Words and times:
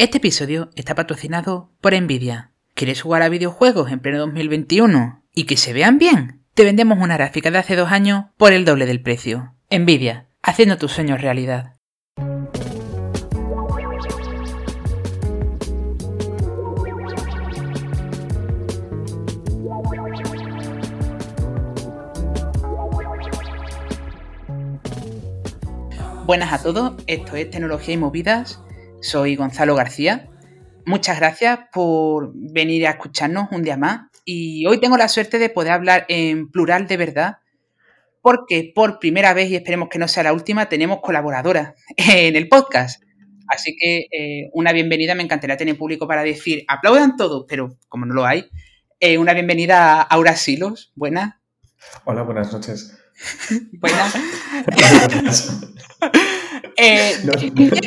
Este 0.00 0.18
episodio 0.18 0.70
está 0.76 0.94
patrocinado 0.94 1.72
por 1.80 1.92
Nvidia. 2.00 2.52
¿Quieres 2.74 3.02
jugar 3.02 3.22
a 3.22 3.28
videojuegos 3.28 3.90
en 3.90 3.98
pleno 3.98 4.18
2021 4.18 5.24
y 5.34 5.42
que 5.42 5.56
se 5.56 5.72
vean 5.72 5.98
bien? 5.98 6.44
Te 6.54 6.62
vendemos 6.62 7.00
una 7.00 7.16
gráfica 7.16 7.50
de 7.50 7.58
hace 7.58 7.74
dos 7.74 7.90
años 7.90 8.26
por 8.36 8.52
el 8.52 8.64
doble 8.64 8.86
del 8.86 9.02
precio. 9.02 9.56
Nvidia, 9.72 10.28
haciendo 10.40 10.78
tus 10.78 10.92
sueños 10.92 11.20
realidad. 11.20 11.74
Buenas 26.24 26.52
a 26.52 26.62
todos, 26.62 26.92
esto 27.08 27.34
es 27.34 27.50
Tecnología 27.50 27.94
y 27.94 27.96
Movidas 27.96 28.60
soy 29.00 29.36
Gonzalo 29.36 29.74
García. 29.74 30.28
Muchas 30.84 31.18
gracias 31.18 31.58
por 31.72 32.32
venir 32.34 32.86
a 32.86 32.90
escucharnos 32.90 33.48
un 33.52 33.62
día 33.62 33.76
más. 33.76 34.08
Y 34.24 34.66
hoy 34.66 34.78
tengo 34.78 34.96
la 34.96 35.08
suerte 35.08 35.38
de 35.38 35.50
poder 35.50 35.72
hablar 35.72 36.04
en 36.08 36.50
plural 36.50 36.86
de 36.86 36.96
verdad, 36.96 37.38
porque 38.20 38.72
por 38.74 38.98
primera 38.98 39.32
vez, 39.34 39.50
y 39.50 39.56
esperemos 39.56 39.88
que 39.88 39.98
no 39.98 40.08
sea 40.08 40.22
la 40.22 40.32
última, 40.32 40.68
tenemos 40.68 41.00
colaboradoras 41.00 41.74
en 41.96 42.36
el 42.36 42.48
podcast. 42.48 43.02
Así 43.48 43.74
que 43.76 44.06
eh, 44.12 44.50
una 44.52 44.72
bienvenida, 44.72 45.14
me 45.14 45.22
encantaría 45.22 45.56
tener 45.56 45.78
público 45.78 46.06
para 46.06 46.22
decir, 46.22 46.64
aplaudan 46.68 47.16
todos, 47.16 47.46
pero 47.48 47.78
como 47.88 48.04
no 48.04 48.14
lo 48.14 48.26
hay, 48.26 48.50
eh, 49.00 49.16
una 49.16 49.32
bienvenida 49.32 49.94
a 49.94 50.02
Aura 50.02 50.36
Silos. 50.36 50.92
Buenas. 50.94 51.34
Hola, 52.04 52.22
buenas 52.22 52.52
noches. 52.52 52.98
buenas. 53.72 54.14
Eh, 56.80 57.16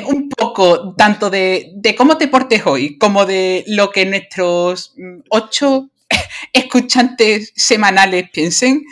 un 0.05 0.27
poco 0.27 0.93
tanto 0.95 1.29
de, 1.29 1.79
cómo 1.97 2.17
te 2.17 2.27
portes 2.27 2.65
hoy 2.65 2.97
como 2.97 3.25
de 3.25 3.63
lo 3.67 3.89
que 3.89 4.05
nuestros 4.05 4.93
mm, 4.97 5.21
ocho 5.29 5.89
escuchantes 6.53 7.53
semanales 7.55 8.29
piensen 8.31 8.83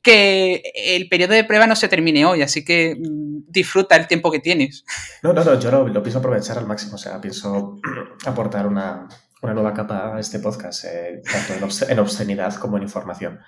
que 0.00 0.62
el 0.76 1.08
periodo 1.08 1.34
de 1.34 1.42
prueba 1.42 1.66
no 1.66 1.74
se 1.74 1.88
termine 1.88 2.24
hoy, 2.24 2.42
así 2.42 2.64
que 2.64 2.94
mm, 2.94 3.50
disfruta 3.50 3.96
el 3.96 4.06
tiempo 4.06 4.30
que 4.30 4.38
tienes. 4.38 4.84
No, 5.24 5.32
no, 5.32 5.42
no, 5.42 5.58
yo 5.58 5.72
lo, 5.72 6.02
pienso 6.02 6.20
aprovechar 6.20 6.56
al 6.58 6.66
máximo, 6.66 6.94
o 6.94 6.98
sea, 6.98 7.20
pienso 7.20 7.80
aportar 8.26 8.64
una, 8.64 9.08
nueva 9.42 9.74
capa 9.74 10.14
a 10.14 10.20
este 10.20 10.38
podcast, 10.38 10.84
eh, 10.84 11.20
tanto 11.24 11.84
en 11.88 11.98
obscenidad 11.98 12.54
como 12.54 12.76
en 12.76 12.84
información. 12.84 13.40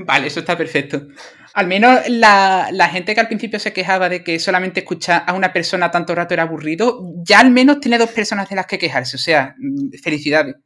Vale, 0.06 0.26
eso 0.26 0.40
está 0.40 0.56
perfecto. 0.56 1.08
Al 1.54 1.66
menos 1.66 2.08
la, 2.08 2.88
gente 2.92 3.14
que 3.14 3.20
al 3.20 3.28
principio 3.28 3.58
se 3.58 3.72
quejaba 3.72 4.08
de 4.08 4.22
que 4.22 4.38
solamente 4.38 4.80
escuchar 4.80 5.24
a 5.26 5.34
una 5.34 5.52
persona 5.52 5.90
tanto 5.90 6.14
rato 6.14 6.34
era 6.34 6.44
aburrido, 6.44 7.00
ya 7.22 7.40
al 7.40 7.50
menos 7.50 7.80
tiene 7.80 7.98
dos 7.98 8.10
personas 8.10 8.48
de 8.48 8.56
las 8.56 8.66
que 8.66 8.78
quejarse. 8.78 9.16
O 9.16 9.20
sea, 9.20 9.54
mm, 9.58 9.90
felicidades. 10.02 10.56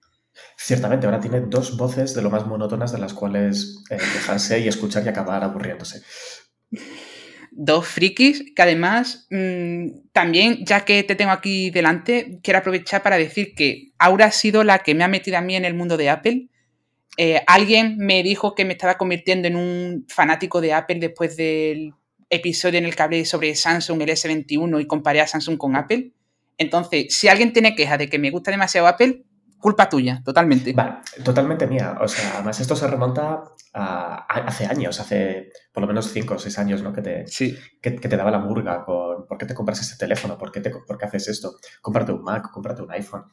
Ciertamente, 0.57 1.07
ahora 1.07 1.21
tiene 1.21 1.41
dos 1.41 1.77
voces 1.77 2.15
de 2.15 2.23
lo 2.23 2.31
más 2.31 2.47
monótonas 2.47 2.93
de 2.93 2.99
las 2.99 3.15
cuales 3.15 3.83
eh, 3.91 3.97
quejarse 3.97 4.59
y 4.61 4.69
escuchar 4.69 5.05
y 5.05 5.09
acabar 5.09 5.43
aburriéndose. 5.43 6.03
Dos 7.53 7.87
frikis 7.87 8.43
que 8.55 8.63
además 8.63 9.27
mm, 9.31 10.11
también, 10.13 10.65
ya 10.65 10.85
que 10.85 11.03
te 11.05 11.15
tengo 11.15 11.31
aquí 11.31 11.71
delante, 11.71 12.41
quiero 12.43 12.59
aprovechar 12.59 13.03
para 13.03 13.17
decir 13.17 13.55
que 13.55 13.93
Aura 13.99 14.27
ha 14.27 14.33
sido 14.33 14.65
la 14.65 14.81
que 14.81 14.95
me 14.95 15.05
ha 15.05 15.09
metido 15.09 15.39
a 15.39 15.41
mí 15.41 15.55
en 15.55 15.65
el 15.65 15.75
mundo 15.75 15.97
de 15.97 16.11
Apple 16.11 16.49
eh, 17.17 17.43
alguien 17.47 17.97
me 17.99 18.23
dijo 18.23 18.55
que 18.55 18.65
me 18.65 18.73
estaba 18.73 18.97
convirtiendo 18.97 19.49
en 19.49 19.57
un 19.57 20.07
fanático 20.09 20.61
de 20.61 20.73
Apple 20.73 20.99
después 21.01 21.37
del 21.37 21.95
episodio 22.29 22.79
en 22.79 22.87
el 22.87 22.97
que 22.97 23.03
hablé 23.03 23.25
sobre 23.25 23.55
Samsung, 23.55 24.03
el 24.03 24.09
S21 24.11 24.81
y 24.81 24.87
comparé 24.87 25.21
a 25.21 25.27
Samsung 25.27 25.57
con 25.57 25.77
Apple. 25.77 26.13
Entonces, 26.59 27.07
si 27.11 27.29
alguien 27.29 27.53
tiene 27.53 27.75
queja 27.75 27.97
de 27.97 28.09
que 28.09 28.19
me 28.19 28.31
gusta 28.31 28.51
demasiado 28.51 28.87
Apple, 28.87 29.25
culpa 29.59 29.89
tuya, 29.89 30.21
totalmente. 30.25 30.73
Vale, 30.73 30.97
totalmente 31.25 31.67
mía. 31.67 31.97
O 32.01 32.07
sea, 32.07 32.35
además 32.35 32.61
esto 32.61 32.77
se 32.77 32.87
remonta 32.87 33.45
a, 33.73 34.27
hace 34.47 34.67
años, 34.67 35.01
hace 35.01 35.51
por 35.73 35.81
lo 35.81 35.87
menos 35.87 36.11
5 36.13 36.35
o 36.35 36.39
6 36.39 36.59
años, 36.59 36.83
¿no? 36.83 36.93
Que 36.93 37.03
te, 37.03 37.25
que, 37.81 37.91
te 37.93 38.17
daba 38.17 38.31
la 38.31 38.39
murga 38.39 38.85
con 38.85 39.27
¿por 39.27 39.39
qué 39.39 39.47
te 39.47 39.55
compras 39.55 39.81
este 39.81 39.97
teléfono? 39.97 40.37
¿Por 40.37 40.53
qué, 40.53 40.61
te, 40.61 40.71
por 40.71 40.99
qué 40.99 41.07
haces 41.07 41.29
esto? 41.29 41.57
Cómprate 41.81 42.13
un 42.13 42.23
Mac, 42.23 42.51
cómprate 42.51 42.83
un 42.83 42.93
iPhone. 42.93 43.25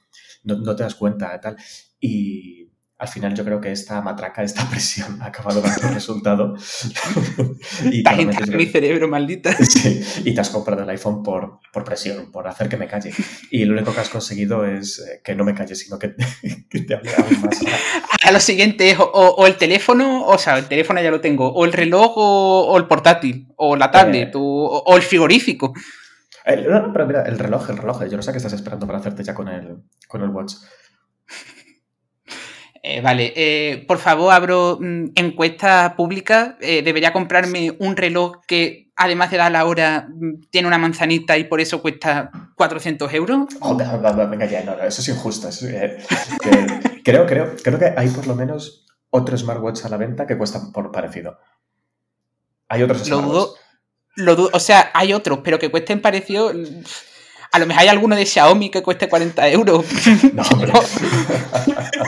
No, 0.44 0.58
no 0.58 0.76
te 0.76 0.84
das 0.84 0.96
cuenta, 0.96 1.40
tal. 1.40 1.58
Y 2.00 2.61
al 3.02 3.08
final 3.08 3.34
yo 3.34 3.44
creo 3.44 3.60
que 3.60 3.72
esta 3.72 4.00
matraca, 4.00 4.44
esta 4.44 4.64
presión 4.70 5.20
ha 5.24 5.26
acabado 5.26 5.60
dando 5.60 5.88
resultado. 5.94 6.56
y 7.84 8.04
te 8.04 8.56
mi 8.56 8.68
cerebro, 8.68 9.08
maldita. 9.08 9.52
Sí, 9.54 10.04
y 10.24 10.36
te 10.36 10.42
has 10.42 10.52
comprado 10.52 10.84
el 10.84 10.90
iPhone 10.92 11.24
por, 11.24 11.60
por, 11.74 11.84
presión, 11.84 12.32
por 12.32 12.48
hacer 12.48 12.70
que 12.70 12.78
me 12.78 12.88
calle. 12.88 13.12
Y 13.50 13.66
lo 13.66 13.74
único 13.74 13.92
que 13.92 14.02
has 14.02 14.10
conseguido 14.10 14.66
es 14.66 15.00
eh, 15.00 15.22
que 15.24 15.34
no 15.34 15.44
me 15.44 15.56
calle, 15.56 15.74
sino 15.74 15.98
que, 15.98 16.10
te 16.70 16.94
hable 16.94 17.12
aún 17.16 17.42
más. 17.42 17.60
A 18.24 18.32
lo 18.32 18.40
siguiente 18.40 18.92
es 18.92 18.98
o, 19.00 19.48
el 19.48 19.56
teléfono, 19.58 20.28
o 20.28 20.38
sea, 20.38 20.60
el 20.60 20.66
teléfono 20.66 21.02
ya 21.02 21.10
lo 21.10 21.22
tengo, 21.22 21.52
o 21.52 21.66
el 21.66 21.74
reloj 21.74 22.14
o, 22.18 22.78
el 22.78 22.86
portátil, 22.86 23.48
o 23.56 23.76
la 23.76 23.90
tablet, 23.90 24.30
eh. 24.30 24.32
o, 24.36 24.96
el 24.96 25.02
frigorífico. 25.02 25.74
no, 26.46 26.94
pero 26.94 27.08
mira, 27.08 27.24
el 27.24 27.40
reloj, 27.40 27.68
el 27.72 27.78
reloj, 27.78 28.04
yo 28.06 28.18
no 28.18 28.22
sé 28.22 28.32
qué 28.32 28.38
estás 28.38 28.54
esperando 28.54 28.86
para 28.86 29.00
hacerte 29.00 29.24
ya 29.24 29.34
con 29.34 29.48
el, 29.48 29.78
con 30.08 30.22
el 30.22 30.30
watch. 30.30 30.54
Eh, 32.84 33.00
vale, 33.00 33.32
eh, 33.36 33.86
por 33.88 34.00
favor, 34.00 34.34
abro 34.34 34.80
mm, 34.82 35.12
encuesta 35.16 35.96
pública. 35.96 36.58
Eh, 36.62 36.82
debería 36.82 37.14
comprarme 37.14 37.76
un 37.80 37.96
reloj 37.96 38.38
que, 38.48 38.92
además 38.96 39.30
de 39.30 39.38
dar 39.38 39.52
la 39.52 39.66
hora, 39.66 40.08
mm, 40.10 40.48
tiene 40.50 40.68
una 40.68 40.80
manzanita 40.80 41.38
y 41.38 41.44
por 41.44 41.62
eso 41.62 41.82
cuesta 41.82 42.32
400 42.56 43.14
euros. 43.14 43.48
Oh, 43.60 43.76
venga, 43.76 44.46
ya, 44.48 44.64
no, 44.64 44.74
eso 44.82 45.02
es 45.02 45.08
injusto. 45.10 45.50
creo, 47.04 47.26
creo, 47.28 47.56
creo 47.64 47.80
que 47.80 47.94
hay 47.96 48.10
por 48.10 48.26
lo 48.26 48.36
menos 48.36 48.88
otro 49.12 49.38
smartwatch 49.38 49.86
a 49.86 49.90
la 49.90 49.98
venta 49.98 50.26
que 50.26 50.38
cuestan 50.38 50.72
por 50.72 50.92
parecido. 50.92 51.38
Hay 52.68 52.82
otros 52.82 53.04
smartwatches. 53.04 53.62
Lo 54.16 54.36
dudo, 54.36 54.50
o 54.54 54.60
sea, 54.60 54.92
hay 54.94 55.14
otros, 55.14 55.40
pero 55.44 55.58
que 55.58 55.72
cuesten 55.72 56.02
parecido. 56.02 56.52
A 57.52 57.60
lo 57.60 57.66
mejor 57.66 57.82
hay 57.82 57.88
alguno 57.90 58.16
de 58.16 58.26
Xiaomi 58.26 58.70
que 58.70 58.82
cueste 58.82 59.08
40 59.08 59.50
euros. 59.50 59.86
No, 60.34 60.44
hombre. 60.44 60.74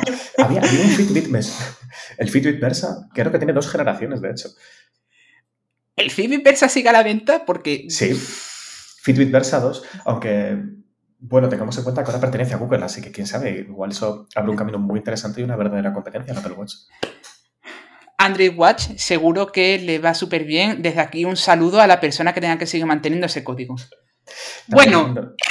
había, 0.38 0.62
un 0.62 0.90
Fitbit 0.90 1.30
Versa. 1.30 1.78
El 2.18 2.30
Fitbit 2.30 2.60
Versa, 2.60 3.08
creo 3.14 3.32
que 3.32 3.38
tiene 3.38 3.54
dos 3.54 3.70
generaciones, 3.70 4.22
de 4.22 4.32
hecho. 4.32 4.50
¿El 5.96 6.10
Fitbit 6.12 6.44
Versa 6.44 6.70
sigue 6.70 6.90
a 6.90 6.94
la 6.94 7.04
venta? 7.04 7.46
Porque. 7.46 7.86
Sí. 7.90 8.14
Fitbit 8.14 9.32
Versa 9.32 9.60
2, 9.60 9.84
aunque. 10.06 10.58
Bueno, 11.20 11.48
tengamos 11.48 11.78
en 11.78 11.84
cuenta 11.84 12.04
que 12.04 12.12
ahora 12.12 12.20
pertenece 12.20 12.54
a 12.54 12.58
Google, 12.58 12.84
así 12.84 13.02
que 13.02 13.12
quién 13.12 13.26
sabe, 13.26 13.52
igual 13.52 13.92
eso 13.92 14.28
abre 14.36 14.52
un 14.52 14.58
camino 14.58 14.78
muy 14.78 14.98
interesante 15.00 15.40
y 15.40 15.46
una 15.46 15.56
verdadera 15.56 15.94
competencia 15.94 16.34
en 16.34 16.38
Apple 16.38 16.52
Watch. 16.52 16.74
Android 18.18 18.54
Watch 18.58 18.90
seguro 18.98 19.50
que 19.52 19.80
le 19.80 20.00
va 20.00 20.14
súper 20.16 20.44
bien. 20.44 20.82
Desde 20.82 21.00
aquí 21.00 21.24
un 21.24 21.38
saludo 21.38 21.80
a 21.80 21.88
la 21.88 22.02
persona 22.02 22.34
que 22.34 22.42
tenga 22.42 22.58
que 22.58 22.66
seguir 22.66 22.86
manteniendo 22.86 23.28
ese 23.28 23.44
código 23.44 23.76
bueno. 24.68 25.36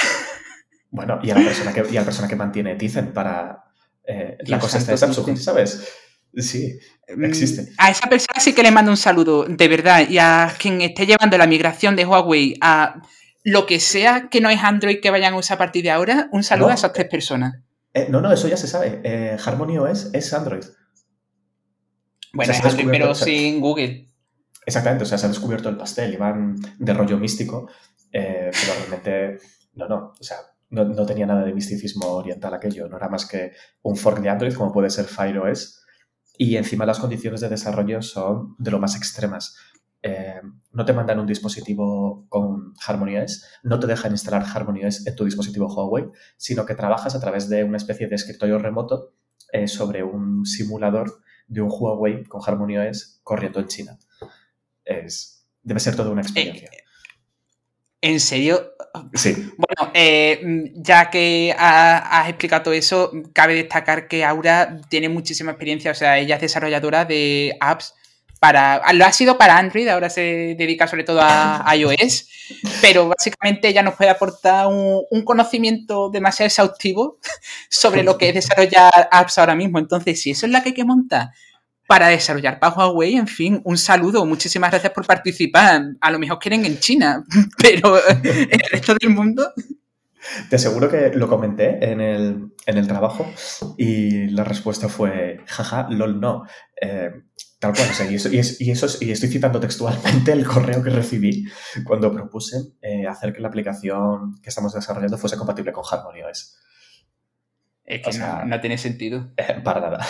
Bueno, 0.95 1.17
y 1.23 1.31
a 1.31 1.33
la 1.33 1.43
persona 1.43 1.73
que, 1.73 1.83
y 1.91 1.97
a 1.97 2.01
la 2.01 2.05
persona 2.05 2.27
que 2.27 2.35
mantiene 2.35 2.75
Tizen 2.75 3.13
para 3.13 3.63
eh, 4.05 4.37
la 4.45 4.59
cosa 4.59 4.77
esta 4.77 4.91
de 4.91 4.97
Samsung, 4.97 5.37
¿sabes? 5.37 5.87
Sí, 6.35 6.79
mm, 7.15 7.25
existe. 7.25 7.69
A 7.77 7.91
esa 7.91 8.09
persona 8.09 8.39
sí 8.39 8.53
que 8.53 8.63
le 8.63 8.71
mando 8.71 8.91
un 8.91 8.97
saludo, 8.97 9.45
de 9.45 9.67
verdad. 9.67 10.07
Y 10.09 10.17
a 10.17 10.53
quien 10.57 10.81
esté 10.81 11.05
llevando 11.05 11.37
la 11.37 11.47
migración 11.47 11.95
de 11.95 12.05
Huawei 12.05 12.55
a 12.61 13.01
lo 13.43 13.65
que 13.65 13.79
sea 13.79 14.29
que 14.29 14.41
no 14.41 14.49
es 14.49 14.63
Android 14.63 14.99
que 15.01 15.11
vayan 15.11 15.33
a 15.33 15.37
usar 15.37 15.55
a 15.55 15.59
partir 15.59 15.83
de 15.83 15.91
ahora, 15.91 16.29
un 16.31 16.43
saludo 16.43 16.69
a 16.69 16.75
esas 16.75 16.93
tres 16.93 17.07
personas. 17.07 17.55
Eh, 17.93 18.07
no, 18.09 18.21
no, 18.21 18.31
eso 18.31 18.47
ya 18.47 18.57
se 18.57 18.67
sabe. 18.67 19.01
Eh, 19.03 19.37
Harmony 19.43 19.77
OS 19.77 20.09
es 20.13 20.33
Android. 20.33 20.63
Bueno, 22.33 22.51
es 22.51 22.63
Android, 22.63 22.87
pero 22.89 23.13
sin 23.13 23.59
Google. 23.59 24.07
Exactamente, 24.65 25.03
o 25.03 25.07
sea, 25.07 25.17
se 25.17 25.25
ha 25.25 25.29
descubierto 25.29 25.69
el 25.69 25.77
pastel 25.77 26.13
y 26.13 26.17
van 26.17 26.55
de 26.79 26.93
rollo 26.93 27.17
místico 27.17 27.69
eh, 28.13 28.51
pero 28.51 28.73
realmente, 28.77 29.39
no, 29.73 29.87
no, 29.87 30.13
o 30.19 30.23
sea, 30.23 30.37
no, 30.73 31.05
tenía 31.05 31.25
nada 31.25 31.45
de 31.45 31.53
misticismo 31.53 32.07
oriental 32.07 32.53
aquello, 32.53 32.87
no 32.87 32.97
era 32.97 33.07
más 33.07 33.27
que 33.27 33.51
un 33.83 33.95
fork 33.95 34.19
de 34.21 34.29
Android 34.29 34.53
como 34.53 34.71
puede 34.71 34.89
ser 34.89 35.05
Fire 35.05 35.37
OS 35.37 35.81
y 36.37 36.57
encima 36.57 36.85
las 36.85 36.99
condiciones 36.99 37.41
de 37.41 37.49
desarrollo 37.49 38.01
son 38.01 38.55
de 38.57 38.71
lo 38.71 38.79
más 38.79 38.95
extremas. 38.95 39.55
Eh, 40.01 40.41
no 40.71 40.83
te 40.83 40.91
mandan 40.91 41.19
un 41.19 41.27
dispositivo 41.27 42.25
con 42.27 42.73
Harmony 42.85 43.17
OS, 43.17 43.45
no 43.61 43.79
te 43.79 43.87
dejan 43.87 44.11
instalar 44.11 44.43
Harmony 44.43 44.83
OS 44.83 45.05
en 45.05 45.15
tu 45.15 45.25
dispositivo 45.25 45.67
Huawei, 45.67 46.09
sino 46.37 46.65
que 46.65 46.75
trabajas 46.75 47.15
a 47.15 47.19
través 47.19 47.47
de 47.49 47.63
una 47.63 47.77
especie 47.77 48.07
de 48.07 48.15
escritorio 48.15 48.57
remoto 48.57 49.13
eh, 49.51 49.67
sobre 49.67 50.03
un 50.03 50.45
simulador 50.45 51.21
de 51.47 51.61
un 51.61 51.69
Huawei 51.71 52.23
con 52.23 52.41
Harmony 52.45 52.77
OS 52.77 53.19
corriendo 53.23 53.59
en 53.59 53.67
China. 53.67 53.99
Es, 54.83 55.47
debe 55.61 55.79
ser 55.79 55.95
toda 55.95 56.09
una 56.09 56.21
experiencia. 56.21 56.69
¿En 58.03 58.19
serio? 58.19 58.73
Sí. 59.13 59.33
Bueno, 59.55 59.91
eh, 59.93 60.69
ya 60.75 61.09
que 61.09 61.55
has 61.57 62.27
explicado 62.27 62.63
todo 62.63 62.73
eso, 62.73 63.13
cabe 63.31 63.55
destacar 63.55 64.09
que 64.09 64.25
Aura 64.25 64.81
tiene 64.89 65.07
muchísima 65.07 65.51
experiencia, 65.51 65.91
o 65.91 65.95
sea, 65.95 66.19
ella 66.19 66.35
es 66.35 66.41
desarrolladora 66.41 67.05
de 67.05 67.55
apps 67.61 67.93
para, 68.41 68.91
lo 68.91 69.05
ha 69.05 69.13
sido 69.13 69.37
para 69.37 69.57
Android, 69.57 69.87
ahora 69.87 70.09
se 70.09 70.55
dedica 70.57 70.85
sobre 70.85 71.05
todo 71.05 71.21
a, 71.23 71.65
iOS, 71.77 72.27
pero 72.81 73.07
básicamente 73.07 73.71
ya 73.71 73.83
nos 73.83 73.95
puede 73.95 74.09
aportar 74.09 74.67
un, 74.67 75.23
conocimiento 75.23 76.09
demasiado 76.09 76.47
exhaustivo 76.47 77.19
sobre 77.69 78.03
lo 78.03 78.17
que 78.17 78.27
es 78.27 78.35
desarrollar 78.35 79.07
apps 79.11 79.37
ahora 79.37 79.55
mismo. 79.55 79.79
Entonces, 79.79 80.21
si 80.21 80.31
eso 80.31 80.45
es 80.45 80.51
la 80.51 80.61
que 80.61 80.69
hay 80.69 80.75
que 80.75 80.83
montar 80.83 81.29
para 81.87 82.07
desarrollar 82.07 82.59
para 82.59 82.75
Huawei, 82.75 83.15
en 83.15 83.27
fin, 83.27 83.61
un 83.65 83.77
saludo, 83.77 84.25
muchísimas 84.25 84.71
gracias 84.71 84.93
por 84.93 85.05
participar. 85.05 85.83
A 85.99 86.11
lo 86.11 86.19
mejor 86.19 86.39
quieren 86.39 86.65
en 86.65 86.79
China, 86.79 87.23
pero 87.57 87.97
el 88.23 88.61
resto 88.71 88.95
del 88.95 89.09
mundo... 89.09 89.51
Te 90.49 90.55
aseguro 90.55 90.89
que 90.89 91.11
lo 91.13 91.27
comenté 91.27 91.91
en 91.91 91.99
el, 91.99 92.53
en 92.65 92.77
el 92.77 92.87
trabajo 92.87 93.29
y 93.77 94.29
la 94.29 94.45
respuesta 94.45 94.87
fue, 94.87 95.41
jaja, 95.45 95.87
lol, 95.89 96.21
no. 96.21 96.45
Eh, 96.81 97.11
tal 97.59 97.73
cual, 97.73 97.89
y, 98.09 98.15
eso, 98.15 98.29
y, 98.29 98.39
eso 98.71 98.87
y 99.01 99.11
estoy 99.11 99.29
citando 99.29 99.59
textualmente 99.59 100.31
el 100.31 100.45
correo 100.45 100.81
que 100.81 100.89
recibí 100.89 101.45
cuando 101.83 102.11
propuse 102.11 102.57
eh, 102.81 103.05
hacer 103.05 103.33
que 103.33 103.41
la 103.41 103.49
aplicación 103.49 104.39
que 104.41 104.49
estamos 104.49 104.73
desarrollando 104.73 105.17
fuese 105.17 105.37
compatible 105.37 105.73
con 105.73 105.83
HarmonyOS. 105.89 106.57
Es 107.85 108.01
que 108.01 108.17
no, 108.45 108.61
tiene 108.61 108.77
sentido. 108.77 109.31
Eh, 109.35 109.59
para 109.61 109.81
nada. 109.81 110.07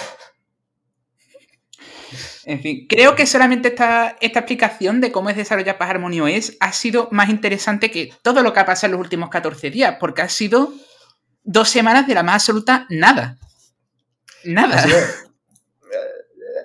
En 2.45 2.61
fin, 2.61 2.85
creo 2.87 3.15
que 3.15 3.25
solamente 3.25 3.69
esta, 3.69 4.17
esta 4.21 4.39
explicación 4.39 5.01
de 5.01 5.11
cómo 5.11 5.29
es 5.29 5.35
desarrollar 5.35 5.77
para 5.77 5.91
HarmonyOS 5.91 6.53
ha 6.59 6.73
sido 6.73 7.07
más 7.11 7.29
interesante 7.29 7.91
que 7.91 8.11
todo 8.21 8.43
lo 8.43 8.53
que 8.53 8.59
ha 8.59 8.65
pasado 8.65 8.87
en 8.87 8.91
los 8.93 9.01
últimos 9.01 9.29
14 9.29 9.71
días, 9.71 9.97
porque 9.99 10.21
ha 10.21 10.29
sido 10.29 10.73
dos 11.43 11.69
semanas 11.69 12.07
de 12.07 12.15
la 12.15 12.23
más 12.23 12.35
absoluta 12.35 12.85
nada. 12.89 13.37
Nada. 14.45 14.83
Eh, 14.85 15.23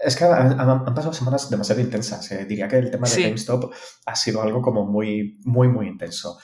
es 0.05 0.17
que 0.17 0.25
han, 0.25 0.85
pasado 0.95 1.12
semanas 1.12 1.51
demasiado 1.51 1.81
intensas. 1.81 2.31
Eh. 2.33 2.44
Diría 2.44 2.69
que 2.69 2.77
el 2.77 2.91
tema 2.91 3.09
de 3.09 3.23
GameStop 3.23 3.73
ha 4.06 4.17
sido 4.17 4.43
algo 4.43 4.62
como 4.62 4.85
muy, 4.85 5.39
muy, 5.44 5.69
muy 5.69 5.87
intenso 5.87 6.39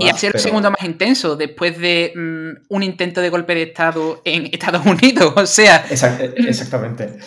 y 0.00 0.08
ha 0.08 0.14
sido 0.16 0.32
el 0.34 0.40
segundo 0.40 0.70
más 0.70 0.82
intenso 0.82 1.36
después 1.36 1.78
de 1.78 2.12
mm, 2.16 2.66
un 2.68 2.82
intento 2.82 3.20
de 3.20 3.30
golpe 3.30 3.54
de 3.54 3.62
Estado 3.62 4.20
en 4.24 4.46
Estados 4.46 4.84
Unidos. 4.84 5.32
O 5.42 5.46
sea. 5.46 5.86
Eh, 5.88 6.34
exactamente. 6.48 7.18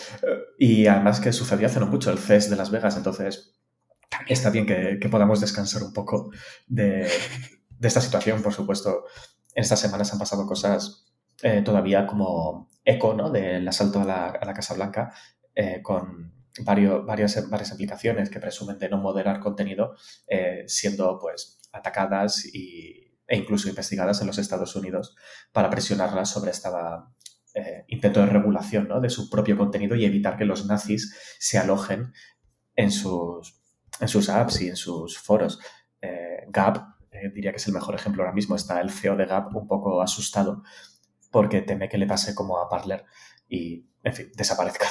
Y 0.57 0.87
además 0.87 1.19
que 1.19 1.31
sucedió 1.31 1.67
hace 1.67 1.79
no 1.79 1.87
mucho 1.87 2.11
el 2.11 2.17
CES 2.17 2.49
de 2.49 2.55
Las 2.55 2.71
Vegas, 2.71 2.97
entonces 2.97 3.55
está 4.27 4.49
bien 4.49 4.65
que, 4.65 4.97
podamos 5.09 5.41
descansar 5.41 5.83
un 5.83 5.93
poco 5.93 6.31
de, 6.67 7.07
esta 7.81 8.01
situación. 8.01 8.41
Por 8.41 8.53
supuesto, 8.53 9.05
en 9.53 9.63
estas 9.63 9.79
semanas 9.79 10.11
han 10.11 10.19
pasado 10.19 10.45
cosas 10.45 11.05
eh, 11.41 11.61
todavía 11.61 12.05
como 12.05 12.69
eco 12.83 13.13
¿no? 13.13 13.29
del 13.29 13.67
asalto 13.67 14.01
a 14.01 14.05
la, 14.05 14.53
Casa 14.53 14.73
Blanca 14.73 15.13
eh, 15.53 15.81
con 15.81 16.33
varios, 16.63 17.05
varias, 17.05 17.49
varias 17.49 17.71
aplicaciones 17.71 18.29
que 18.29 18.39
presumen 18.39 18.77
de 18.77 18.89
no 18.89 18.97
moderar 18.97 19.39
contenido 19.39 19.95
siendo 20.67 21.17
pues 21.19 21.59
atacadas 21.75 22.45
e 22.45 23.37
incluso 23.37 23.69
investigadas 23.69 24.21
en 24.21 24.27
los 24.27 24.37
Estados 24.37 24.75
Unidos 24.75 25.15
para 25.51 25.69
presionarlas 25.69 26.29
sobre 26.29 26.51
este 26.51 26.69
intento 27.87 28.19
de 28.19 28.27
regulación 28.27 28.89
de 29.01 29.09
su 29.09 29.29
propio 29.29 29.57
contenido 29.57 29.95
y 29.95 30.05
evitar 30.05 30.37
que 30.37 30.45
los 30.45 30.65
nazis 30.65 31.15
se 31.39 31.57
alojen 31.57 32.13
en 32.75 32.91
sus, 32.91 33.61
en 33.99 34.07
sus 34.07 34.29
apps 34.29 34.61
y 34.61 34.69
en 34.69 34.75
sus 34.75 35.17
foros. 35.17 35.59
Eh, 36.01 36.45
Gap, 36.49 36.77
eh, 37.11 37.31
diría 37.33 37.51
que 37.51 37.57
es 37.57 37.67
el 37.67 37.73
mejor 37.73 37.95
ejemplo 37.95 38.23
ahora 38.23 38.33
mismo, 38.33 38.55
está 38.55 38.81
el 38.81 38.91
CEO 38.91 39.15
de 39.15 39.25
Gap 39.25 39.55
un 39.55 39.67
poco 39.67 40.01
asustado 40.01 40.63
porque 41.31 41.61
teme 41.61 41.89
que 41.89 41.97
le 41.97 42.07
pase 42.07 42.35
como 42.35 42.59
a 42.59 42.69
Parler 42.69 43.05
y, 43.47 43.85
en 44.03 44.13
fin, 44.13 44.31
desaparezca. 44.35 44.87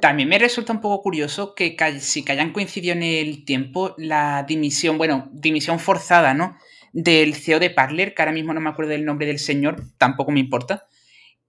También 0.00 0.28
me 0.28 0.38
resulta 0.38 0.72
un 0.72 0.80
poco 0.80 1.02
curioso 1.02 1.54
que 1.54 1.76
si 2.00 2.24
que 2.24 2.32
hayan 2.32 2.52
coincidido 2.52 2.94
en 2.94 3.02
el 3.02 3.44
tiempo 3.44 3.94
la 3.98 4.44
dimisión, 4.44 4.98
bueno, 4.98 5.28
dimisión 5.32 5.78
forzada, 5.78 6.32
¿no? 6.32 6.56
Del 6.92 7.34
CEO 7.34 7.60
de 7.60 7.70
Parler, 7.70 8.14
que 8.14 8.22
ahora 8.22 8.32
mismo 8.32 8.54
no 8.54 8.60
me 8.60 8.70
acuerdo 8.70 8.92
del 8.92 9.04
nombre 9.04 9.26
del 9.26 9.38
señor, 9.38 9.82
tampoco 9.98 10.32
me 10.32 10.40
importa. 10.40 10.86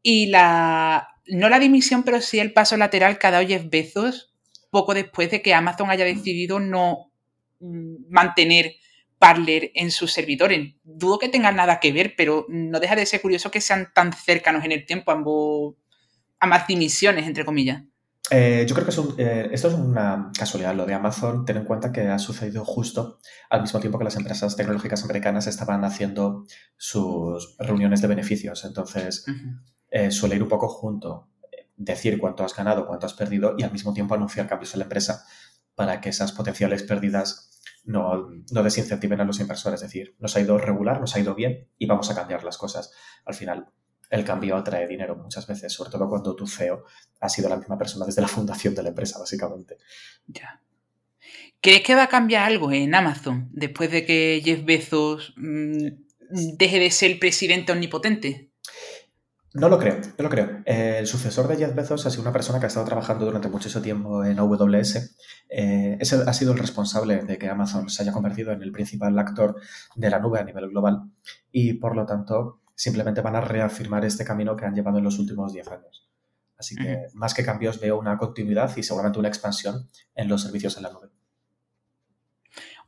Y 0.01 0.27
la. 0.27 1.07
No 1.27 1.49
la 1.49 1.59
dimisión, 1.59 2.03
pero 2.03 2.19
sí 2.19 2.39
el 2.39 2.51
paso 2.51 2.75
lateral 2.77 3.17
que 3.17 3.27
ha 3.27 3.31
dado 3.31 3.47
Jeff 3.47 3.63
poco 4.71 4.93
después 4.93 5.29
de 5.29 5.41
que 5.41 5.53
Amazon 5.53 5.89
haya 5.91 6.05
decidido 6.05 6.59
no 6.59 7.11
mm, 7.59 8.09
mantener 8.09 8.75
Parler 9.19 9.71
en 9.75 9.91
sus 9.91 10.11
servidores. 10.11 10.73
Dudo 10.83 11.19
que 11.19 11.29
tengan 11.29 11.55
nada 11.55 11.79
que 11.79 11.91
ver, 11.91 12.15
pero 12.17 12.47
no 12.49 12.79
deja 12.79 12.95
de 12.95 13.05
ser 13.05 13.21
curioso 13.21 13.51
que 13.51 13.61
sean 13.61 13.91
tan 13.93 14.11
cercanos 14.13 14.65
en 14.65 14.71
el 14.71 14.85
tiempo 14.85 15.11
ambos. 15.11 15.75
ambas 16.39 16.65
dimisiones, 16.67 17.27
entre 17.27 17.45
comillas. 17.45 17.83
Eh, 18.33 18.65
yo 18.65 18.75
creo 18.75 18.87
que 18.87 19.21
eh, 19.21 19.49
esto 19.51 19.67
es 19.67 19.73
una 19.73 20.31
casualidad, 20.37 20.73
lo 20.73 20.85
de 20.85 20.93
Amazon. 20.93 21.43
Ten 21.43 21.57
en 21.57 21.65
cuenta 21.65 21.91
que 21.91 22.07
ha 22.07 22.17
sucedido 22.17 22.63
justo 22.63 23.19
al 23.49 23.61
mismo 23.61 23.81
tiempo 23.81 23.97
que 23.97 24.05
las 24.05 24.15
empresas 24.15 24.55
tecnológicas 24.55 25.03
americanas 25.03 25.47
estaban 25.47 25.83
haciendo 25.83 26.45
sus 26.77 27.57
reuniones 27.59 28.01
de 28.01 28.07
beneficios. 28.07 28.63
Entonces, 28.63 29.25
eh, 29.89 30.11
suele 30.11 30.35
ir 30.35 30.43
un 30.43 30.49
poco 30.49 30.69
junto. 30.69 31.27
Decir 31.75 32.17
cuánto 32.19 32.45
has 32.45 32.55
ganado, 32.55 32.87
cuánto 32.87 33.05
has 33.05 33.13
perdido 33.13 33.55
y 33.57 33.63
al 33.63 33.71
mismo 33.73 33.93
tiempo 33.93 34.15
anunciar 34.15 34.47
cambios 34.47 34.73
en 34.73 34.79
la 34.79 34.85
empresa 34.85 35.25
para 35.75 35.99
que 35.99 36.09
esas 36.09 36.31
potenciales 36.31 36.83
pérdidas 36.83 37.59
no, 37.83 38.29
no 38.51 38.63
desincentiven 38.63 39.19
a 39.19 39.25
los 39.25 39.41
inversores. 39.41 39.81
Es 39.81 39.89
decir, 39.89 40.15
nos 40.19 40.37
ha 40.37 40.39
ido 40.39 40.57
regular, 40.57 41.01
nos 41.01 41.15
ha 41.17 41.19
ido 41.19 41.35
bien 41.35 41.67
y 41.77 41.85
vamos 41.85 42.09
a 42.09 42.15
cambiar 42.15 42.45
las 42.45 42.57
cosas. 42.57 42.93
Al 43.25 43.33
final, 43.33 43.67
el 44.11 44.25
cambio 44.25 44.57
atrae 44.57 44.87
dinero 44.87 45.15
muchas 45.15 45.47
veces, 45.47 45.71
sobre 45.73 45.89
todo 45.89 46.07
cuando 46.07 46.35
tu 46.35 46.45
CEO 46.45 46.83
ha 47.21 47.29
sido 47.29 47.49
la 47.49 47.55
misma 47.55 47.77
persona 47.77 48.05
desde 48.05 48.21
la 48.21 48.27
fundación 48.27 48.75
de 48.75 48.83
la 48.83 48.89
empresa, 48.89 49.17
básicamente. 49.17 49.77
Ya. 50.27 50.61
¿Crees 51.61 51.81
que 51.81 51.95
va 51.95 52.03
a 52.03 52.09
cambiar 52.09 52.43
algo 52.43 52.71
en 52.71 52.93
Amazon 52.93 53.49
después 53.53 53.89
de 53.89 54.05
que 54.05 54.41
Jeff 54.43 54.65
Bezos 54.65 55.33
mm, 55.37 55.87
deje 56.57 56.79
de 56.79 56.91
ser 56.91 57.11
el 57.11 57.19
presidente 57.19 57.71
omnipotente? 57.71 58.51
No 59.53 59.67
lo 59.67 59.77
creo, 59.77 59.99
no 60.17 60.23
lo 60.23 60.29
creo. 60.29 60.61
el 60.65 61.07
sucesor 61.07 61.47
de 61.47 61.57
Jeff 61.57 61.75
Bezos 61.75 62.05
ha 62.05 62.09
sido 62.09 62.21
una 62.21 62.31
persona 62.31 62.59
que 62.59 62.65
ha 62.65 62.67
estado 62.67 62.85
trabajando 62.85 63.25
durante 63.25 63.49
mucho 63.49 63.81
tiempo 63.81 64.23
en 64.23 64.39
AWS. 64.39 65.15
Eh, 65.49 65.97
ese 65.99 66.23
ha 66.25 66.33
sido 66.33 66.53
el 66.53 66.57
responsable 66.57 67.23
de 67.23 67.37
que 67.37 67.49
Amazon 67.49 67.89
se 67.89 68.03
haya 68.03 68.13
convertido 68.13 68.53
en 68.53 68.61
el 68.61 68.71
principal 68.71 69.17
actor 69.19 69.57
de 69.95 70.09
la 70.09 70.19
nube 70.19 70.39
a 70.39 70.45
nivel 70.45 70.69
global 70.69 71.01
y 71.51 71.73
por 71.73 71.97
lo 71.97 72.05
tanto 72.05 72.60
simplemente 72.81 73.21
van 73.21 73.35
a 73.35 73.41
reafirmar 73.41 74.03
este 74.05 74.25
camino 74.25 74.57
que 74.57 74.65
han 74.65 74.73
llevado 74.73 74.97
en 74.97 75.03
los 75.03 75.19
últimos 75.19 75.53
10 75.53 75.67
años. 75.67 76.09
Así 76.57 76.75
que 76.75 77.05
más 77.13 77.35
que 77.35 77.45
cambios 77.45 77.79
veo 77.79 77.99
una 77.99 78.17
continuidad 78.17 78.75
y 78.75 78.81
seguramente 78.81 79.19
una 79.19 79.27
expansión 79.27 79.87
en 80.15 80.27
los 80.27 80.41
servicios 80.41 80.77
en 80.77 80.83
la 80.83 80.89
nube. 80.89 81.09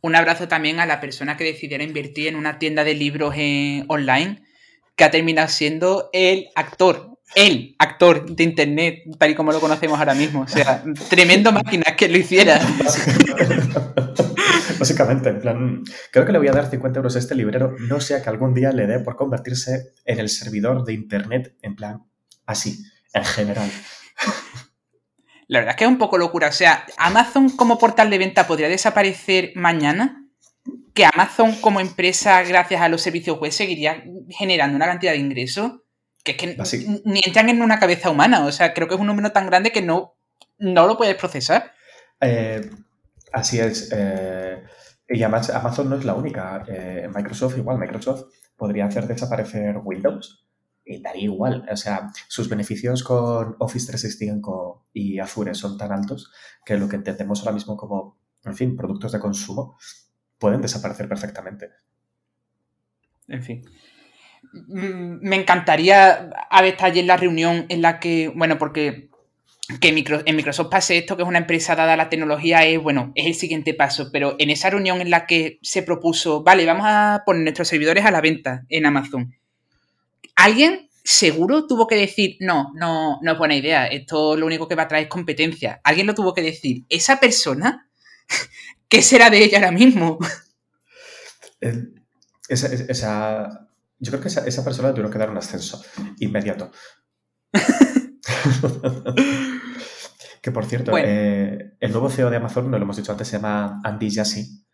Un 0.01 0.15
abrazo 0.15 0.47
también 0.47 0.79
a 0.79 0.87
la 0.87 0.99
persona 0.99 1.37
que 1.37 1.43
decidiera 1.43 1.83
invertir 1.83 2.27
en 2.27 2.37
una 2.37 2.57
tienda 2.57 2.83
de 2.83 2.95
libros 2.95 3.35
online 3.87 4.41
que 4.95 5.03
ha 5.03 5.11
terminado 5.11 5.47
siendo 5.47 6.09
el 6.11 6.47
actor, 6.55 7.19
el 7.35 7.75
actor 7.77 8.25
de 8.25 8.43
Internet, 8.43 9.03
tal 9.19 9.29
y 9.29 9.35
como 9.35 9.51
lo 9.51 9.59
conocemos 9.59 9.99
ahora 9.99 10.15
mismo. 10.15 10.41
O 10.41 10.47
sea, 10.47 10.83
tremendo 11.07 11.51
máquina 11.51 11.83
que 11.95 12.09
lo 12.09 12.17
hiciera. 12.17 12.59
Básicamente, 14.83 15.29
en 15.29 15.39
plan, 15.39 15.83
creo 16.11 16.25
que 16.25 16.33
le 16.33 16.39
voy 16.39 16.49
a 16.49 16.51
dar 16.51 16.69
50 16.69 16.99
euros 16.99 17.15
a 17.15 17.19
este 17.19 17.35
librero, 17.35 17.73
no 17.79 18.01
sea 18.01 18.21
que 18.21 18.29
algún 18.29 18.53
día 18.53 18.73
le 18.73 18.85
dé 18.85 18.99
por 18.99 19.15
convertirse 19.15 19.93
en 20.03 20.19
el 20.19 20.27
servidor 20.27 20.83
de 20.83 20.91
Internet, 20.91 21.55
en 21.61 21.77
plan, 21.77 22.03
así, 22.45 22.83
en 23.13 23.23
general. 23.23 23.71
La 25.47 25.59
verdad 25.59 25.75
es 25.75 25.77
que 25.77 25.85
es 25.85 25.89
un 25.89 25.97
poco 25.97 26.17
locura. 26.17 26.49
O 26.49 26.51
sea, 26.51 26.85
Amazon 26.97 27.51
como 27.51 27.77
portal 27.77 28.09
de 28.09 28.17
venta 28.17 28.45
podría 28.45 28.67
desaparecer 28.67 29.53
mañana. 29.55 30.27
Que 30.93 31.05
Amazon 31.05 31.55
como 31.61 31.79
empresa, 31.79 32.43
gracias 32.43 32.81
a 32.81 32.89
los 32.89 33.01
servicios 33.01 33.39
web, 33.39 33.53
seguiría 33.53 34.03
generando 34.27 34.75
una 34.75 34.87
cantidad 34.87 35.13
de 35.13 35.19
ingresos 35.19 35.71
que 36.25 36.31
es 36.31 36.37
que 36.37 36.57
ni 37.05 37.21
entran 37.25 37.47
en 37.47 37.61
una 37.61 37.79
cabeza 37.79 38.09
humana. 38.09 38.45
O 38.45 38.51
sea, 38.51 38.73
creo 38.73 38.89
que 38.89 38.95
es 38.95 38.99
un 38.99 39.07
número 39.07 39.31
tan 39.31 39.45
grande 39.45 39.71
que 39.71 39.81
no, 39.81 40.17
no 40.57 40.87
lo 40.87 40.97
puedes 40.97 41.15
procesar. 41.15 41.71
Eh, 42.19 42.69
Así 43.33 43.59
es. 43.59 43.89
Eh, 43.91 44.63
y 45.09 45.23
además 45.23 45.49
Amazon 45.49 45.89
no 45.89 45.97
es 45.97 46.05
la 46.05 46.13
única. 46.13 46.63
Eh, 46.67 47.09
Microsoft 47.13 47.57
igual, 47.57 47.79
Microsoft 47.79 48.25
podría 48.55 48.85
hacer 48.85 49.07
desaparecer 49.07 49.81
Windows 49.83 50.47
y 50.85 51.01
daría 51.01 51.23
igual. 51.23 51.67
O 51.69 51.75
sea, 51.75 52.11
sus 52.27 52.47
beneficios 52.47 53.03
con 53.03 53.55
Office 53.59 53.87
365 53.87 54.87
y 54.93 55.19
Azure 55.19 55.55
son 55.55 55.77
tan 55.77 55.91
altos 55.91 56.31
que 56.63 56.77
lo 56.77 56.87
que 56.87 56.95
entendemos 56.95 57.39
ahora 57.39 57.53
mismo 57.53 57.75
como, 57.75 58.19
en 58.43 58.55
fin, 58.55 58.77
productos 58.77 59.11
de 59.11 59.19
consumo 59.19 59.77
pueden 60.37 60.61
desaparecer 60.61 61.09
perfectamente. 61.09 61.71
En 63.27 63.41
fin. 63.41 63.65
Mm, 64.53 65.27
me 65.27 65.37
encantaría 65.37 66.29
estado 66.65 66.91
allí 66.91 66.99
en 66.99 67.07
la 67.07 67.17
reunión 67.17 67.65
en 67.69 67.81
la 67.81 67.99
que, 67.99 68.31
bueno, 68.35 68.59
porque 68.59 69.09
que 69.79 69.89
en 69.89 70.35
Microsoft 70.35 70.69
pase 70.69 70.97
esto, 70.97 71.15
que 71.15 71.23
es 71.23 71.27
una 71.27 71.37
empresa 71.37 71.75
dada 71.75 71.93
a 71.93 71.97
la 71.97 72.09
tecnología, 72.09 72.65
es 72.65 72.81
bueno, 72.81 73.11
es 73.15 73.25
el 73.25 73.35
siguiente 73.35 73.73
paso. 73.73 74.09
Pero 74.11 74.35
en 74.39 74.49
esa 74.49 74.69
reunión 74.69 75.01
en 75.01 75.09
la 75.09 75.25
que 75.25 75.59
se 75.61 75.83
propuso, 75.83 76.43
vale, 76.43 76.65
vamos 76.65 76.85
a 76.87 77.23
poner 77.25 77.43
nuestros 77.43 77.69
servidores 77.69 78.05
a 78.05 78.11
la 78.11 78.21
venta 78.21 78.65
en 78.69 78.85
Amazon. 78.85 79.35
¿Alguien 80.35 80.89
seguro 81.03 81.67
tuvo 81.67 81.87
que 81.87 81.95
decir, 81.95 82.37
no, 82.39 82.71
no, 82.75 83.19
no 83.21 83.31
es 83.31 83.37
buena 83.37 83.55
idea, 83.55 83.87
esto 83.87 84.37
lo 84.37 84.45
único 84.45 84.67
que 84.67 84.75
va 84.75 84.83
a 84.83 84.87
traer 84.87 85.05
es 85.05 85.09
competencia. 85.09 85.81
Alguien 85.83 86.07
lo 86.07 86.15
tuvo 86.15 86.33
que 86.33 86.41
decir. 86.41 86.85
Esa 86.89 87.19
persona, 87.19 87.89
¿qué 88.87 89.01
será 89.01 89.29
de 89.29 89.43
ella 89.43 89.59
ahora 89.59 89.71
mismo? 89.71 90.17
Esa, 92.49 93.67
yo 93.99 94.11
creo 94.11 94.21
que 94.21 94.27
esa, 94.27 94.45
esa 94.45 94.63
persona 94.63 94.93
tuvo 94.93 95.09
que 95.09 95.17
dar 95.17 95.29
un 95.29 95.37
ascenso 95.37 95.83
inmediato. 96.19 96.71
que 100.43 100.51
por 100.51 100.65
cierto, 100.65 100.91
eh, 100.97 101.77
el 101.79 101.91
nuevo 101.93 102.09
CEO 102.09 102.29
de 102.29 102.35
Amazon, 102.35 102.69
no 102.69 102.77
lo 102.77 102.83
hemos 102.83 102.97
dicho 102.97 103.13
antes, 103.13 103.29
se 103.29 103.37
llama 103.37 103.79
Andy 103.81 104.13
Jassy. 104.13 104.65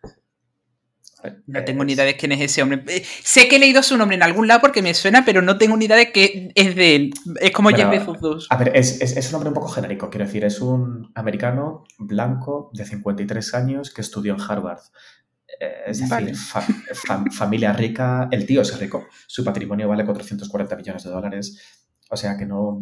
No 1.46 1.64
tengo 1.64 1.84
ni 1.84 1.94
idea 1.94 2.06
de 2.06 2.18
quién 2.18 2.32
es 2.32 2.42
ese 2.42 2.64
hombre. 2.64 2.84
Eh, 2.88 3.04
sé 3.24 3.48
que 3.48 3.58
he 3.58 3.60
leído 3.60 3.84
su 3.84 3.96
nombre 3.96 4.16
en 4.16 4.24
algún 4.24 4.48
lado 4.48 4.62
porque 4.62 4.82
me 4.82 4.96
suena, 4.96 5.24
pero 5.26 5.44
no 5.44 5.60
tengo 5.60 5.78
ni 5.78 5.86
idea 5.86 5.98
de 5.98 6.12
que 6.12 6.52
es 6.56 6.76
de 6.76 6.96
él. 6.96 7.14
Es 7.40 7.52
como 7.52 7.70
Jeff 7.70 7.88
Bezos 7.88 8.20
2. 8.20 8.48
A 8.50 8.58
ver, 8.58 8.72
es, 8.76 9.00
es, 9.00 9.26
un 9.28 9.34
nombre 9.34 9.50
un 9.50 9.54
poco 9.54 9.68
genérico. 9.68 10.10
Quiero 10.10 10.26
decir, 10.26 10.44
es 10.44 10.60
un 10.60 11.12
americano 11.14 11.84
blanco 12.00 12.72
de 12.74 12.86
53 12.86 13.54
años 13.54 13.94
que 13.94 14.02
estudió 14.02 14.34
en 14.34 14.42
Harvard. 14.42 14.80
Eh, 15.60 15.84
es 15.86 16.00
decir, 16.00 16.36
familia 17.32 17.74
rica. 17.74 18.28
El 18.32 18.48
tío 18.48 18.64
es 18.64 18.80
rico. 18.80 19.06
Su 19.28 19.44
patrimonio 19.44 19.88
vale 19.88 20.04
440 20.04 20.76
millones 20.76 21.04
de 21.04 21.12
dólares. 21.12 21.60
O 22.10 22.18
sea 22.18 22.38
que 22.38 22.48
no. 22.48 22.82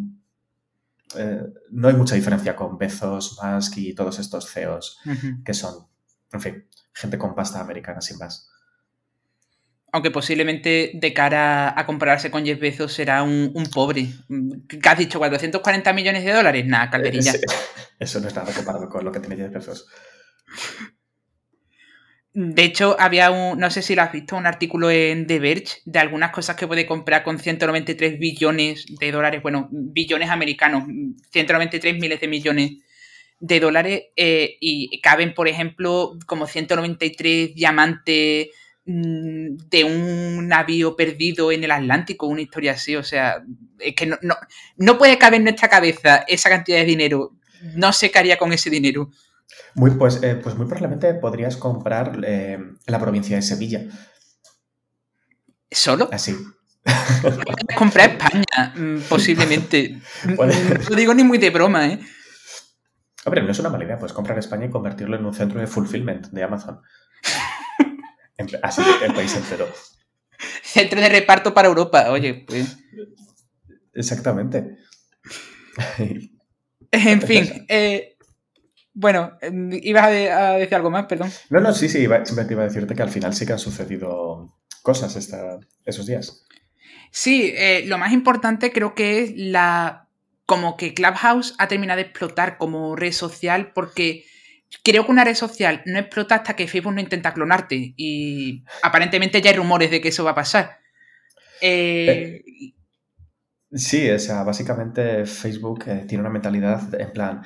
Eh, 1.16 1.42
no 1.70 1.88
hay 1.88 1.94
mucha 1.94 2.14
diferencia 2.14 2.54
con 2.54 2.76
Bezos, 2.76 3.38
Musk 3.42 3.78
y 3.78 3.94
todos 3.94 4.18
estos 4.18 4.50
CEOs 4.50 5.00
que 5.44 5.54
son, 5.54 5.86
en 6.32 6.40
fin, 6.40 6.68
gente 6.92 7.18
con 7.18 7.34
pasta 7.34 7.60
americana 7.60 8.00
sin 8.00 8.18
más. 8.18 8.50
Aunque 9.90 10.10
posiblemente 10.10 10.92
de 10.94 11.14
cara 11.14 11.78
a 11.78 11.86
compararse 11.86 12.30
con 12.30 12.44
Jeff 12.44 12.60
Bezos 12.60 12.92
será 12.92 13.22
un, 13.22 13.68
pobre. 13.72 14.08
¿Qué 14.68 14.86
has 14.86 14.98
dicho? 14.98 15.18
¿440 15.18 15.94
millones 15.94 16.24
de 16.24 16.32
dólares? 16.32 16.66
Nada, 16.66 16.90
calderilla. 16.90 17.32
Eso 17.98 18.20
no 18.20 18.28
es 18.28 18.34
nada 18.34 18.52
comparado 18.52 18.88
con 18.90 19.04
lo 19.04 19.10
que 19.10 19.20
tiene 19.20 19.36
Jeff 19.36 19.52
Bezos. 19.52 19.88
De 22.40 22.62
hecho, 22.62 22.94
había 23.00 23.32
un, 23.32 23.58
no 23.58 23.68
sé 23.68 23.82
si 23.82 23.96
lo 23.96 24.02
has 24.02 24.12
visto, 24.12 24.36
un 24.36 24.46
artículo 24.46 24.92
en 24.92 25.26
The 25.26 25.40
Verge 25.40 25.78
de 25.84 25.98
algunas 25.98 26.30
cosas 26.30 26.54
que 26.54 26.68
puede 26.68 26.86
comprar 26.86 27.24
con 27.24 27.40
193 27.40 28.16
billones 28.20 28.86
de 29.00 29.10
dólares, 29.10 29.42
bueno, 29.42 29.66
billones 29.72 30.30
americanos, 30.30 30.84
193 31.32 31.98
miles 31.98 32.20
de 32.20 32.28
millones 32.28 32.72
de 33.40 33.58
dólares 33.58 34.02
eh, 34.14 34.56
y 34.60 35.00
caben, 35.00 35.34
por 35.34 35.48
ejemplo, 35.48 36.16
como 36.26 36.46
193 36.46 37.56
diamantes 37.56 38.50
mm, 38.84 39.56
de 39.68 39.82
un 39.82 40.46
navío 40.46 40.94
perdido 40.94 41.50
en 41.50 41.64
el 41.64 41.72
Atlántico, 41.72 42.28
una 42.28 42.42
historia 42.42 42.74
así. 42.74 42.94
O 42.94 43.02
sea, 43.02 43.42
es 43.80 43.96
que 43.96 44.06
no, 44.06 44.16
no, 44.76 44.96
puede 44.96 45.18
caber 45.18 45.38
en 45.38 45.44
nuestra 45.44 45.68
cabeza 45.68 46.24
esa 46.28 46.50
cantidad 46.50 46.78
de 46.78 46.84
dinero. 46.84 47.32
No 47.74 47.92
sé 47.92 48.12
qué 48.12 48.20
haría 48.20 48.38
con 48.38 48.52
ese 48.52 48.70
dinero. 48.70 49.10
Muy, 49.74 49.92
pues, 49.92 50.22
eh, 50.22 50.38
pues 50.42 50.56
muy 50.56 50.66
probablemente 50.66 51.14
podrías 51.14 51.56
comprar 51.56 52.20
eh, 52.24 52.58
la 52.86 52.98
provincia 52.98 53.36
de 53.36 53.42
Sevilla. 53.42 53.84
¿Solo? 55.70 56.08
Así. 56.12 56.36
comprar 57.76 58.10
España, 58.10 58.74
mm, 58.74 59.00
posiblemente. 59.08 60.00
No 60.36 60.46
lo 60.46 60.96
digo 60.96 61.14
ni 61.14 61.24
muy 61.24 61.38
de 61.38 61.50
broma, 61.50 61.86
¿eh? 61.86 62.00
Hombre, 63.24 63.42
no 63.42 63.50
es 63.50 63.58
una 63.58 63.68
mala 63.68 63.84
idea, 63.84 63.98
puedes 63.98 64.12
comprar 64.12 64.38
España 64.38 64.66
y 64.66 64.70
convertirlo 64.70 65.16
en 65.16 65.24
un 65.24 65.34
centro 65.34 65.60
de 65.60 65.66
fulfillment 65.66 66.28
de 66.28 66.42
Amazon. 66.42 66.80
Así 68.62 68.82
el 69.02 69.12
país 69.12 69.34
entero. 69.36 69.68
Centro 70.62 71.00
de 71.00 71.08
reparto 71.08 71.52
para 71.52 71.68
Europa, 71.68 72.10
oye, 72.10 72.44
pues. 72.46 72.78
Exactamente. 73.92 74.78
en 76.92 77.22
fin, 77.22 77.66
eh, 77.68 78.16
bueno, 79.00 79.38
ibas 79.80 80.06
a, 80.06 80.10
decir 80.54 80.74
algo 80.74 80.90
más, 80.90 81.06
perdón. 81.06 81.30
No, 81.50 81.60
no, 81.60 81.72
sí, 81.72 81.88
sí, 81.88 82.00
simplemente 82.00 82.54
iba 82.54 82.62
a 82.62 82.66
decirte 82.66 82.96
que 82.96 83.02
al 83.02 83.10
final 83.10 83.32
sí 83.32 83.46
que 83.46 83.52
han 83.52 83.60
sucedido 83.60 84.58
cosas 84.82 85.16
esos 85.84 86.06
días. 86.06 86.44
Sí, 87.12 87.54
eh, 87.56 87.84
lo 87.86 87.96
más 87.96 88.12
importante 88.12 88.72
creo 88.72 88.96
que 88.96 89.22
es 89.22 89.32
la 89.36 90.08
como 90.46 90.76
que 90.76 90.94
Clubhouse 90.94 91.54
ha 91.58 91.68
terminado 91.68 91.98
de 91.98 92.06
explotar 92.06 92.58
como 92.58 92.96
red 92.96 93.12
social 93.12 93.70
porque 93.72 94.24
creo 94.82 95.06
que 95.06 95.12
una 95.12 95.22
red 95.22 95.34
social 95.34 95.82
no 95.86 96.00
explota 96.00 96.34
hasta 96.34 96.56
que 96.56 96.66
Facebook 96.66 96.94
no 96.94 97.00
intenta 97.00 97.34
clonarte 97.34 97.94
y 97.96 98.64
aparentemente 98.82 99.40
ya 99.40 99.50
hay 99.50 99.56
rumores 99.56 99.92
de 99.92 100.00
que 100.00 100.08
eso 100.08 100.24
va 100.24 100.32
a 100.32 100.42
pasar. 100.42 100.80
Eh, 101.60 102.42
eh, 102.44 102.74
sí, 103.70 104.10
o 104.10 104.18
sea, 104.18 104.42
básicamente 104.42 105.24
Facebook 105.24 105.84
tiene 106.08 106.22
una 106.22 106.30
mentalidad 106.30 107.00
en 107.00 107.12
plan, 107.12 107.42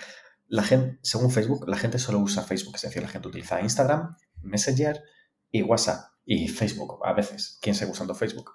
la 0.53 0.63
gente, 0.63 0.99
según 1.01 1.31
Facebook, 1.31 1.67
la 1.67 1.79
gente 1.79 1.99
solo 1.99 2.19
usa 2.19 2.43
Facebook, 2.43 2.75
es 2.77 2.83
decir, 2.83 3.03
la 3.03 3.09
gente 3.09 3.27
utiliza 3.27 3.63
Instagram, 3.63 4.15
Messenger 4.43 5.03
y 5.51 5.63
WhatsApp 5.63 6.13
y 6.27 6.47
Facebook 6.49 7.01
a 7.07 7.15
veces. 7.15 7.59
¿Quién 7.63 7.75
sigue 7.75 7.91
usando 7.91 8.15
Facebook? 8.15 8.53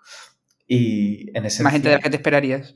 Y 0.68 1.36
en 1.36 1.42
Más 1.42 1.58
gente 1.58 1.90
de 1.90 1.96
la 1.96 2.00
que 2.00 2.12
te 2.12 2.18
esperarías. 2.18 2.76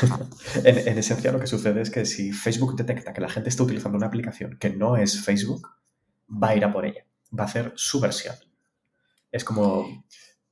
en, 0.64 0.96
esencia 0.96 1.32
lo 1.32 1.40
que 1.40 1.48
sucede 1.48 1.80
es 1.80 1.90
que 1.90 2.04
si 2.04 2.30
Facebook 2.30 2.76
detecta 2.76 3.12
que 3.12 3.20
la 3.20 3.28
gente 3.28 3.48
está 3.48 3.64
utilizando 3.64 3.98
una 3.98 4.06
aplicación 4.06 4.58
que 4.60 4.70
no 4.70 4.96
es 4.96 5.20
Facebook, 5.20 5.68
va 6.30 6.50
a 6.50 6.56
ir 6.56 6.64
a 6.64 6.72
por 6.72 6.86
ella, 6.86 7.04
va 7.36 7.42
a 7.42 7.46
hacer 7.46 7.72
su 7.74 7.98
versión. 7.98 8.36
Es 9.32 9.42
como 9.42 10.04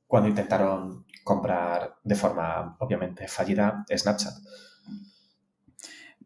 cuando 0.05 0.27
intentaron 0.27 1.05
comprar 1.23 1.95
de 2.03 2.15
forma 2.15 2.75
obviamente 2.81 3.25
fallida 3.29 3.85
Snapchat. 3.89 4.33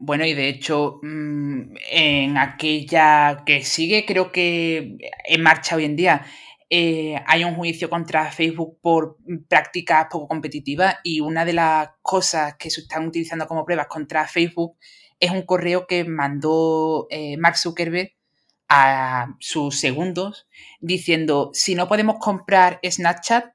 Bueno, 0.05 0.25
y 0.25 0.33
de 0.33 0.49
hecho, 0.49 0.99
mm, 1.01 1.75
en 1.89 2.37
aquella 2.37 3.43
que 3.45 3.63
sigue, 3.63 4.05
creo 4.05 4.33
que 4.33 4.97
en 5.25 5.41
marcha 5.41 5.77
hoy 5.77 5.85
en 5.85 5.95
día, 5.95 6.25
eh, 6.69 7.15
hay 7.25 7.45
un 7.45 7.55
juicio 7.55 7.89
contra 7.89 8.29
Facebook 8.29 8.79
por 8.81 9.17
prácticas 9.47 10.07
poco 10.11 10.27
competitivas 10.27 10.97
y 11.03 11.21
una 11.21 11.45
de 11.45 11.53
las 11.53 11.89
cosas 12.01 12.55
que 12.57 12.69
se 12.69 12.81
están 12.81 13.07
utilizando 13.07 13.47
como 13.47 13.63
pruebas 13.63 13.87
contra 13.87 14.27
Facebook 14.27 14.77
es 15.21 15.31
un 15.31 15.43
correo 15.43 15.87
que 15.87 16.03
mandó 16.03 17.07
eh, 17.09 17.37
Mark 17.37 17.57
Zuckerberg 17.57 18.11
a 18.67 19.37
sus 19.39 19.79
segundos 19.79 20.47
diciendo, 20.81 21.51
si 21.53 21.75
no 21.75 21.87
podemos 21.87 22.17
comprar 22.19 22.81
Snapchat, 22.83 23.53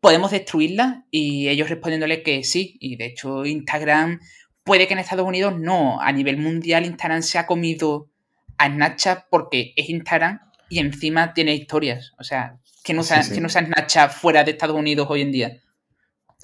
podemos 0.00 0.30
destruirla 0.30 1.04
y 1.10 1.48
ellos 1.48 1.68
respondiéndole 1.68 2.22
que 2.22 2.44
sí. 2.44 2.76
Y 2.80 2.96
de 2.96 3.06
hecho 3.06 3.44
Instagram 3.44 4.20
puede 4.64 4.86
que 4.86 4.94
en 4.94 5.00
Estados 5.00 5.26
Unidos 5.26 5.58
no, 5.58 6.00
a 6.00 6.12
nivel 6.12 6.38
mundial 6.38 6.84
Instagram 6.84 7.22
se 7.22 7.38
ha 7.38 7.46
comido 7.46 8.10
a 8.58 8.68
Snapchat 8.68 9.24
porque 9.30 9.72
es 9.76 9.88
Instagram 9.88 10.40
y 10.68 10.78
encima 10.78 11.34
tiene 11.34 11.54
historias. 11.54 12.12
O 12.18 12.24
sea, 12.24 12.60
que 12.84 12.94
no, 12.94 13.02
se, 13.02 13.14
que 13.32 13.40
no 13.40 13.48
Snapchat 13.48 14.12
fuera 14.12 14.44
de 14.44 14.52
Estados 14.52 14.76
Unidos 14.76 15.06
hoy 15.10 15.22
en 15.22 15.32
día. 15.32 15.48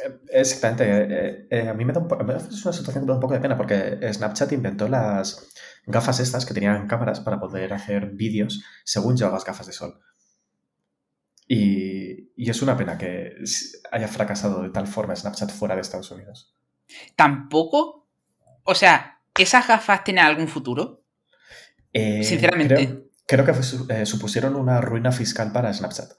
Eh, 0.05 0.21
exactamente. 0.31 0.85
Eh, 0.85 1.47
eh, 1.51 1.69
a 1.69 1.75
mí 1.75 1.85
me 1.85 1.93
da, 1.93 2.01
un 2.01 2.13
una 2.13 2.39
situación 2.39 2.93
que 2.93 3.01
me 3.01 3.07
da 3.07 3.15
un 3.15 3.21
poco 3.21 3.35
de 3.35 3.41
pena 3.41 3.57
porque 3.57 3.99
Snapchat 4.13 4.53
inventó 4.53 4.89
las 4.89 5.49
gafas 5.87 6.21
estas 6.21 6.45
que 6.45 6.55
tenían 6.55 6.87
cámaras 6.87 7.21
para 7.21 7.39
poder 7.39 7.73
hacer 7.73 8.11
vídeos 8.11 8.63
según 8.85 9.17
llevabas 9.17 9.45
gafas 9.45 9.67
de 9.67 9.73
sol. 9.73 10.01
Y, 11.49 12.33
y, 12.35 12.51
es 12.51 12.61
una 12.61 12.77
pena 12.77 12.99
que 12.99 13.35
haya 13.93 14.09
fracasado 14.09 14.63
de 14.63 14.71
tal 14.71 14.89
forma 14.89 15.15
Snapchat 15.15 15.53
fuera 15.53 15.77
de 15.77 15.81
Estados 15.83 16.11
Unidos. 16.11 16.53
Tampoco. 17.15 18.06
O 18.67 18.75
sea, 18.75 19.21
¿esas 19.37 19.67
gafas 19.67 20.05
tienen 20.05 20.25
algún 20.25 20.49
futuro? 20.49 21.03
Sinceramente 21.93 23.07
creo 23.27 23.45
que 23.45 23.53
eh, 23.95 24.07
supusieron 24.07 24.57
una 24.57 24.81
ruina 24.81 25.13
fiscal 25.13 25.53
para 25.53 25.73
Snapchat. 25.73 26.13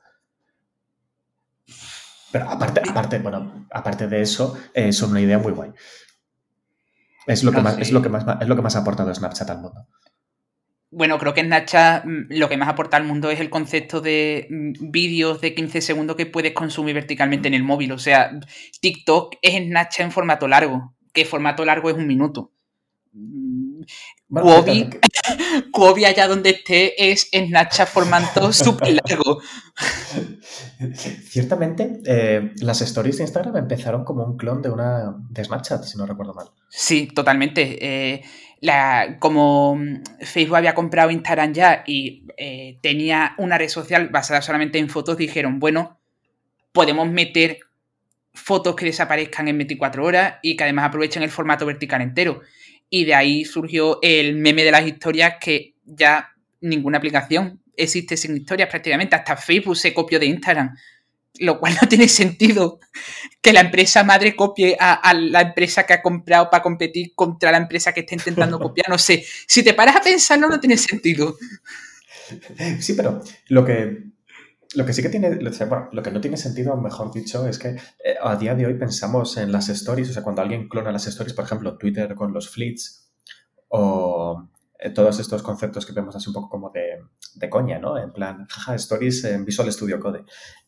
Pero 2.31 2.49
aparte, 2.49 2.81
aparte, 2.87 3.19
bueno, 3.19 3.67
aparte 3.71 4.07
de 4.07 4.21
eso, 4.21 4.57
eh, 4.73 4.91
son 4.91 5.11
una 5.11 5.21
idea 5.21 5.39
muy 5.39 5.53
guay. 5.53 5.71
Es 7.25 7.43
lo, 7.43 7.51
que 7.51 7.61
más, 7.61 7.77
es, 7.79 7.91
lo 7.91 8.01
que 8.01 8.09
más, 8.09 8.25
es 8.39 8.47
lo 8.47 8.55
que 8.55 8.61
más 8.61 8.75
ha 8.75 8.79
aportado 8.79 9.13
Snapchat 9.13 9.49
al 9.49 9.61
mundo. 9.61 9.87
Bueno, 10.89 11.17
creo 11.19 11.33
que 11.33 11.41
Snapchat 11.41 12.05
mm, 12.05 12.27
lo 12.29 12.47
que 12.47 12.57
más 12.57 12.69
aporta 12.69 12.95
al 12.97 13.03
mundo 13.03 13.29
es 13.29 13.39
el 13.39 13.49
concepto 13.49 13.99
de 13.99 14.47
mm, 14.49 14.91
vídeos 14.91 15.41
de 15.41 15.53
15 15.53 15.81
segundos 15.81 16.15
que 16.15 16.25
puedes 16.25 16.53
consumir 16.53 16.95
verticalmente 16.95 17.47
en 17.47 17.53
el 17.53 17.63
móvil. 17.63 17.91
O 17.93 17.99
sea, 17.99 18.31
TikTok 18.81 19.35
es 19.41 19.55
Snapchat 19.55 20.05
en 20.05 20.11
formato 20.11 20.47
largo, 20.47 20.95
que 21.17 21.25
formato 21.25 21.65
largo 21.65 21.89
es 21.89 21.95
un 21.95 22.05
minuto. 22.05 22.51
Kuobi, 25.71 26.05
allá 26.05 26.27
donde 26.27 26.51
esté, 26.51 27.11
es 27.11 27.29
en 27.31 27.47
Snapchat 27.47 27.89
formato 27.89 28.53
súper 28.53 28.99
largo. 29.07 29.41
Ciertamente, 31.23 32.01
eh, 32.05 32.51
las 32.57 32.81
stories 32.81 33.17
de 33.17 33.23
Instagram 33.23 33.57
empezaron 33.57 34.03
como 34.03 34.25
un 34.25 34.37
clon 34.37 34.61
de 34.61 34.69
una 34.69 35.15
de 35.27 35.43
Snapchat, 35.43 35.85
si 35.85 35.97
no 35.97 36.05
recuerdo 36.05 36.35
mal. 36.35 36.49
Sí, 36.69 37.07
totalmente. 37.07 37.79
Eh, 37.81 38.21
la, 38.61 39.17
como 39.17 39.79
Facebook 40.19 40.57
había 40.57 40.75
comprado 40.75 41.09
Instagram 41.09 41.53
ya 41.53 41.83
y 41.87 42.27
eh, 42.37 42.77
tenía 42.83 43.33
una 43.39 43.57
red 43.57 43.69
social 43.69 44.09
basada 44.09 44.43
solamente 44.43 44.77
en 44.77 44.87
fotos, 44.87 45.17
dijeron, 45.17 45.59
bueno, 45.59 45.99
podemos 46.73 47.09
meter 47.09 47.57
fotos 48.37 48.75
que 48.75 48.85
desaparezcan 48.85 49.47
en 49.47 49.57
24 49.57 50.03
horas 50.03 50.35
y 50.41 50.55
que 50.55 50.63
además 50.63 50.85
aprovechen 50.85 51.23
el 51.23 51.29
formato 51.29 51.65
vertical 51.65 52.01
entero. 52.01 52.41
Y 52.89 53.05
de 53.05 53.15
ahí 53.15 53.43
surgió 53.43 53.99
el 54.01 54.35
meme 54.35 54.63
de 54.63 54.71
las 54.71 54.87
historias 54.87 55.35
que 55.41 55.75
ya 55.83 56.29
ninguna 56.61 56.97
aplicación 56.97 57.61
existe 57.75 58.15
sin 58.15 58.37
historias 58.37 58.69
prácticamente. 58.69 59.15
Hasta 59.15 59.35
Facebook 59.35 59.75
se 59.75 59.93
copió 59.93 60.19
de 60.19 60.27
Instagram. 60.27 60.75
Lo 61.39 61.59
cual 61.59 61.77
no 61.81 61.87
tiene 61.87 62.07
sentido 62.07 62.79
que 63.41 63.53
la 63.53 63.61
empresa 63.61 64.03
madre 64.03 64.35
copie 64.35 64.75
a, 64.79 65.13
la 65.13 65.41
empresa 65.41 65.85
que 65.85 65.93
ha 65.93 66.01
comprado 66.01 66.49
para 66.49 66.63
competir 66.63 67.13
contra 67.13 67.51
la 67.51 67.57
empresa 67.57 67.93
que 67.93 67.99
está 67.99 68.15
intentando 68.15 68.59
copiar. 68.61 68.89
No 68.89 68.97
sé. 68.97 69.23
Si 69.47 69.63
te 69.63 69.73
paras 69.73 69.97
a 69.97 70.01
pensarlo, 70.01 70.47
no 70.47 70.59
tiene 70.59 70.77
sentido. 70.77 71.37
Sí, 72.79 72.93
pero 72.93 73.21
lo 73.49 73.63
que 73.63 74.16
lo 74.75 74.85
que 74.85 74.93
sí 74.93 75.01
que 75.01 75.09
tiene, 75.09 75.29
bueno, 75.67 75.89
lo 75.91 76.03
que 76.03 76.11
no 76.11 76.21
tiene 76.21 76.37
sentido, 76.37 76.75
mejor 76.77 77.11
dicho, 77.11 77.47
es 77.47 77.59
que 77.59 77.69
eh, 77.69 78.15
a 78.21 78.35
día 78.35 78.55
de 78.55 78.65
hoy 78.65 78.73
pensamos 78.75 79.37
en 79.37 79.51
las 79.51 79.69
stories, 79.69 80.09
o 80.09 80.13
sea, 80.13 80.23
cuando 80.23 80.41
alguien 80.41 80.67
clona 80.67 80.91
las 80.91 81.07
stories, 81.07 81.33
por 81.33 81.45
ejemplo, 81.45 81.77
Twitter 81.77 82.13
con 82.15 82.33
los 82.33 82.49
fleets 82.49 83.11
o 83.69 84.49
eh, 84.79 84.89
todos 84.91 85.19
estos 85.19 85.41
conceptos 85.41 85.85
que 85.85 85.93
vemos 85.93 86.15
así 86.15 86.29
un 86.29 86.33
poco 86.33 86.49
como 86.49 86.69
de, 86.69 86.99
de 87.35 87.49
coña, 87.49 87.79
¿no? 87.79 87.97
En 87.97 88.11
plan, 88.11 88.45
jaja, 88.47 88.75
stories 88.75 89.23
en 89.23 89.45
Visual 89.45 89.71
Studio 89.71 89.99
Code. 89.99 90.23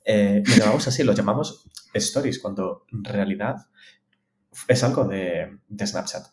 Eh, 0.06 0.42
lo 0.46 0.56
llamamos 0.56 0.88
así, 0.88 1.04
lo 1.04 1.14
llamamos 1.14 1.70
stories, 1.94 2.40
cuando 2.40 2.86
en 2.92 3.04
realidad 3.04 3.68
es 4.68 4.84
algo 4.84 5.06
de, 5.06 5.60
de 5.68 5.88
Snapchat. 5.88 6.28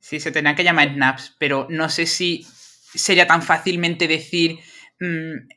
Sí, 0.00 0.20
se 0.20 0.30
tendrán 0.30 0.56
que 0.56 0.64
llamar 0.64 0.94
snaps, 0.94 1.36
pero 1.38 1.66
no 1.68 1.88
sé 1.88 2.06
si 2.06 2.46
sería 2.94 3.26
tan 3.26 3.42
fácilmente 3.42 4.08
decir 4.08 4.58
mm, 5.00 5.48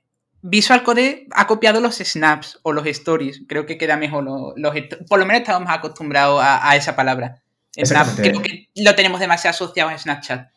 Visual 0.42 0.84
Code 0.84 1.28
ha 1.32 1.48
copiado 1.48 1.82
los 1.82 1.98
snaps 1.98 2.60
o 2.64 2.72
los 2.72 2.86
stories. 2.86 3.44
Creo 3.48 3.66
que 3.66 3.78
queda 3.78 3.98
mejor. 3.98 4.24
Los, 4.56 4.74
por 5.08 5.20
lo 5.20 5.26
menos 5.26 5.42
estamos 5.42 5.70
acostumbrados 5.70 6.42
a, 6.44 6.76
esa 6.76 6.96
palabra. 6.96 7.42
creo 7.74 8.42
que 8.42 8.70
lo 8.76 8.96
tenemos 8.96 9.20
demasiado 9.20 9.52
asociado 9.52 9.90
a 9.90 9.98
Snapchat. 9.98 10.50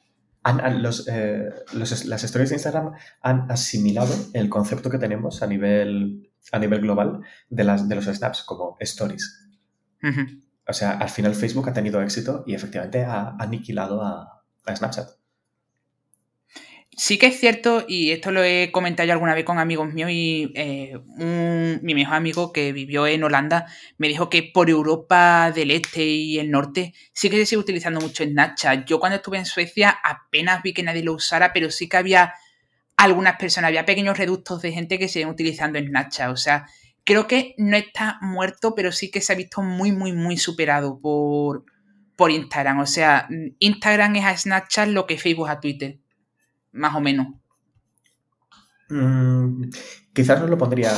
Eh, 1.09 1.51
las 1.75 2.25
stories 2.25 2.51
de 2.51 2.57
Instagram 2.57 2.93
han 3.21 3.51
asimilado 3.51 4.13
el 4.33 4.49
concepto 4.49 4.91
que 4.91 4.99
tenemos 4.99 5.43
a 5.43 5.47
nivel, 5.47 6.31
a 6.51 6.59
nivel 6.59 6.81
global 6.81 7.21
de, 7.49 7.65
las, 7.65 7.89
de 7.89 7.95
los 7.95 8.05
snaps 8.07 8.43
como 8.43 8.77
stories. 8.81 9.49
O 10.67 10.73
sea, 10.73 10.93
al 10.93 11.11
final 11.11 11.35
Facebook 11.35 11.69
ha 11.69 11.73
tenido 11.73 12.03
éxito 12.03 12.45
y 12.47 12.55
efectivamente 12.55 13.05
ha 13.05 13.37
aniquilado 13.39 14.03
a 14.03 14.43
Snapchat. 14.75 15.22
Sí 16.95 17.17
que 17.17 17.27
es 17.29 17.41
cierto, 17.41 17.87
y 17.89 18.11
esto 18.11 18.33
lo 18.33 18.45
he 18.45 18.71
comentado 18.71 19.07
yo 19.07 19.15
alguna 19.15 19.35
vez 19.35 19.47
con 19.47 19.59
amigos 19.59 19.95
míos, 19.95 20.11
y 20.13 20.53
eh, 20.55 20.99
mi 21.17 21.95
mejor 21.95 22.15
amigo 22.17 22.53
que 22.53 22.73
vivió 22.73 23.07
en 23.07 23.25
Holanda 23.25 23.67
me 23.97 24.09
dijo 24.09 24.29
que 24.29 24.43
por 24.43 24.69
Europa 24.69 25.51
del 25.55 25.71
Este 25.71 26.05
y 26.05 26.39
el 26.39 26.51
Norte 26.51 26.93
sí 27.15 27.31
que 27.31 27.37
se 27.37 27.47
sigue 27.47 27.61
utilizando 27.61 27.99
mucho 27.99 28.25
Snapchat. 28.25 28.85
Yo 28.85 29.01
cuando 29.01 29.17
estuve 29.17 29.39
en 29.39 29.47
Suecia 29.47 29.99
apenas 30.05 30.63
vi 30.63 30.75
que 30.75 30.83
nadie 30.83 31.03
lo 31.03 31.15
usara, 31.15 31.55
pero 31.55 31.71
sí 31.71 31.89
que 31.89 31.97
había 31.97 32.35
algunas 32.99 33.37
personas, 33.37 33.69
había 33.69 33.87
pequeños 33.87 34.19
reductos 34.19 34.61
de 34.61 34.73
gente 34.73 34.99
que 34.99 35.09
siguen 35.09 35.31
utilizando 35.31 35.79
Snapchat. 35.79 36.31
O 36.31 36.37
sea, 36.37 36.67
creo 37.05 37.27
que 37.27 37.55
no 37.57 37.79
está 37.79 38.19
muerto, 38.21 38.75
pero 38.75 38.93
sí 38.93 39.11
que 39.11 39.23
se 39.23 39.33
ha 39.33 39.37
visto 39.37 39.63
muy, 39.63 39.93
muy, 39.93 40.13
muy 40.13 40.37
superado 40.37 41.01
por, 41.01 41.65
por 42.17 42.31
Instagram. 42.31 42.81
O 42.81 42.87
sea, 42.87 43.29
Instagram 43.61 44.17
es 44.17 44.25
a 44.27 44.37
Snapchat 44.37 44.89
lo 44.89 45.07
que 45.07 45.17
Facebook 45.17 45.49
a 45.49 45.59
Twitter 45.59 46.02
más 46.73 46.95
o 46.95 47.01
menos. 47.01 47.29
Mm, 48.89 49.71
quizás 50.13 50.41
no 50.41 50.47
lo 50.47 50.59
pondría. 50.59 50.93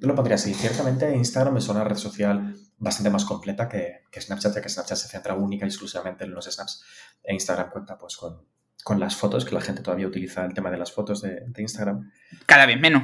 No 0.00 0.08
lo 0.08 0.14
pondría 0.14 0.34
así. 0.34 0.52
Ciertamente 0.54 1.14
Instagram 1.16 1.56
es 1.56 1.68
una 1.68 1.84
red 1.84 1.96
social 1.96 2.54
bastante 2.78 3.10
más 3.10 3.24
completa 3.24 3.68
que, 3.68 4.02
Snapchat, 4.16 4.54
ya 4.54 4.62
que 4.62 4.68
Snapchat 4.68 4.98
se 4.98 5.08
centra 5.08 5.34
única 5.34 5.64
y 5.64 5.68
exclusivamente 5.68 6.24
en 6.24 6.32
los 6.32 6.44
snaps. 6.46 6.84
E 7.22 7.32
Instagram 7.32 7.70
cuenta 7.70 7.96
pues 7.96 8.16
con, 8.16 9.00
las 9.00 9.16
fotos, 9.16 9.44
que 9.44 9.54
la 9.54 9.60
gente 9.60 9.82
todavía 9.82 10.06
utiliza 10.06 10.44
el 10.44 10.52
tema 10.52 10.70
de 10.70 10.76
las 10.76 10.92
fotos 10.92 11.22
de, 11.22 11.46
Instagram. 11.56 12.10
Cada 12.46 12.66
vez 12.66 12.78
menos. 12.78 13.02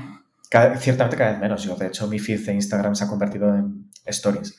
ciertamente 0.79 1.17
cada 1.17 1.33
vez 1.33 1.41
menos. 1.41 1.63
Yo, 1.65 1.77
de 1.77 1.87
hecho, 1.87 2.07
mi 2.07 2.19
feed 2.19 2.45
de 2.45 2.55
Instagram 2.55 2.95
se 2.95 3.05
ha 3.05 3.09
convertido 3.09 3.55
en 3.55 3.91
stories. 4.05 4.59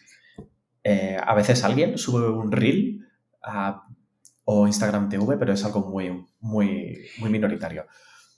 Eh, 0.83 1.17
a 1.23 1.35
veces 1.35 1.63
alguien 1.63 1.97
sube 1.97 2.27
un 2.27 2.51
reel 2.51 3.07
a 3.43 3.83
o 4.45 4.67
Instagram 4.67 5.09
TV, 5.09 5.37
pero 5.37 5.53
es 5.53 5.63
algo 5.63 5.81
muy, 5.81 6.25
muy, 6.39 6.97
muy 7.17 7.29
minoritario. 7.29 7.85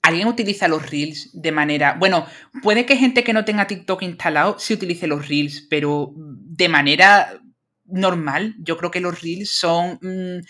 ¿Alguien 0.02 0.28
utiliza 0.28 0.68
los 0.68 0.89
Reels 0.89 1.30
de 1.34 1.52
manera... 1.54 1.96
Bueno, 1.98 2.26
puede 2.62 2.86
que 2.86 2.98
gente 2.98 3.24
que 3.24 3.32
no 3.32 3.46
tenga 3.46 3.68
TikTok 3.68 4.02
instalado 4.02 4.60
sí 4.60 4.74
utilice 4.74 5.08
los 5.08 5.30
Reels, 5.30 5.66
pero 5.70 6.13
de 6.16 6.68
manera 6.68 7.42
normal, 7.86 8.56
yo 8.60 8.78
creo 8.78 8.92
que 8.92 9.00
los 9.00 9.22
Reels 9.22 9.50
son 9.52 10.00
mm, 10.02 10.44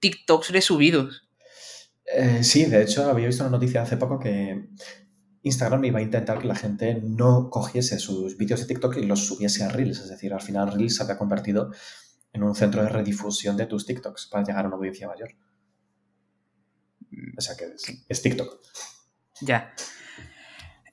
TikToks 0.00 0.50
resubidos. 0.50 1.28
Eh, 2.14 2.42
sí, 2.42 2.64
de 2.64 2.82
hecho 2.82 3.10
había 3.10 3.26
visto 3.26 3.44
una 3.44 3.50
noticia 3.50 3.82
hace 3.82 3.98
poco 3.98 4.18
que 4.18 4.68
Instagram 5.42 5.84
iba 5.84 5.98
a 5.98 6.02
intentar 6.02 6.38
que 6.38 6.48
la 6.48 6.54
gente 6.54 7.00
no 7.02 7.50
cogiese 7.50 7.98
sus 7.98 8.36
vídeos 8.36 8.60
de 8.60 8.66
TikTok 8.66 8.96
y 8.96 9.06
los 9.06 9.26
subiese 9.26 9.64
a 9.64 9.68
Reels. 9.68 10.00
Es 10.00 10.08
decir, 10.08 10.32
al 10.32 10.40
final 10.40 10.72
Reels 10.72 10.96
se 10.96 11.02
había 11.02 11.18
convertido 11.18 11.70
en 12.32 12.42
un 12.42 12.54
centro 12.54 12.82
de 12.82 12.88
redifusión 12.88 13.56
de 13.56 13.66
tus 13.66 13.86
TikToks 13.86 14.26
para 14.26 14.44
llegar 14.44 14.64
a 14.64 14.68
una 14.68 14.76
audiencia 14.76 15.08
mayor. 15.08 15.30
O 17.36 17.40
sea 17.40 17.56
que 17.56 17.64
es, 18.08 18.22
TikTok. 18.22 18.60
Ya. 19.40 19.72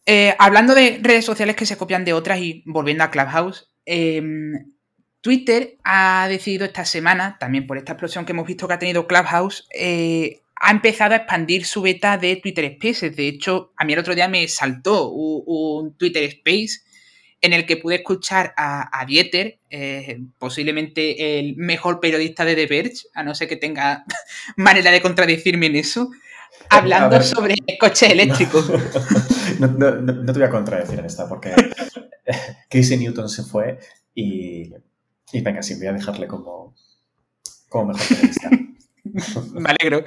Eh, 0.06 0.36
hablando 0.40 0.76
de 0.76 1.00
redes 1.02 1.26
sociales 1.26 1.56
que 1.56 1.66
se 1.66 1.78
copian 1.78 2.06
de 2.06 2.14
otras 2.14 2.40
y 2.40 2.64
volviendo 2.66 3.04
a 3.04 3.12
Clubhouse, 3.12 3.72
em, 3.86 4.74
Twitter 5.22 5.78
ha 5.84 6.28
decidido 6.30 6.66
esta 6.66 6.86
semana, 6.86 7.38
también 7.40 7.66
por 7.66 7.78
esta 7.78 7.94
explosión 7.94 8.26
que 8.26 8.32
hemos 8.32 8.48
visto 8.48 8.68
que 8.68 8.76
ha 8.76 8.80
tenido 8.80 9.08
Clubhouse, 9.08 9.68
eh, 9.74 10.44
ha 10.56 10.72
empezado 10.72 11.14
a 11.14 11.18
expandir 11.18 11.66
su 11.66 11.82
beta 11.82 12.18
de 12.18 12.38
Twitter 12.38 12.76
Spaces. 12.76 13.16
De 13.16 13.28
hecho, 13.28 13.74
a 13.76 13.86
mí 13.86 13.94
el 13.94 14.00
otro 14.00 14.16
día 14.16 14.28
me 14.28 14.48
saltó 14.48 15.10
un 15.12 15.98
Twitter 15.98 16.24
Space 16.24 16.82
en 17.46 17.54
el 17.54 17.66
que 17.66 17.78
pude 17.78 17.96
escuchar 17.96 18.54
a, 18.58 19.06
Dieter, 19.08 19.60
eh, 19.70 20.20
posiblemente 20.40 21.40
el 21.40 21.56
mejor 21.56 22.00
periodista 22.00 22.44
de 22.44 22.56
The 22.56 22.66
Verge, 22.66 23.08
a 23.14 23.24
no 23.24 23.36
ser 23.36 23.48
que 23.48 23.56
tenga 23.56 24.04
manera 24.58 24.92
de 24.92 25.02
contradecirme 25.02 25.68
en 25.68 25.76
eso, 25.76 26.10
hablando 26.70 27.22
sobre 27.22 27.56
coches 27.80 28.12
eléctricos. 28.12 28.70
No, 29.58 29.70
te 29.70 30.34
voy 30.34 30.44
a 30.44 30.50
contradecir 30.50 31.00
en 31.00 31.06
esta, 31.06 31.30
porque 31.30 31.56
Casey 32.70 32.98
Newton 32.98 33.30
se 33.30 33.44
fue 33.44 33.80
y, 34.14 34.74
venga, 35.32 35.64
sí, 35.64 35.76
voy 35.76 35.88
a 35.88 35.94
dejarle 35.94 36.28
como, 36.28 36.76
como 37.70 37.94
mejor 37.94 38.06
periodista. 38.06 38.50
Me 39.54 39.70
alegro. 39.70 40.04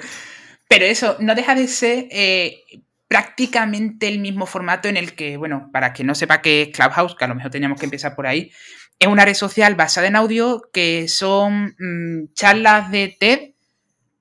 Pero 0.68 0.85
eso, 0.85 1.16
no 1.20 1.35
deja 1.35 1.55
de 1.55 1.66
ser 1.66 2.09
eh, 2.11 2.62
prácticamente 3.09 4.07
el 4.07 4.18
mismo 4.18 4.47
formato 4.47 4.88
en 4.88 4.99
el 4.99 5.14
que, 5.14 5.38
bueno, 5.38 5.71
para 5.73 5.92
que 5.92 6.05
no 6.05 6.14
sepa 6.14 6.42
qué 6.42 6.62
es 6.62 6.68
Clubhouse, 6.68 7.16
que 7.16 7.25
a 7.25 7.29
lo 7.29 7.35
mejor 7.35 7.51
teníamos 7.51 7.81
que 7.81 7.87
empezar 7.87 8.14
por 8.14 8.27
ahí, 8.27 8.53
es 8.99 9.09
una 9.09 9.25
red 9.25 9.35
social 9.35 9.75
basada 9.75 10.07
en 10.07 10.16
audio 10.16 10.68
que 10.73 11.09
son 11.09 11.75
mm, 11.79 12.33
charlas 12.35 12.90
de 12.90 13.16
TED, 13.18 13.55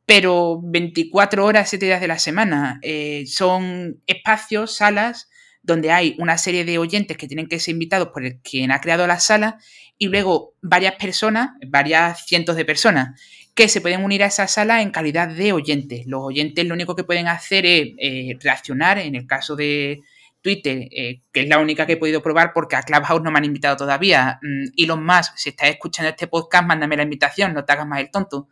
pero 0.06 0.62
24 0.64 1.46
horas, 1.46 1.70
7 1.70 1.86
días 1.86 2.00
de 2.00 2.08
la 2.08 2.18
semana. 2.18 2.80
Eh, 2.82 3.26
son 3.28 4.02
espacios, 4.08 4.76
salas, 4.76 5.30
donde 5.64 5.92
hay 5.92 6.16
una 6.20 6.38
serie 6.38 6.64
de 6.64 6.78
oyentes 6.78 7.18
que 7.18 7.28
tienen 7.28 7.48
que 7.48 7.60
ser 7.60 7.74
invitados 7.74 8.10
por 8.14 8.24
el 8.24 8.40
quien 8.40 8.72
ha 8.72 8.80
creado 8.80 9.06
la 9.06 9.20
sala 9.20 9.58
y 9.98 10.08
luego 10.08 10.54
varias 10.62 10.96
personas, 10.96 11.50
varias 11.68 12.26
cientos 12.26 12.56
de 12.56 12.64
personas 12.64 13.20
que 13.58 13.68
se 13.70 13.82
pueden 13.82 14.04
unir 14.04 14.22
a 14.22 14.28
esa 14.28 14.48
sala 14.48 14.84
en 14.84 14.92
calidad 14.92 15.28
de 15.28 15.52
oyentes. 15.52 16.06
Los 16.06 16.22
oyentes 16.22 16.64
lo 16.64 16.76
único 16.76 16.96
que 16.96 17.04
pueden 17.04 17.28
hacer 17.28 17.66
es 17.66 17.88
eh, 17.98 18.38
reaccionar, 18.40 19.00
en 19.00 19.16
el 19.16 19.26
caso 19.26 19.56
de 19.56 20.02
Twitter, 20.42 20.88
eh, 20.92 21.24
que 21.32 21.42
es 21.42 21.50
la 21.50 21.58
única 21.58 21.88
que 21.88 21.94
he 21.94 21.98
podido 21.98 22.22
probar 22.22 22.52
porque 22.54 22.76
a 22.76 22.84
Clubhouse 22.84 23.24
no 23.24 23.32
me 23.32 23.40
han 23.40 23.46
invitado 23.46 23.76
todavía. 23.76 24.40
Y 24.76 24.86
mm, 24.86 24.88
los 24.88 25.00
más, 25.00 25.34
si 25.36 25.50
estás 25.50 25.70
escuchando 25.70 26.12
este 26.12 26.28
podcast, 26.28 26.68
mándame 26.68 26.98
la 26.98 27.02
invitación, 27.02 27.56
no 27.56 27.66
te 27.66 27.74
hagas 27.74 27.88
más 27.88 28.00
el 28.00 28.12
tonto. 28.12 28.48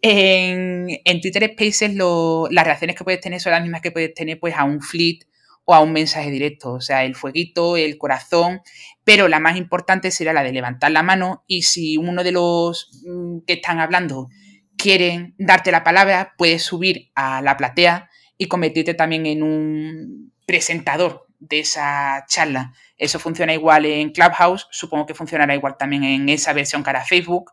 En, 0.00 1.20
Twitter 1.20 1.52
Spaces 1.52 1.94
las 1.94 2.64
reacciones 2.64 2.96
que 2.96 3.04
puedes 3.04 3.20
tener 3.20 3.38
son 3.38 3.52
las 3.52 3.60
mismas 3.60 3.82
que 3.82 3.92
puedes 3.92 4.14
tener 4.14 4.40
pues, 4.40 4.54
a 4.56 4.64
un 4.64 4.80
fleet 4.80 5.26
o 5.64 5.74
a 5.74 5.80
un 5.80 5.92
mensaje 5.92 6.30
directo, 6.30 6.72
o 6.74 6.80
sea, 6.80 7.04
el 7.04 7.14
fueguito, 7.14 7.76
el 7.76 7.98
corazón, 7.98 8.62
pero 9.04 9.28
la 9.28 9.40
más 9.40 9.56
importante 9.56 10.10
será 10.10 10.32
la 10.32 10.42
de 10.42 10.52
levantar 10.52 10.90
la 10.90 11.02
mano 11.02 11.44
y 11.46 11.62
si 11.62 11.96
uno 11.96 12.24
de 12.24 12.32
los 12.32 12.90
mm, 13.06 13.40
que 13.46 13.54
están 13.54 13.78
hablando 13.78 14.28
quieren 14.76 15.34
darte 15.38 15.70
la 15.70 15.84
palabra, 15.84 16.34
puedes 16.36 16.62
subir 16.62 17.10
a 17.14 17.40
la 17.42 17.56
platea 17.56 18.10
y 18.36 18.46
convertirte 18.46 18.94
también 18.94 19.26
en 19.26 19.42
un 19.42 20.32
presentador 20.46 21.26
de 21.38 21.60
esa 21.60 22.24
charla. 22.28 22.72
Eso 22.98 23.18
funciona 23.18 23.52
igual 23.52 23.84
en 23.84 24.10
Clubhouse, 24.10 24.66
supongo 24.70 25.06
que 25.06 25.14
funcionará 25.14 25.54
igual 25.54 25.76
también 25.78 26.04
en 26.04 26.28
esa 26.28 26.52
versión 26.52 26.82
cara 26.82 27.04
Facebook 27.04 27.52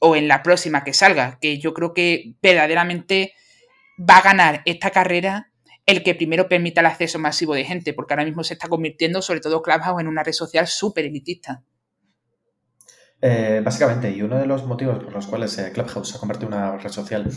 o 0.00 0.16
en 0.16 0.28
la 0.28 0.42
próxima 0.42 0.84
que 0.84 0.92
salga, 0.92 1.38
que 1.40 1.58
yo 1.58 1.72
creo 1.74 1.94
que 1.94 2.34
verdaderamente 2.42 3.32
va 3.98 4.18
a 4.18 4.22
ganar 4.22 4.62
esta 4.64 4.90
carrera 4.90 5.50
el 5.86 6.02
que 6.02 6.16
primero 6.16 6.48
permita 6.48 6.80
el 6.80 6.86
acceso 6.86 7.18
masivo 7.18 7.54
de 7.54 7.64
gente, 7.64 7.94
porque 7.94 8.14
ahora 8.14 8.24
mismo 8.24 8.42
se 8.42 8.54
está 8.54 8.68
convirtiendo, 8.68 9.22
sobre 9.22 9.40
todo 9.40 9.62
Clubhouse, 9.62 10.00
en 10.00 10.08
una 10.08 10.24
red 10.24 10.32
social 10.32 10.66
súper 10.66 11.06
elitista. 11.06 11.62
Eh, 13.22 13.62
básicamente, 13.64 14.10
y 14.10 14.20
uno 14.20 14.36
de 14.36 14.46
los 14.46 14.66
motivos 14.66 15.02
por 15.02 15.12
los 15.12 15.26
cuales 15.26 15.56
eh, 15.58 15.70
Clubhouse 15.72 16.08
se 16.08 16.16
ha 16.16 16.20
convertido 16.20 16.48
en 16.48 16.58
una 16.58 16.76
red 16.76 16.90
social 16.90 17.30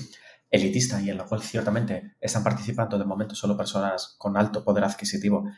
elitista 0.51 0.99
y 0.99 1.11
en 1.11 1.17
la 1.17 1.25
cual 1.25 1.41
ciertamente 1.41 2.15
están 2.19 2.43
participando 2.43 2.97
de 2.97 3.05
momento 3.05 3.35
solo 3.35 3.55
personas 3.55 4.15
con 4.17 4.35
alto 4.35 4.63
poder 4.63 4.83
adquisitivo 4.83 5.49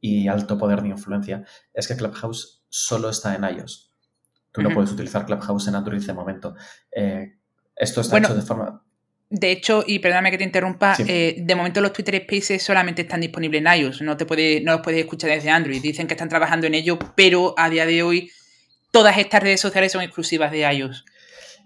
y 0.00 0.28
alto 0.28 0.58
poder 0.58 0.82
de 0.82 0.88
influencia, 0.88 1.44
es 1.72 1.86
que 1.86 1.96
Clubhouse 1.96 2.64
solo 2.68 3.10
está 3.10 3.34
en 3.34 3.44
iOS. 3.44 3.94
Tú 4.52 4.62
no 4.62 4.70
puedes 4.70 4.90
utilizar 4.90 5.24
Clubhouse 5.24 5.68
en 5.68 5.76
Android 5.76 6.02
de 6.02 6.12
momento. 6.12 6.56
Eh, 6.90 7.38
esto 7.76 8.00
está 8.00 8.18
hecho 8.18 8.34
de 8.34 8.42
forma... 8.42 8.84
De 9.30 9.52
hecho, 9.52 9.84
y 9.86 10.00
perdóname 10.00 10.32
que 10.32 10.38
te 10.38 10.44
interrumpa, 10.44 10.96
de 10.96 11.54
momento 11.56 11.80
los 11.80 11.92
Twitter 11.92 12.20
Spaces 12.26 12.62
solamente 12.62 13.02
están 13.02 13.20
disponibles 13.20 13.62
en 13.64 13.80
iOS, 13.80 14.02
no, 14.02 14.16
te 14.16 14.26
puede, 14.26 14.60
no 14.60 14.72
los 14.72 14.80
puedes 14.80 15.00
escuchar 15.00 15.30
desde 15.30 15.50
Android. 15.50 15.80
Dicen 15.80 16.08
que 16.08 16.14
están 16.14 16.28
trabajando 16.28 16.66
en 16.66 16.74
ello, 16.74 16.98
pero 17.14 17.54
a 17.56 17.70
día 17.70 17.86
de 17.86 18.02
hoy 18.02 18.30
todas 18.90 19.16
estas 19.18 19.42
redes 19.42 19.60
sociales 19.60 19.92
son 19.92 20.02
exclusivas 20.02 20.50
de 20.50 20.60
iOS. 20.72 21.04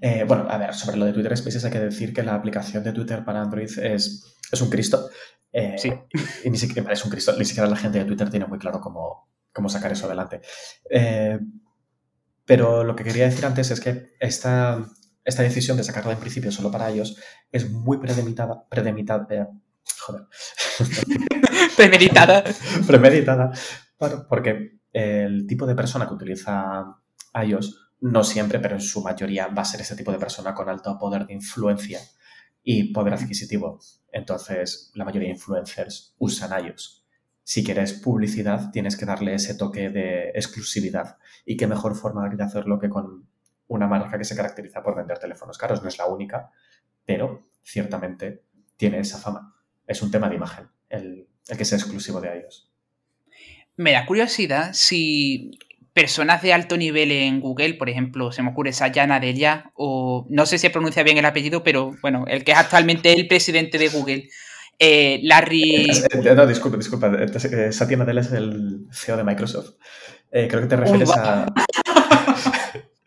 Eh, 0.00 0.24
bueno, 0.26 0.46
a 0.48 0.58
ver, 0.58 0.74
sobre 0.74 0.98
lo 0.98 1.06
de 1.06 1.12
Twitter 1.12 1.36
Spaces 1.36 1.64
hay 1.64 1.70
que 1.70 1.80
decir 1.80 2.12
que 2.12 2.22
la 2.22 2.34
aplicación 2.34 2.84
de 2.84 2.92
Twitter 2.92 3.24
para 3.24 3.40
Android 3.40 3.70
es, 3.78 4.36
es 4.52 4.60
un 4.60 4.68
Cristo. 4.68 5.08
Eh, 5.52 5.76
sí. 5.78 5.92
Y 6.44 6.50
ni 6.50 6.58
siquiera 6.58 6.92
es 6.92 7.04
un 7.04 7.10
Cristo, 7.10 7.34
ni 7.38 7.44
siquiera 7.44 7.68
la 7.68 7.76
gente 7.76 7.98
de 7.98 8.04
Twitter 8.04 8.28
tiene 8.28 8.46
muy 8.46 8.58
claro 8.58 8.80
cómo, 8.80 9.30
cómo 9.52 9.68
sacar 9.68 9.92
eso 9.92 10.06
adelante. 10.06 10.40
Eh, 10.90 11.38
pero 12.44 12.84
lo 12.84 12.94
que 12.96 13.04
quería 13.04 13.24
decir 13.24 13.46
antes 13.46 13.70
es 13.70 13.80
que 13.80 14.14
esta, 14.20 14.84
esta 15.24 15.42
decisión 15.42 15.76
de 15.76 15.84
sacarla 15.84 16.12
en 16.12 16.20
principio 16.20 16.52
solo 16.52 16.70
para 16.70 16.90
ellos 16.90 17.16
es 17.50 17.70
muy 17.70 17.98
premeditada, 17.98 18.66
premeditada, 18.68 19.50
joder. 20.00 20.22
premeditada. 21.76 22.44
premeditada, 22.86 23.52
porque 24.28 24.80
el 24.92 25.46
tipo 25.46 25.66
de 25.66 25.74
persona 25.74 26.06
que 26.06 26.14
utiliza 26.14 26.84
iOS, 27.46 27.92
no 28.00 28.22
siempre, 28.22 28.58
pero 28.60 28.74
en 28.74 28.80
su 28.80 29.02
mayoría 29.02 29.48
va 29.48 29.62
a 29.62 29.64
ser 29.64 29.80
ese 29.80 29.96
tipo 29.96 30.12
de 30.12 30.18
persona 30.18 30.54
con 30.54 30.68
alto 30.68 30.98
poder 30.98 31.26
de 31.26 31.34
influencia 31.34 32.00
y 32.62 32.92
poder 32.92 33.14
adquisitivo. 33.14 33.80
Entonces, 34.12 34.90
la 34.94 35.04
mayoría 35.04 35.28
de 35.28 35.34
influencers 35.34 36.14
usan 36.18 36.64
iOS. 36.64 37.04
Si 37.42 37.62
quieres 37.62 37.92
publicidad, 37.92 38.70
tienes 38.70 38.96
que 38.96 39.04
darle 39.04 39.34
ese 39.34 39.54
toque 39.54 39.90
de 39.90 40.30
exclusividad. 40.30 41.18
Y 41.44 41.56
qué 41.56 41.66
mejor 41.66 41.94
forma 41.94 42.28
de 42.28 42.42
hacerlo 42.42 42.78
que 42.78 42.88
con 42.88 43.28
una 43.68 43.86
marca 43.86 44.18
que 44.18 44.24
se 44.24 44.36
caracteriza 44.36 44.82
por 44.82 44.96
vender 44.96 45.18
teléfonos 45.18 45.58
caros. 45.58 45.82
No 45.82 45.88
es 45.88 45.98
la 45.98 46.06
única, 46.06 46.50
pero 47.04 47.48
ciertamente 47.62 48.44
tiene 48.76 48.98
esa 48.98 49.18
fama. 49.18 49.54
Es 49.86 50.02
un 50.02 50.10
tema 50.10 50.28
de 50.28 50.36
imagen, 50.36 50.68
el, 50.88 51.28
el 51.48 51.56
que 51.56 51.64
sea 51.64 51.78
exclusivo 51.78 52.20
de 52.20 52.38
iOS. 52.38 52.70
Me 53.76 53.92
da 53.92 54.06
curiosidad 54.06 54.72
si 54.72 55.58
personas 55.94 56.42
de 56.42 56.52
alto 56.52 56.76
nivel 56.76 57.12
en 57.12 57.40
Google, 57.40 57.74
por 57.74 57.88
ejemplo, 57.88 58.32
se 58.32 58.42
me 58.42 58.50
ocurre 58.50 58.72
Sayana 58.72 59.20
Delia, 59.20 59.70
o 59.74 60.26
no 60.28 60.44
sé 60.44 60.58
si 60.58 60.68
pronuncia 60.68 61.04
bien 61.04 61.18
el 61.18 61.24
apellido, 61.24 61.62
pero 61.62 61.94
bueno, 62.02 62.24
el 62.26 62.44
que 62.44 62.52
es 62.52 62.58
actualmente 62.58 63.12
el 63.12 63.28
presidente 63.28 63.78
de 63.78 63.88
Google, 63.88 64.28
eh, 64.78 65.20
Larry... 65.22 65.86
Eh, 65.88 66.08
eh, 66.24 66.34
no, 66.34 66.46
disculpa, 66.46 66.76
disculpa. 66.76 67.10
Satya 67.70 67.96
Nadella 67.96 68.20
es 68.20 68.32
el 68.32 68.86
CEO 68.92 69.16
de 69.16 69.24
Microsoft. 69.24 69.74
creo 70.30 70.60
que 70.60 70.66
te 70.66 70.76
refieres 70.76 71.10
a... 71.10 71.46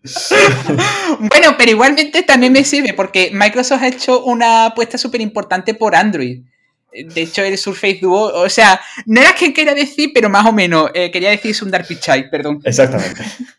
bueno, 1.20 1.56
pero 1.58 1.72
igualmente 1.72 2.24
también 2.24 2.54
me 2.54 2.64
sirve 2.64 2.94
porque 2.94 3.32
Microsoft 3.34 3.82
ha 3.82 3.88
hecho 3.88 4.24
una 4.24 4.68
apuesta 4.68 4.98
súper 4.98 5.22
importante 5.22 5.74
por 5.74 5.96
Android. 5.96 6.44
De 6.92 7.22
hecho, 7.22 7.44
el 7.44 7.58
Surface 7.58 8.00
Duo, 8.02 8.34
o 8.34 8.50
sea, 8.50 8.80
no 9.06 9.22
era 9.22 9.34
que 9.34 9.54
quería 9.54 9.76
decir, 9.76 10.12
pero 10.14 10.30
más 10.30 10.46
o 10.46 10.54
menos. 10.54 10.90
Eh, 10.94 11.12
quería 11.12 11.30
decir 11.30 11.54
Sundar 11.54 11.86
Pichai, 11.86 12.30
perdón. 12.30 12.62
Exactamente. 12.64 13.24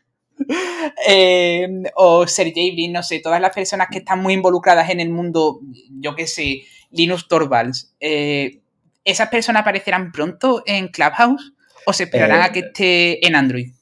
Eh, 1.07 1.69
o 1.97 2.27
Sergey 2.27 2.73
Brin, 2.73 2.93
no 2.93 3.03
sé, 3.03 3.21
todas 3.21 3.41
las 3.41 3.55
personas 3.55 3.89
que 3.91 3.99
están 3.99 4.21
muy 4.21 4.35
involucradas 4.35 4.89
en 4.91 5.01
el 5.01 5.11
mundo, 5.11 5.61
yo 6.01 6.15
qué 6.15 6.27
sé, 6.27 6.63
Linux 6.91 7.29
Torvalds. 7.29 7.95
Eh, 8.01 8.61
¿Esas 9.05 9.29
personas 9.29 9.63
aparecerán 9.63 10.13
pronto 10.13 10.63
en 10.67 10.89
Clubhouse 10.89 11.53
o 11.87 11.93
se 11.93 12.05
esperarán 12.05 12.43
a 12.43 12.53
que 12.53 12.61
esté 12.61 13.27
en 13.27 13.37
Android? 13.37 13.73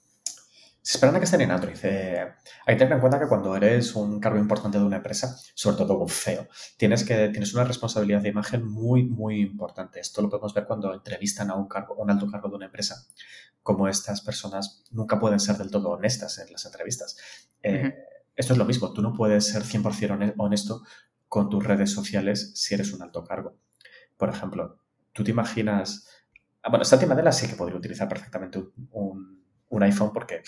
Se 0.82 0.98
esperan 0.98 1.16
a 1.16 1.18
que 1.18 1.24
estén 1.24 1.40
en 1.40 1.50
Android. 1.50 1.76
Hay 2.68 2.74
que 2.74 2.80
tener 2.80 2.94
en 2.94 3.00
cuenta 3.00 3.20
que 3.20 3.28
cuando 3.28 3.54
eres 3.54 3.94
un 3.94 4.18
cargo 4.18 4.40
importante 4.40 4.76
de 4.76 4.84
una 4.84 4.96
empresa, 4.96 5.38
sobre 5.54 5.76
todo 5.76 5.98
un 6.00 6.08
CEO, 6.08 6.48
tienes, 6.76 7.04
que, 7.04 7.28
tienes 7.28 7.54
una 7.54 7.62
responsabilidad 7.62 8.20
de 8.20 8.30
imagen 8.30 8.66
muy, 8.66 9.04
muy 9.04 9.40
importante. 9.40 10.00
Esto 10.00 10.20
lo 10.20 10.28
podemos 10.28 10.52
ver 10.52 10.66
cuando 10.66 10.92
entrevistan 10.92 11.48
a 11.50 11.54
un, 11.54 11.68
cargo, 11.68 11.94
un 11.94 12.10
alto 12.10 12.28
cargo 12.28 12.48
de 12.48 12.56
una 12.56 12.66
empresa, 12.66 13.06
como 13.62 13.86
estas 13.86 14.20
personas 14.20 14.82
nunca 14.90 15.20
pueden 15.20 15.38
ser 15.38 15.56
del 15.58 15.70
todo 15.70 15.90
honestas 15.90 16.38
en 16.38 16.50
las 16.50 16.66
entrevistas. 16.66 17.16
Eh, 17.62 17.94
esto 18.34 18.52
es 18.52 18.58
lo 18.58 18.64
mismo, 18.64 18.92
tú 18.92 19.00
no 19.00 19.14
puedes 19.14 19.46
ser 19.46 19.62
100% 19.62 20.34
honesto 20.36 20.82
con 21.28 21.48
tus 21.48 21.62
redes 21.62 21.92
sociales 21.92 22.50
si 22.56 22.74
eres 22.74 22.92
un 22.92 23.00
alto 23.00 23.22
cargo. 23.22 23.54
Por 24.16 24.28
ejemplo, 24.28 24.80
tú 25.12 25.22
te 25.22 25.30
imaginas... 25.30 26.08
Ah, 26.64 26.70
bueno, 26.70 26.84
Santi 26.84 27.06
Madela 27.06 27.30
sí 27.30 27.46
que 27.46 27.54
podría 27.54 27.78
utilizar 27.78 28.08
perfectamente 28.08 28.58
un 28.58 28.72
un 28.90 29.35
iPhone 29.82 30.12
porque... 30.12 30.42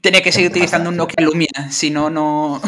Tiene 0.00 0.22
que 0.22 0.32
seguir 0.32 0.50
utilizando 0.50 0.90
un 0.90 0.96
Nokia 0.96 1.24
Lumia, 1.24 1.70
si 1.70 1.90
no, 1.90 2.10
no... 2.10 2.60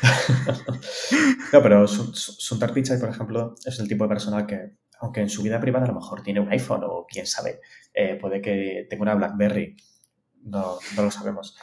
no, 1.52 1.62
pero 1.62 1.86
Sundar 1.88 2.72
Pichai, 2.72 2.98
por 2.98 3.08
ejemplo, 3.08 3.54
es 3.64 3.78
el 3.78 3.88
tipo 3.88 4.04
de 4.04 4.08
persona 4.08 4.46
que, 4.46 4.72
aunque 5.00 5.20
en 5.20 5.28
su 5.28 5.42
vida 5.42 5.60
privada 5.60 5.86
a 5.86 5.88
lo 5.88 5.94
mejor 5.94 6.22
tiene 6.22 6.40
un 6.40 6.50
iPhone 6.50 6.82
o 6.84 7.06
quién 7.08 7.26
sabe, 7.26 7.60
eh, 7.94 8.16
puede 8.20 8.40
que 8.40 8.86
tenga 8.88 9.02
una 9.02 9.14
BlackBerry, 9.14 9.76
no, 10.42 10.78
no 10.96 11.02
lo 11.02 11.10
sabemos, 11.10 11.56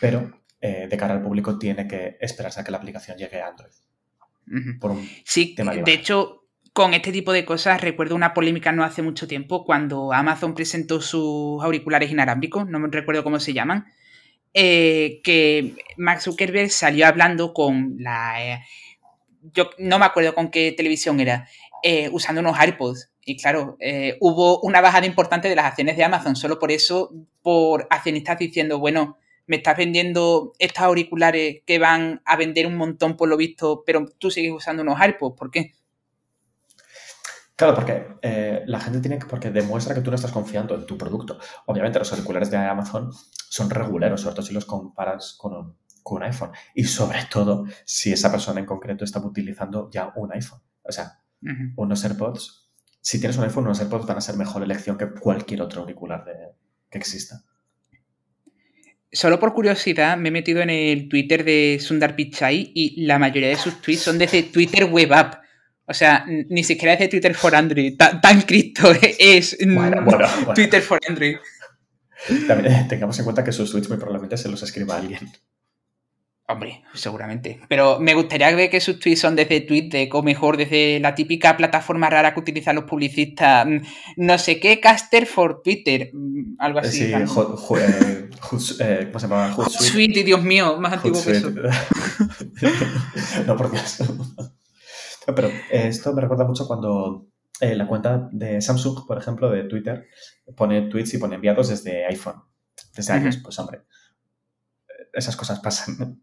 pero 0.00 0.42
eh, 0.60 0.88
de 0.88 0.96
cara 0.96 1.14
al 1.14 1.22
público 1.22 1.58
tiene 1.58 1.86
que 1.86 2.16
esperarse 2.20 2.60
a 2.60 2.64
que 2.64 2.70
la 2.70 2.78
aplicación 2.78 3.16
llegue 3.16 3.40
a 3.40 3.48
Android. 3.48 3.72
sí, 5.24 5.54
de 5.56 5.92
hecho, 5.92 6.45
con 6.76 6.92
este 6.92 7.10
tipo 7.10 7.32
de 7.32 7.46
cosas 7.46 7.80
recuerdo 7.80 8.14
una 8.14 8.34
polémica 8.34 8.70
no 8.70 8.84
hace 8.84 9.00
mucho 9.00 9.26
tiempo 9.26 9.64
cuando 9.64 10.12
Amazon 10.12 10.54
presentó 10.54 11.00
sus 11.00 11.64
auriculares 11.64 12.10
inalámbricos, 12.10 12.68
no 12.68 12.78
me 12.78 12.88
recuerdo 12.90 13.24
cómo 13.24 13.40
se 13.40 13.54
llaman, 13.54 13.86
eh, 14.52 15.22
que 15.24 15.74
Max 15.96 16.24
Zuckerberg 16.24 16.70
salió 16.70 17.06
hablando 17.06 17.54
con 17.54 17.96
la... 17.98 18.44
Eh, 18.44 18.60
yo 19.54 19.70
no 19.78 19.98
me 19.98 20.04
acuerdo 20.04 20.34
con 20.34 20.50
qué 20.50 20.70
televisión 20.72 21.18
era, 21.18 21.48
eh, 21.82 22.10
usando 22.12 22.42
unos 22.42 22.58
AirPods. 22.58 23.10
Y 23.24 23.38
claro, 23.38 23.78
hubo 24.20 24.60
una 24.60 24.82
bajada 24.82 25.06
importante 25.06 25.48
de 25.48 25.56
las 25.56 25.64
acciones 25.64 25.96
de 25.96 26.04
Amazon, 26.04 26.36
solo 26.36 26.58
por 26.58 26.70
eso, 26.70 27.10
por 27.40 27.86
accionistas 27.88 28.38
diciendo, 28.38 28.78
bueno, 28.78 29.16
me 29.46 29.56
estás 29.56 29.78
vendiendo 29.78 30.52
estos 30.58 30.82
auriculares 30.84 31.62
que 31.64 31.78
van 31.78 32.20
a 32.26 32.36
vender 32.36 32.66
un 32.66 32.76
montón 32.76 33.16
por 33.16 33.30
lo 33.30 33.38
visto, 33.38 33.82
pero 33.86 34.04
tú 34.18 34.30
sigues 34.30 34.52
usando 34.52 34.82
unos 34.82 35.00
AirPods, 35.00 35.38
¿por 35.38 35.50
qué? 35.50 35.72
Claro, 37.56 37.74
porque 37.74 38.06
eh, 38.20 38.62
la 38.66 38.78
gente 38.78 39.00
tiene 39.00 39.18
que, 39.18 39.24
porque 39.24 39.50
demuestra 39.50 39.94
que 39.94 40.02
tú 40.02 40.10
no 40.10 40.16
estás 40.16 40.30
confiando 40.30 40.74
en 40.74 40.84
tu 40.84 40.98
producto. 40.98 41.38
Obviamente 41.64 41.98
los 41.98 42.12
auriculares 42.12 42.50
de 42.50 42.58
Amazon 42.58 43.10
son 43.48 43.70
reguleros, 43.70 44.20
sobre 44.20 44.34
todo 44.34 44.46
si 44.46 44.52
los 44.52 44.66
comparas 44.66 45.34
con 45.38 45.54
un, 45.54 45.78
con 46.02 46.18
un 46.18 46.24
iPhone. 46.24 46.50
Y 46.74 46.84
sobre 46.84 47.20
todo 47.30 47.64
si 47.86 48.12
esa 48.12 48.30
persona 48.30 48.60
en 48.60 48.66
concreto 48.66 49.04
está 49.04 49.20
utilizando 49.20 49.90
ya 49.90 50.12
un 50.16 50.32
iPhone. 50.32 50.60
O 50.82 50.92
sea, 50.92 51.18
unos 51.76 52.04
AirPods, 52.04 52.70
si 53.00 53.18
tienes 53.18 53.38
un 53.38 53.44
iPhone, 53.44 53.64
unos 53.64 53.80
AirPods 53.80 54.06
van 54.06 54.18
a 54.18 54.20
ser 54.20 54.36
mejor 54.36 54.62
elección 54.62 54.98
que 54.98 55.08
cualquier 55.10 55.62
otro 55.62 55.80
auricular 55.80 56.24
que 56.90 56.98
exista. 56.98 57.42
Solo 59.10 59.40
por 59.40 59.54
curiosidad, 59.54 60.18
me 60.18 60.28
he 60.28 60.32
metido 60.32 60.60
en 60.60 60.68
el 60.68 61.08
Twitter 61.08 61.42
de 61.42 61.78
Sundar 61.80 62.16
Pichai 62.16 62.72
y 62.74 63.06
la 63.06 63.18
mayoría 63.18 63.48
de 63.48 63.56
sus 63.56 63.80
tweets 63.80 64.02
son 64.02 64.18
desde 64.18 64.42
Twitter 64.42 64.84
Web 64.84 65.14
App. 65.14 65.45
O 65.88 65.94
sea, 65.94 66.26
ni 66.26 66.64
siquiera 66.64 66.94
es 66.94 66.98
de 66.98 67.08
Twitter 67.08 67.34
for 67.34 67.54
Android. 67.54 67.96
Tan, 67.96 68.42
Cristo 68.42 68.92
es 69.18 69.56
Twitter 70.54 70.82
for 70.82 71.00
Android. 71.08 71.36
También 72.48 72.72
eh, 72.72 72.86
tengamos 72.88 73.18
en 73.18 73.24
cuenta 73.24 73.44
que 73.44 73.52
sus 73.52 73.70
tweets 73.70 73.88
muy 73.88 73.98
probablemente 73.98 74.36
se 74.36 74.48
los 74.48 74.62
escriba 74.62 74.96
alguien. 74.96 75.30
Hombre, 76.48 76.82
seguramente. 76.94 77.60
Pero 77.68 77.98
me 77.98 78.14
gustaría 78.14 78.54
ver 78.54 78.70
que 78.70 78.80
sus 78.80 79.00
tweets 79.00 79.20
son 79.20 79.34
desde 79.34 79.62
Twitter, 79.62 80.08
o 80.12 80.22
mejor 80.22 80.56
desde 80.56 81.00
la 81.00 81.14
típica 81.14 81.56
plataforma 81.56 82.08
rara 82.08 82.32
que 82.34 82.40
utilizan 82.40 82.76
los 82.76 82.84
publicistas. 82.84 83.66
Mm, 83.66 83.78
no 84.18 84.38
sé 84.38 84.60
qué, 84.60 84.78
Caster 84.78 85.26
for 85.26 85.60
Twitter. 85.62 86.10
Mm, 86.12 86.54
algo 86.58 86.78
así. 86.78 86.98
Sí, 86.98 87.12
eh, 87.12 87.16
¿cómo 87.18 88.60
se 88.60 89.28
llama? 89.28 89.52
Hootsuite, 89.54 90.22
Dios 90.22 90.42
mío, 90.42 90.78
más 90.78 90.92
antiguo 90.92 91.22
que 91.22 91.32
eso. 91.32 91.50
no, 93.46 93.56
por 93.56 93.72
Dios. 93.72 93.98
Pero 95.34 95.48
eh, 95.48 95.88
esto 95.88 96.12
me 96.14 96.22
recuerda 96.22 96.44
mucho 96.44 96.66
cuando 96.66 97.26
eh, 97.60 97.74
la 97.74 97.86
cuenta 97.86 98.28
de 98.32 98.60
Samsung, 98.60 99.06
por 99.06 99.18
ejemplo, 99.18 99.50
de 99.50 99.64
Twitter, 99.64 100.06
pone 100.56 100.82
tweets 100.82 101.14
y 101.14 101.18
pone 101.18 101.36
enviados 101.36 101.68
desde 101.68 102.06
iPhone, 102.06 102.42
desde 102.94 103.12
años. 103.12 103.38
Pues 103.42 103.58
hombre, 103.58 103.82
esas 105.12 105.36
cosas 105.36 105.60
pasan. 105.60 106.20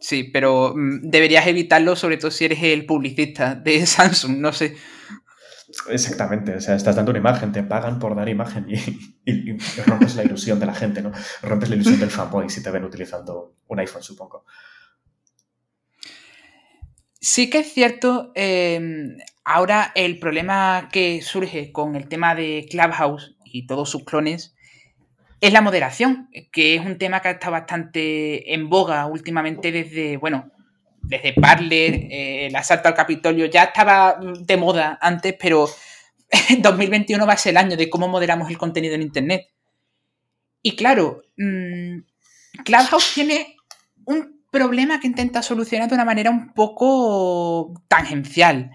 Sí, 0.00 0.24
pero 0.24 0.72
mm, 0.74 1.10
deberías 1.10 1.46
evitarlo, 1.46 1.94
sobre 1.94 2.16
todo 2.16 2.30
si 2.30 2.46
eres 2.46 2.62
el 2.62 2.86
publicista 2.86 3.54
de 3.54 3.86
Samsung, 3.86 4.38
no 4.38 4.52
sé. 4.52 4.74
Exactamente, 5.88 6.56
o 6.56 6.60
sea, 6.60 6.74
estás 6.74 6.96
dando 6.96 7.10
una 7.10 7.20
imagen, 7.20 7.52
te 7.52 7.62
pagan 7.62 8.00
por 8.00 8.16
dar 8.16 8.28
imagen 8.28 8.66
y, 9.24 9.56
rompes 9.82 10.16
la 10.16 10.24
ilusión 10.24 10.58
de 10.58 10.66
la 10.66 10.74
gente, 10.74 11.00
¿no? 11.00 11.12
Rompes 11.42 11.68
la 11.68 11.76
ilusión 11.76 12.00
del 12.00 12.10
fanboy 12.10 12.50
si 12.50 12.60
te 12.60 12.70
ven 12.70 12.82
utilizando 12.82 13.54
un 13.68 13.78
iPhone, 13.78 14.02
supongo. 14.02 14.46
Sí 17.20 17.50
que 17.50 17.58
es 17.58 17.72
cierto, 17.72 18.32
em, 18.34 19.18
ahora 19.44 19.92
el 19.94 20.18
problema 20.18 20.88
que 20.90 21.20
surge 21.20 21.70
con 21.70 21.94
el 21.94 22.08
tema 22.08 22.34
de 22.34 22.66
Clubhouse 22.70 23.36
y 23.44 23.66
todos 23.66 23.90
sus 23.90 24.04
clones 24.04 24.54
es 25.42 25.52
la 25.52 25.60
moderación, 25.60 26.30
que 26.50 26.76
es 26.76 26.84
un 26.84 26.96
tema 26.96 27.20
que 27.20 27.30
está 27.30 27.50
bastante 27.50 28.54
en 28.54 28.70
boga 28.70 29.06
últimamente 29.06 29.70
desde, 29.70 30.16
bueno, 30.16 30.50
desde 31.02 31.34
Parler, 31.34 31.94
eh, 32.10 32.46
el 32.46 32.56
asalto 32.56 32.88
al 32.88 32.94
Capitolio, 32.94 33.46
ya 33.46 33.64
estaba 33.64 34.18
de 34.18 34.56
moda 34.56 34.98
antes, 35.02 35.34
pero 35.38 35.68
2021 36.58 37.26
va 37.26 37.34
a 37.34 37.36
ser 37.36 37.50
el 37.50 37.56
año 37.58 37.76
de 37.76 37.90
cómo 37.90 38.08
moderamos 38.08 38.48
el 38.48 38.56
contenido 38.56 38.94
en 38.94 39.02
Internet. 39.02 39.46
Y 40.62 40.74
claro, 40.74 41.22
mm, 41.36 41.98
Clubhouse 42.64 43.12
tiene 43.14 43.56
un 44.06 44.39
problema 44.50 45.00
que 45.00 45.06
intenta 45.06 45.42
solucionar 45.42 45.88
de 45.88 45.94
una 45.94 46.04
manera 46.04 46.30
un 46.30 46.52
poco 46.52 47.74
tangencial. 47.88 48.70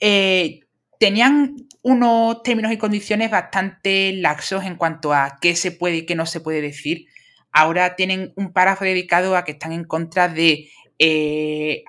Eh, 0.00 0.60
tenían 0.98 1.56
unos 1.82 2.42
términos 2.42 2.72
y 2.72 2.76
condiciones 2.76 3.30
bastante 3.30 4.12
laxos 4.14 4.64
en 4.64 4.76
cuanto 4.76 5.12
a 5.12 5.38
qué 5.40 5.54
se 5.56 5.72
puede 5.72 5.98
y 5.98 6.06
qué 6.06 6.14
no 6.14 6.26
se 6.26 6.40
puede 6.40 6.60
decir. 6.60 7.06
Ahora 7.52 7.96
tienen 7.96 8.32
un 8.36 8.52
párrafo 8.52 8.84
dedicado 8.84 9.36
a 9.36 9.44
que 9.44 9.52
están 9.52 9.72
en 9.72 9.84
contra 9.84 10.28
de 10.28 10.68
eh, 10.98 11.84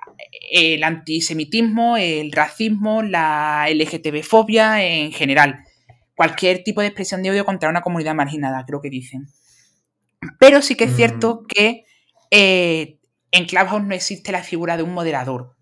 el 0.52 0.84
antisemitismo, 0.84 1.96
el 1.96 2.32
racismo, 2.32 3.02
la 3.02 3.66
LGTB-fobia 3.68 4.82
en 4.84 5.12
general. 5.12 5.64
Cualquier 6.14 6.62
tipo 6.62 6.80
de 6.80 6.88
expresión 6.88 7.22
de 7.22 7.30
odio 7.30 7.44
contra 7.44 7.68
una 7.68 7.82
comunidad 7.82 8.14
marginada, 8.14 8.64
creo 8.66 8.80
que 8.80 8.90
dicen. 8.90 9.26
Pero 10.38 10.62
sí 10.62 10.76
que 10.76 10.84
es 10.84 10.94
cierto 10.94 11.42
mm. 11.42 11.46
que 11.46 11.84
eh, 12.30 12.99
en 13.32 13.46
Clubhouse 13.46 13.82
no 13.82 13.94
existe 13.94 14.32
la 14.32 14.42
figura 14.42 14.76
de 14.76 14.82
un 14.82 14.92
moderador 14.92 15.56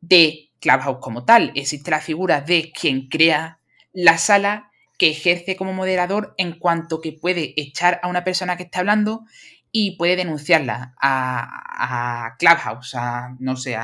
de 0.00 0.50
Clubhouse 0.60 0.98
como 1.00 1.24
tal. 1.24 1.52
Existe 1.54 1.90
la 1.90 2.00
figura 2.00 2.40
de 2.40 2.72
quien 2.72 3.08
crea 3.08 3.60
la 3.92 4.18
sala 4.18 4.70
que 4.98 5.10
ejerce 5.10 5.56
como 5.56 5.72
moderador 5.72 6.34
en 6.38 6.58
cuanto 6.58 7.00
que 7.00 7.12
puede 7.12 7.54
echar 7.56 8.00
a 8.02 8.08
una 8.08 8.24
persona 8.24 8.56
que 8.56 8.64
está 8.64 8.80
hablando 8.80 9.24
y 9.70 9.96
puede 9.96 10.16
denunciarla 10.16 10.94
a, 11.00 12.34
Clubhouse, 12.38 12.94
a, 12.94 13.36
no 13.38 13.56
sé, 13.56 13.76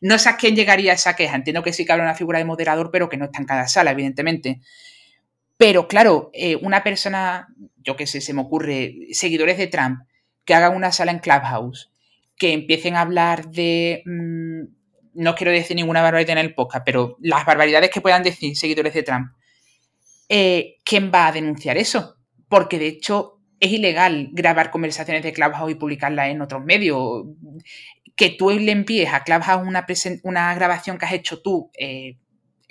no 0.00 0.18
sé 0.18 0.28
a 0.28 0.36
quién 0.36 0.56
llegaría 0.56 0.94
esa 0.94 1.14
queja. 1.14 1.36
Entiendo 1.36 1.62
que 1.62 1.72
sí 1.72 1.84
que 1.84 1.92
habrá 1.92 2.04
una 2.04 2.14
figura 2.14 2.38
de 2.38 2.44
moderador, 2.44 2.90
pero 2.90 3.08
que 3.08 3.16
no 3.16 3.26
está 3.26 3.38
en 3.38 3.46
cada 3.46 3.68
sala, 3.68 3.92
evidentemente. 3.92 4.60
Pero 5.56 5.86
claro, 5.86 6.30
eh, 6.32 6.56
una 6.56 6.82
persona, 6.82 7.48
yo 7.76 7.96
qué 7.96 8.06
sé, 8.06 8.20
se 8.20 8.32
me 8.32 8.42
ocurre, 8.42 8.94
seguidores 9.12 9.58
de 9.58 9.66
Trump, 9.66 10.00
que 10.44 10.54
hagan 10.54 10.74
una 10.74 10.92
sala 10.92 11.12
en 11.12 11.18
Clubhouse, 11.18 11.90
que 12.38 12.52
empiecen 12.52 12.94
a 12.96 13.02
hablar 13.02 13.50
de... 13.50 14.02
Mm, 14.06 14.78
no 15.14 15.34
quiero 15.34 15.50
decir 15.50 15.76
ninguna 15.76 16.00
barbaridad 16.00 16.38
en 16.38 16.46
el 16.46 16.54
podcast, 16.54 16.84
pero 16.84 17.16
las 17.20 17.44
barbaridades 17.44 17.90
que 17.90 18.00
puedan 18.00 18.22
decir 18.22 18.56
seguidores 18.56 18.94
de 18.94 19.02
Trump, 19.02 19.32
eh, 20.28 20.76
¿quién 20.84 21.10
va 21.12 21.26
a 21.26 21.32
denunciar 21.32 21.76
eso? 21.76 22.16
Porque 22.48 22.78
de 22.78 22.86
hecho 22.86 23.40
es 23.58 23.72
ilegal 23.72 24.28
grabar 24.32 24.70
conversaciones 24.70 25.24
de 25.24 25.32
Clubhouse 25.32 25.72
y 25.72 25.74
publicarlas 25.74 26.28
en 26.28 26.40
otros 26.40 26.64
medios. 26.64 27.24
Que 28.14 28.30
tú 28.30 28.50
le 28.50 28.70
envíes 28.70 29.12
a 29.12 29.24
Clubhouse 29.24 29.66
una, 29.66 29.86
una 30.22 30.54
grabación 30.54 30.98
que 30.98 31.06
has 31.06 31.12
hecho 31.12 31.42
tú 31.42 31.70
eh, 31.78 32.16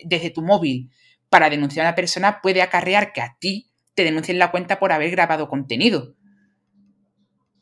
desde 0.03 0.29
tu 0.29 0.41
móvil 0.41 0.89
para 1.29 1.49
denunciar 1.49 1.85
a 1.85 1.89
una 1.89 1.95
persona 1.95 2.39
puede 2.41 2.61
acarrear 2.61 3.11
que 3.11 3.21
a 3.21 3.35
ti 3.39 3.69
te 3.95 4.03
denuncien 4.03 4.39
la 4.39 4.51
cuenta 4.51 4.79
por 4.79 4.91
haber 4.91 5.11
grabado 5.11 5.49
contenido. 5.49 6.15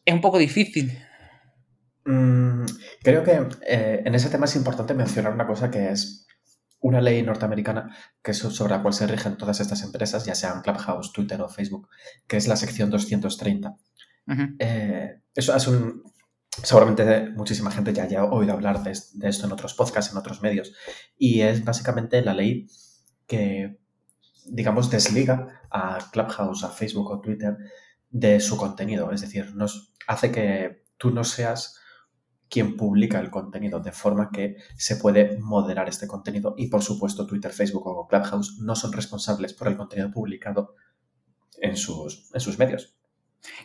Es 0.04 0.13
un 0.13 0.22
poco 0.22 0.38
difícil. 0.38 0.91
Mm, 2.06 2.65
creo 3.02 3.24
que 3.24 3.48
eh, 3.68 4.04
en 4.06 4.13
ese 4.13 4.30
tema 4.30 4.46
es 4.46 4.56
importante 4.56 4.94
mencionar 4.94 5.34
una 5.34 5.48
cosa 5.48 5.72
que 5.72 5.89
es 5.89 6.28
una 6.80 7.02
ley 7.02 7.24
norteamericana 7.24 7.96
que 8.22 8.32
es 8.32 8.38
sobre 8.38 8.76
la 8.76 8.82
cual 8.84 8.94
se 8.94 9.08
rigen 9.08 9.38
todas 9.38 9.60
estas 9.60 9.82
empresas, 9.82 10.24
ya 10.26 10.36
sean 10.36 10.62
Clubhouse, 10.62 11.12
Twitter 11.12 11.41
o 11.41 11.50
Facebook, 11.50 11.89
que 12.28 12.38
es 12.38 12.48
la 12.48 12.56
sección 12.56 12.91
230. 12.91 13.76
Eh, 14.60 15.22
eso 15.34 15.56
es 15.56 15.68
un... 15.68 16.04
Seguramente 16.63 17.32
muchísima 17.32 17.70
gente 17.70 17.91
ya 17.91 18.04
haya 18.04 18.24
oído 18.24 18.54
hablar 18.54 18.82
de, 18.82 18.91
esto 18.91 19.46
en 19.46 19.52
otros 19.52 19.74
podcasts, 19.74 20.12
en 20.12 20.18
otros 20.18 20.41
medios, 20.41 20.74
y 21.18 21.41
es 21.41 21.65
básicamente 21.65 22.22
la 22.22 22.34
ley 22.34 22.68
que, 23.28 23.78
digamos, 24.46 24.89
desliga 24.89 25.63
a 25.70 25.98
Clubhouse, 26.13 26.63
a 26.63 26.70
Facebook 26.70 27.12
o 27.12 27.20
Twitter 27.20 27.58
de 28.10 28.39
su 28.39 28.56
contenido. 28.56 29.12
Es 29.12 29.22
decir, 29.22 29.54
nos 29.56 29.94
hace 30.08 30.32
que 30.32 30.86
tú 30.98 31.12
no 31.12 31.26
seas 31.26 31.82
quien 32.49 32.77
publica 32.77 33.19
el 33.19 33.31
contenido, 33.31 33.79
de 33.79 33.91
forma 33.91 34.29
que 34.31 34.58
se 34.77 34.97
puede 34.97 35.38
moderar 35.39 35.89
este 35.89 36.08
contenido 36.08 36.55
y 36.58 36.67
por 36.67 36.81
supuesto 36.81 37.25
Twitter, 37.25 37.51
Facebook 37.51 37.88
o 37.88 38.08
Clubhouse 38.08 38.60
no 38.60 38.75
son 38.75 38.93
responsables 38.93 39.53
por 39.53 39.67
el 39.67 39.77
contenido 39.77 40.12
publicado 40.12 40.75
en 41.58 41.75
sus, 41.75 42.29
en 42.34 42.39
sus 42.39 42.60
medios. 42.60 42.95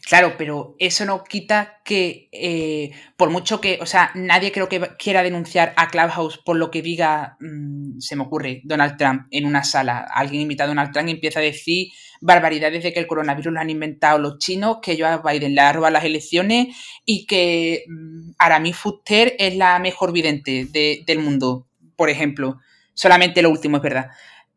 Claro, 0.06 0.34
pero 0.36 0.74
eso 0.78 1.04
no 1.04 1.24
quita 1.24 1.80
que, 1.84 2.28
eh, 2.32 2.90
por 3.16 3.30
mucho 3.30 3.60
que, 3.60 3.78
o 3.80 3.86
sea, 3.86 4.10
nadie 4.14 4.52
creo 4.52 4.68
que 4.68 4.80
quiera 4.98 5.22
denunciar 5.22 5.72
a 5.76 5.88
Clubhouse 5.88 6.38
por 6.44 6.56
lo 6.56 6.70
que 6.70 6.82
diga, 6.82 7.36
mm, 7.40 7.98
se 8.00 8.16
me 8.16 8.22
ocurre, 8.22 8.60
Donald 8.64 8.96
Trump 8.96 9.26
en 9.30 9.46
una 9.46 9.64
sala. 9.64 10.00
Alguien 10.00 10.42
invita 10.42 10.64
a 10.64 10.66
Donald 10.66 10.92
Trump 10.92 11.08
y 11.08 11.12
empieza 11.12 11.40
a 11.40 11.42
decir 11.42 11.88
barbaridades 12.20 12.82
de 12.82 12.92
que 12.92 13.00
el 13.00 13.06
coronavirus 13.06 13.52
lo 13.52 13.60
han 13.60 13.70
inventado 13.70 14.18
los 14.18 14.38
chinos, 14.38 14.78
que 14.82 14.98
Joe 14.98 15.20
Biden 15.24 15.54
le 15.54 15.60
ha 15.60 15.72
robado 15.72 15.92
las 15.92 16.04
elecciones 16.04 16.68
y 17.04 17.26
que 17.26 17.84
mm, 17.88 18.32
Aramis 18.38 18.76
Fuster 18.76 19.34
es 19.38 19.56
la 19.56 19.78
mejor 19.78 20.12
vidente 20.12 20.66
del 20.70 21.18
mundo, 21.20 21.68
por 21.96 22.10
ejemplo. 22.10 22.58
Solamente 22.94 23.42
lo 23.42 23.50
último 23.50 23.76
es 23.78 23.82
verdad. 23.82 24.06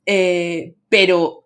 Eh, 0.06 0.76
pero 0.90 1.43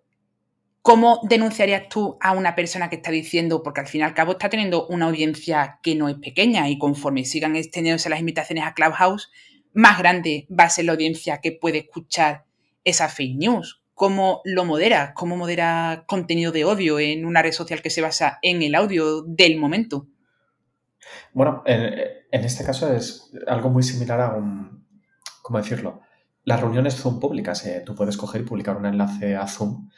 ¿Cómo 0.87 1.19
denunciarías 1.23 1.89
tú 1.89 2.17
a 2.21 2.31
una 2.31 2.55
persona 2.55 2.89
que 2.89 2.95
está 2.95 3.11
diciendo, 3.11 3.61
porque 3.61 3.81
al 3.81 3.87
fin 3.87 3.99
y 3.99 4.03
al 4.05 4.13
cabo 4.13 4.31
está 4.31 4.47
teniendo 4.47 4.87
una 4.87 5.07
audiencia 5.07 5.81
que 5.83 5.95
no 5.95 6.07
es 6.07 6.15
pequeña 6.15 6.69
y 6.69 6.77
conforme 6.77 7.25
sigan 7.25 7.57
extendiéndose 7.57 8.09
las 8.09 8.21
invitaciones 8.21 8.63
a 8.63 8.73
Clubhouse, 8.73 9.29
más 9.73 9.99
grande 9.99 10.47
va 10.49 10.63
a 10.63 10.69
ser 10.69 10.85
la 10.85 10.93
audiencia 10.93 11.41
que 11.41 11.51
puede 11.51 11.79
escuchar 11.79 12.45
esa 12.85 13.09
fake 13.09 13.35
news? 13.35 13.83
¿Cómo 13.95 14.39
lo 14.45 14.63
modera? 14.63 15.13
¿Cómo 15.13 15.35
modera 15.35 16.05
contenido 16.07 16.53
de 16.53 16.63
odio 16.63 16.99
en 16.99 17.25
una 17.25 17.41
red 17.41 17.51
social 17.51 17.81
que 17.81 17.89
se 17.89 18.01
basa 18.01 18.39
en 18.41 18.61
el 18.61 18.73
audio 18.73 19.23
del 19.23 19.57
momento? 19.57 20.07
Bueno, 21.33 21.63
en, 21.65 22.45
este 22.45 22.63
caso 22.63 22.93
es 22.93 23.29
algo 23.45 23.69
muy 23.69 23.83
similar 23.83 24.21
a 24.21 24.35
un, 24.35 24.87
¿cómo 25.41 25.59
decirlo? 25.59 25.99
Las 26.45 26.61
reuniones 26.61 26.95
Zoom 26.95 27.19
públicas. 27.19 27.65
Eh, 27.65 27.83
tú 27.85 27.93
puedes 27.93 28.15
coger 28.15 28.39
y 28.39 28.45
publicar 28.45 28.77
un 28.77 28.85
enlace 28.85 29.35
a 29.35 29.45
Zoom 29.47 29.89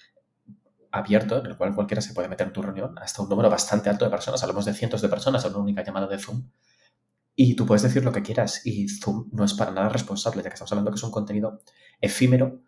abierto 0.92 1.40
en 1.40 1.46
el 1.48 1.58
cual 1.58 1.76
cualquiera 1.76 2.02
se 2.02 2.14
puede 2.14 2.28
meter 2.28 2.48
en 2.48 2.54
tu 2.54 2.62
reunión, 2.62 2.98
hasta 3.00 3.22
un 3.22 3.30
número 3.30 3.50
bastante 3.50 3.90
alto 3.90 4.06
de 4.06 4.12
personas, 4.12 4.42
hablamos 4.44 4.66
de 4.66 4.74
cientos 4.74 5.02
de 5.02 5.10
personas 5.10 5.44
en 5.46 5.52
una 5.52 5.60
única 5.60 5.84
llamada 5.84 6.08
de 6.08 6.18
Zoom, 6.18 6.50
y 7.42 7.56
tú 7.56 7.66
puedes 7.66 7.84
decir 7.84 8.04
lo 8.04 8.12
que 8.12 8.22
quieras 8.22 8.66
y 8.66 8.90
Zoom 8.90 9.30
no 9.32 9.46
es 9.46 9.54
para 9.54 9.72
nada 9.72 9.88
responsable, 9.88 10.44
ya 10.44 10.50
que 10.50 10.56
estamos 10.56 10.74
hablando 10.74 10.92
que 10.92 10.98
es 10.98 11.04
un 11.04 11.12
contenido 11.12 11.62
efímero 12.02 12.64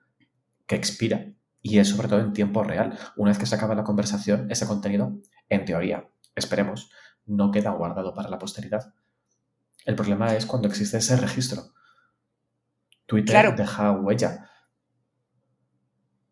que 0.66 0.76
expira 0.78 1.34
y 1.62 1.80
es 1.80 1.90
sobre 1.90 2.08
todo 2.08 2.22
en 2.22 2.32
tiempo 2.32 2.64
real. 2.64 2.98
Una 3.18 3.32
vez 3.32 3.38
que 3.38 3.46
se 3.46 3.56
acaba 3.56 3.76
la 3.76 3.84
conversación, 3.84 4.50
ese 4.50 4.66
contenido, 4.66 5.20
en 5.50 5.66
teoría, 5.66 6.10
esperemos, 6.36 6.90
no 7.26 7.52
queda 7.52 7.72
guardado 7.72 8.14
para 8.14 8.30
la 8.30 8.40
posteridad. 8.40 8.94
El 9.84 9.96
problema 9.96 10.36
es 10.38 10.46
cuando 10.46 10.70
existe 10.70 11.00
ese 11.00 11.18
registro. 11.18 11.74
Twitter 13.08 13.54
deja 13.54 13.92
huella 13.92 14.51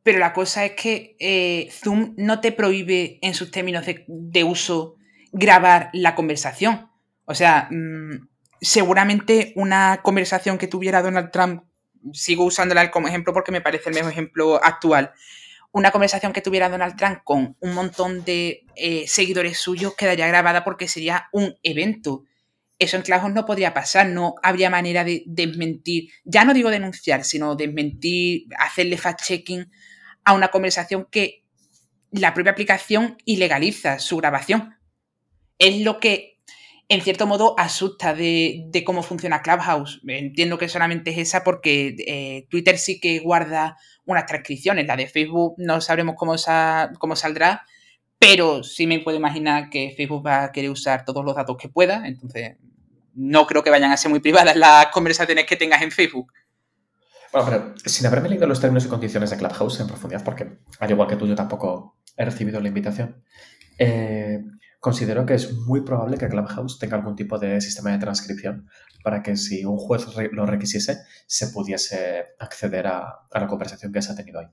pero 0.10 0.18
la 0.18 0.34
cosa 0.34 0.66
es 0.66 0.72
que 0.72 1.16
eh, 1.20 1.70
Zoom 1.72 2.16
no 2.18 2.42
te 2.42 2.52
prohíbe 2.52 3.20
en 3.22 3.36
sus 3.36 3.52
términos 3.52 3.86
de, 3.86 4.44
uso 4.44 4.96
grabar 5.32 5.92
la 5.94 6.16
conversación. 6.16 6.90
O 7.26 7.36
sea, 7.36 7.68
mm, 7.70 8.28
seguramente 8.60 9.54
una 9.56 10.00
conversación 10.02 10.58
que 10.58 10.66
tuviera 10.66 11.04
Donald 11.04 11.30
Trump, 11.30 11.62
sigo 12.12 12.44
usándola 12.44 12.90
como 12.90 13.08
ejemplo 13.08 13.34
porque 13.34 13.52
me 13.52 13.62
parece 13.62 13.90
el 13.90 13.96
mejor 13.98 14.12
ejemplo 14.12 14.60
actual, 14.64 15.12
una 15.72 15.92
conversación 15.92 16.34
que 16.34 16.42
tuviera 16.42 16.70
Donald 16.70 16.96
Trump 16.96 17.20
con 17.24 17.56
un 17.60 17.74
montón 17.76 18.26
de 18.26 18.66
eh, 18.76 19.08
seguidores 19.08 19.60
suyos 19.60 19.94
quedaría 19.96 20.28
grabada 20.28 20.64
porque 20.64 20.88
sería 20.88 21.30
un 21.34 21.54
evento. 21.62 22.24
Eso 22.80 22.98
en 22.98 23.04
Clubhouse 23.04 23.32
no 23.32 23.46
podría 23.46 23.76
pasar, 23.76 24.08
no 24.08 24.34
habría 24.42 24.72
manera 24.72 25.04
de 25.04 25.22
desmentir, 25.28 26.10
ya 26.24 26.46
no 26.46 26.56
digo 26.56 26.72
denunciar, 26.72 27.24
sino 27.26 27.56
desmentir, 27.56 28.48
hacerle 28.58 28.98
fact-checking 28.98 29.70
a 30.24 30.34
una 30.34 30.50
conversación 30.50 31.08
que 31.10 31.44
la 32.12 32.34
propia 32.34 32.52
aplicación 32.52 33.18
ilegaliza 33.26 34.00
su 34.00 34.18
grabación. 34.18 34.76
Es 35.58 35.82
lo 35.82 36.00
que 36.00 36.40
en 36.90 37.02
cierto 37.02 37.28
modo 37.28 37.54
asusta 37.58 38.16
de, 38.16 38.84
cómo 38.84 39.04
funciona 39.04 39.44
Clubhouse. 39.44 40.02
Entiendo 40.08 40.58
que 40.58 40.68
solamente 40.68 41.12
es 41.12 41.20
esa 41.20 41.44
porque 41.44 41.96
eh, 42.00 42.48
Twitter 42.50 42.80
sí 42.80 43.00
que 43.00 43.20
guarda 43.20 43.78
unas 44.06 44.26
transcripciones. 44.26 44.88
La 44.88 44.96
de 44.96 45.08
Facebook 45.08 45.54
no 45.58 45.82
sabremos 45.82 46.16
cómo, 46.18 46.36
cómo 46.98 47.16
saldrá, 47.16 47.64
pero 48.18 48.64
sí 48.64 48.88
me 48.88 49.00
puedo 49.00 49.18
imaginar 49.18 49.70
que 49.70 49.94
Facebook 49.96 50.26
va 50.26 50.46
a 50.46 50.52
querer 50.52 50.72
usar 50.72 51.06
todos 51.06 51.24
los 51.24 51.36
datos 51.36 51.58
que 51.58 51.70
pueda. 51.70 52.08
Entonces, 52.08 52.58
no 53.14 53.46
creo 53.46 53.62
que 53.64 53.70
vayan 53.70 53.92
a 53.92 53.98
ser 53.98 54.10
muy 54.10 54.20
privadas 54.20 54.56
las 54.56 54.88
conversaciones 54.88 55.46
que 55.46 55.58
tengas 55.58 55.84
en 55.84 55.92
Facebook. 55.92 56.34
Bueno, 57.32 57.48
pero 57.48 57.74
sin 57.86 58.08
haberme 58.08 58.30
leído 58.30 58.48
los 58.48 58.60
términos 58.60 58.86
y 58.86 58.90
condiciones 58.90 59.30
de 59.30 59.38
Clubhouse 59.38 59.80
en 59.80 59.88
profundidad, 59.88 60.24
porque 60.24 60.60
al 60.80 60.90
igual 60.90 61.08
que 61.08 61.16
tú, 61.16 61.28
yo 61.28 61.36
tampoco 61.36 61.98
he 62.18 62.26
recibido 62.26 62.60
la 62.60 62.68
invitación, 62.70 63.24
eh, 63.78 64.40
considero 64.80 65.26
que 65.26 65.36
es 65.36 65.54
muy 65.54 65.82
probable 65.82 66.18
que 66.18 66.28
Clubhouse 66.28 66.80
tenga 66.80 66.98
algún 66.98 67.16
tipo 67.16 67.38
de 67.38 67.62
sistema 67.62 67.92
de 67.92 68.00
transcripción 68.00 68.68
para 69.04 69.22
que 69.22 69.36
si 69.36 69.64
un 69.64 69.78
juez 69.78 70.06
lo 70.32 70.46
requisiese, 70.46 71.00
se 71.28 71.48
pudiese 71.48 72.26
acceder 72.40 72.88
a, 72.88 73.20
la 73.32 73.48
conversación 73.48 73.94
que 73.94 74.02
se 74.02 74.12
ha 74.12 74.16
tenido 74.16 74.40
ahí. 74.40 74.48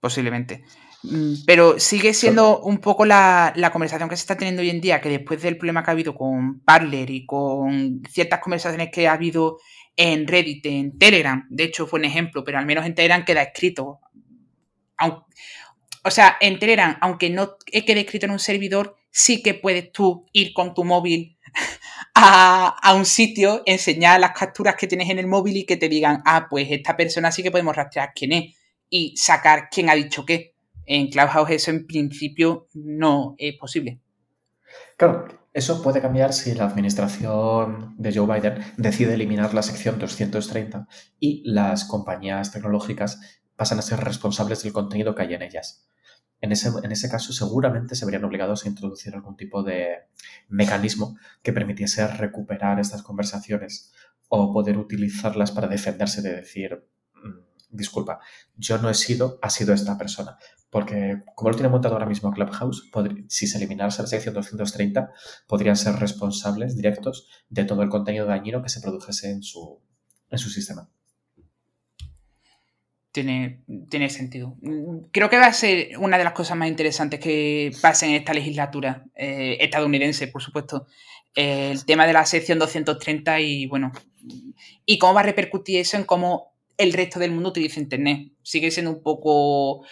Posiblemente. 0.00 0.64
Mm, 1.02 1.44
pero 1.46 1.78
sigue 1.78 2.14
siendo 2.14 2.60
un 2.60 2.78
poco 2.78 3.04
la, 3.04 3.52
la, 3.56 3.70
conversación 3.70 4.08
que 4.08 4.16
se 4.16 4.22
está 4.22 4.36
teniendo 4.36 4.62
hoy 4.62 4.70
en 4.70 4.80
día, 4.80 5.00
que 5.00 5.08
después 5.08 5.42
del 5.42 5.56
problema 5.56 5.84
que 5.84 5.90
ha 5.90 5.92
habido 5.92 6.14
con 6.14 6.60
Parler 6.60 7.10
y 7.10 7.26
con 7.26 8.02
ciertas 8.08 8.40
conversaciones 8.40 8.90
que 8.92 9.06
ha 9.06 9.12
habido 9.12 9.58
en 9.98 10.28
Reddit, 10.28 10.64
en 10.66 10.96
Telegram, 10.96 11.44
de 11.50 11.64
hecho 11.64 11.86
fue 11.88 11.98
un 11.98 12.04
ejemplo, 12.04 12.44
pero 12.44 12.56
al 12.56 12.66
menos 12.66 12.86
en 12.86 12.94
Telegram 12.94 13.24
queda 13.24 13.42
escrito. 13.42 13.98
O 16.04 16.10
sea, 16.10 16.38
en 16.40 16.60
Telegram, 16.60 16.96
aunque 17.00 17.28
no 17.28 17.56
quede 17.66 18.00
escrito 18.00 18.26
en 18.26 18.32
un 18.32 18.38
servidor, 18.38 18.96
sí 19.10 19.42
que 19.42 19.54
puedes 19.54 19.90
tú 19.90 20.26
ir 20.32 20.52
con 20.54 20.72
tu 20.72 20.84
móvil 20.84 21.36
a, 22.14 22.94
un 22.94 23.04
sitio, 23.04 23.64
enseñar 23.66 24.20
las 24.20 24.38
capturas 24.38 24.76
que 24.76 24.86
tienes 24.86 25.10
en 25.10 25.18
el 25.18 25.26
móvil 25.26 25.56
y 25.56 25.66
que 25.66 25.76
te 25.76 25.88
digan, 25.88 26.22
ah, 26.24 26.46
pues 26.48 26.68
esta 26.70 26.96
persona 26.96 27.32
sí 27.32 27.42
que 27.42 27.50
podemos 27.50 27.74
rastrear 27.74 28.12
quién 28.14 28.32
es 28.32 28.54
y 28.88 29.16
sacar 29.16 29.68
quién 29.68 29.90
ha 29.90 29.96
dicho 29.96 30.24
qué. 30.24 30.54
En 30.86 31.08
Clubhouse 31.10 31.50
eso 31.50 31.72
en 31.72 31.88
principio 31.88 32.68
no 32.72 33.34
es 33.36 33.56
posible. 33.56 33.98
Claro, 34.96 35.26
eso 35.58 35.82
puede 35.82 36.00
cambiar 36.00 36.32
si 36.32 36.54
la 36.54 36.66
administración 36.66 37.96
de 37.98 38.14
Joe 38.14 38.32
Biden 38.32 38.62
decide 38.76 39.14
eliminar 39.14 39.54
la 39.54 39.62
sección 39.62 39.98
230 39.98 40.86
y 41.18 41.42
las 41.50 41.84
compañías 41.84 42.52
tecnológicas 42.52 43.20
pasan 43.56 43.80
a 43.80 43.82
ser 43.82 43.98
responsables 43.98 44.62
del 44.62 44.72
contenido 44.72 45.16
que 45.16 45.22
hay 45.22 45.34
en 45.34 45.42
ellas. 45.42 45.90
En 46.40 46.52
ese, 46.52 46.70
en 46.84 46.92
ese, 46.92 47.10
caso, 47.10 47.32
seguramente 47.32 47.96
se 47.96 48.04
verían 48.04 48.24
obligados 48.24 48.64
a 48.64 48.68
introducir 48.68 49.14
algún 49.14 49.36
tipo 49.36 49.64
de 49.64 50.06
mecanismo 50.48 51.18
que 51.42 51.52
permitiese 51.52 52.06
recuperar 52.06 52.78
estas 52.78 53.02
conversaciones 53.02 53.92
o 54.28 54.52
poder 54.52 54.78
utilizarlas 54.78 55.50
para 55.50 55.66
defenderse 55.66 56.22
de 56.22 56.36
decir, 56.36 56.88
disculpa, 57.70 58.20
yo 58.56 58.78
no 58.78 58.90
he 58.90 58.94
sido, 58.94 59.38
ha 59.42 59.50
sido 59.50 59.74
esta 59.74 59.98
persona. 59.98 60.38
Porque 60.70 61.22
como 61.34 61.50
lo 61.50 61.56
tiene 61.56 61.70
montado 61.70 61.94
ahora 61.94 62.06
mismo 62.06 62.32
Clubhouse, 62.32 62.90
si 63.28 63.46
se 63.46 63.56
eliminase 63.56 64.02
la 64.02 64.08
sección 64.08 64.34
230, 64.34 65.10
podrían 65.46 65.76
ser 65.76 65.94
responsables 65.96 66.76
directos 66.76 67.28
de 67.48 67.64
todo 67.64 67.82
el 67.82 67.88
contenido 67.88 68.26
dañino 68.26 68.62
que 68.62 68.68
se 68.68 68.80
produjese 68.80 69.30
en 69.30 69.42
su, 69.42 69.80
en 70.30 70.38
su 70.38 70.50
sistema. 70.50 70.90
Tiene, 73.10 73.64
tiene, 73.88 74.10
sentido. 74.10 74.56
Creo 75.10 75.30
que 75.30 75.38
va 75.38 75.46
a 75.46 75.52
ser 75.52 75.98
una 75.98 76.18
de 76.18 76.24
las 76.24 76.34
cosas 76.34 76.56
más 76.56 76.68
interesantes 76.68 77.18
que 77.18 77.72
pasen 77.80 78.10
en 78.10 78.16
esta 78.16 78.34
legislatura 78.34 79.04
eh, 79.14 79.56
estadounidense, 79.60 80.28
por 80.28 80.42
supuesto. 80.42 80.86
el 81.34 81.84
tema 81.86 82.06
de 82.06 82.12
la 82.12 82.26
sección 82.26 82.58
230 82.58 83.40
y, 83.40 83.66
bueno, 83.66 83.90
y 84.84 84.98
cómo 84.98 85.14
va 85.14 85.20
a 85.20 85.24
repercutir 85.24 85.80
eso 85.80 85.96
en 85.96 86.04
cómo 86.04 86.57
el 86.78 86.92
resto 86.92 87.18
del 87.18 87.32
mundo 87.32 87.50
utiliza 87.50 87.80
Internet. 87.80 88.32
Sigue 88.42 88.70
siendo 88.70 88.92
un 88.92 89.02
poco 89.02 89.84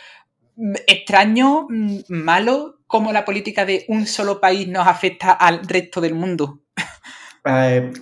extraño, 0.87 1.67
mm, 1.69 1.99
malo, 2.09 2.81
cómo 2.87 3.13
la 3.13 3.25
política 3.25 3.67
de 3.67 3.85
un 3.89 4.07
solo 4.07 4.41
país 4.41 4.67
nos 4.69 4.87
afecta 4.87 5.33
al 5.33 5.67
resto 5.67 6.01
del 6.01 6.15
mundo. 6.15 6.63
Eh, 7.49 7.93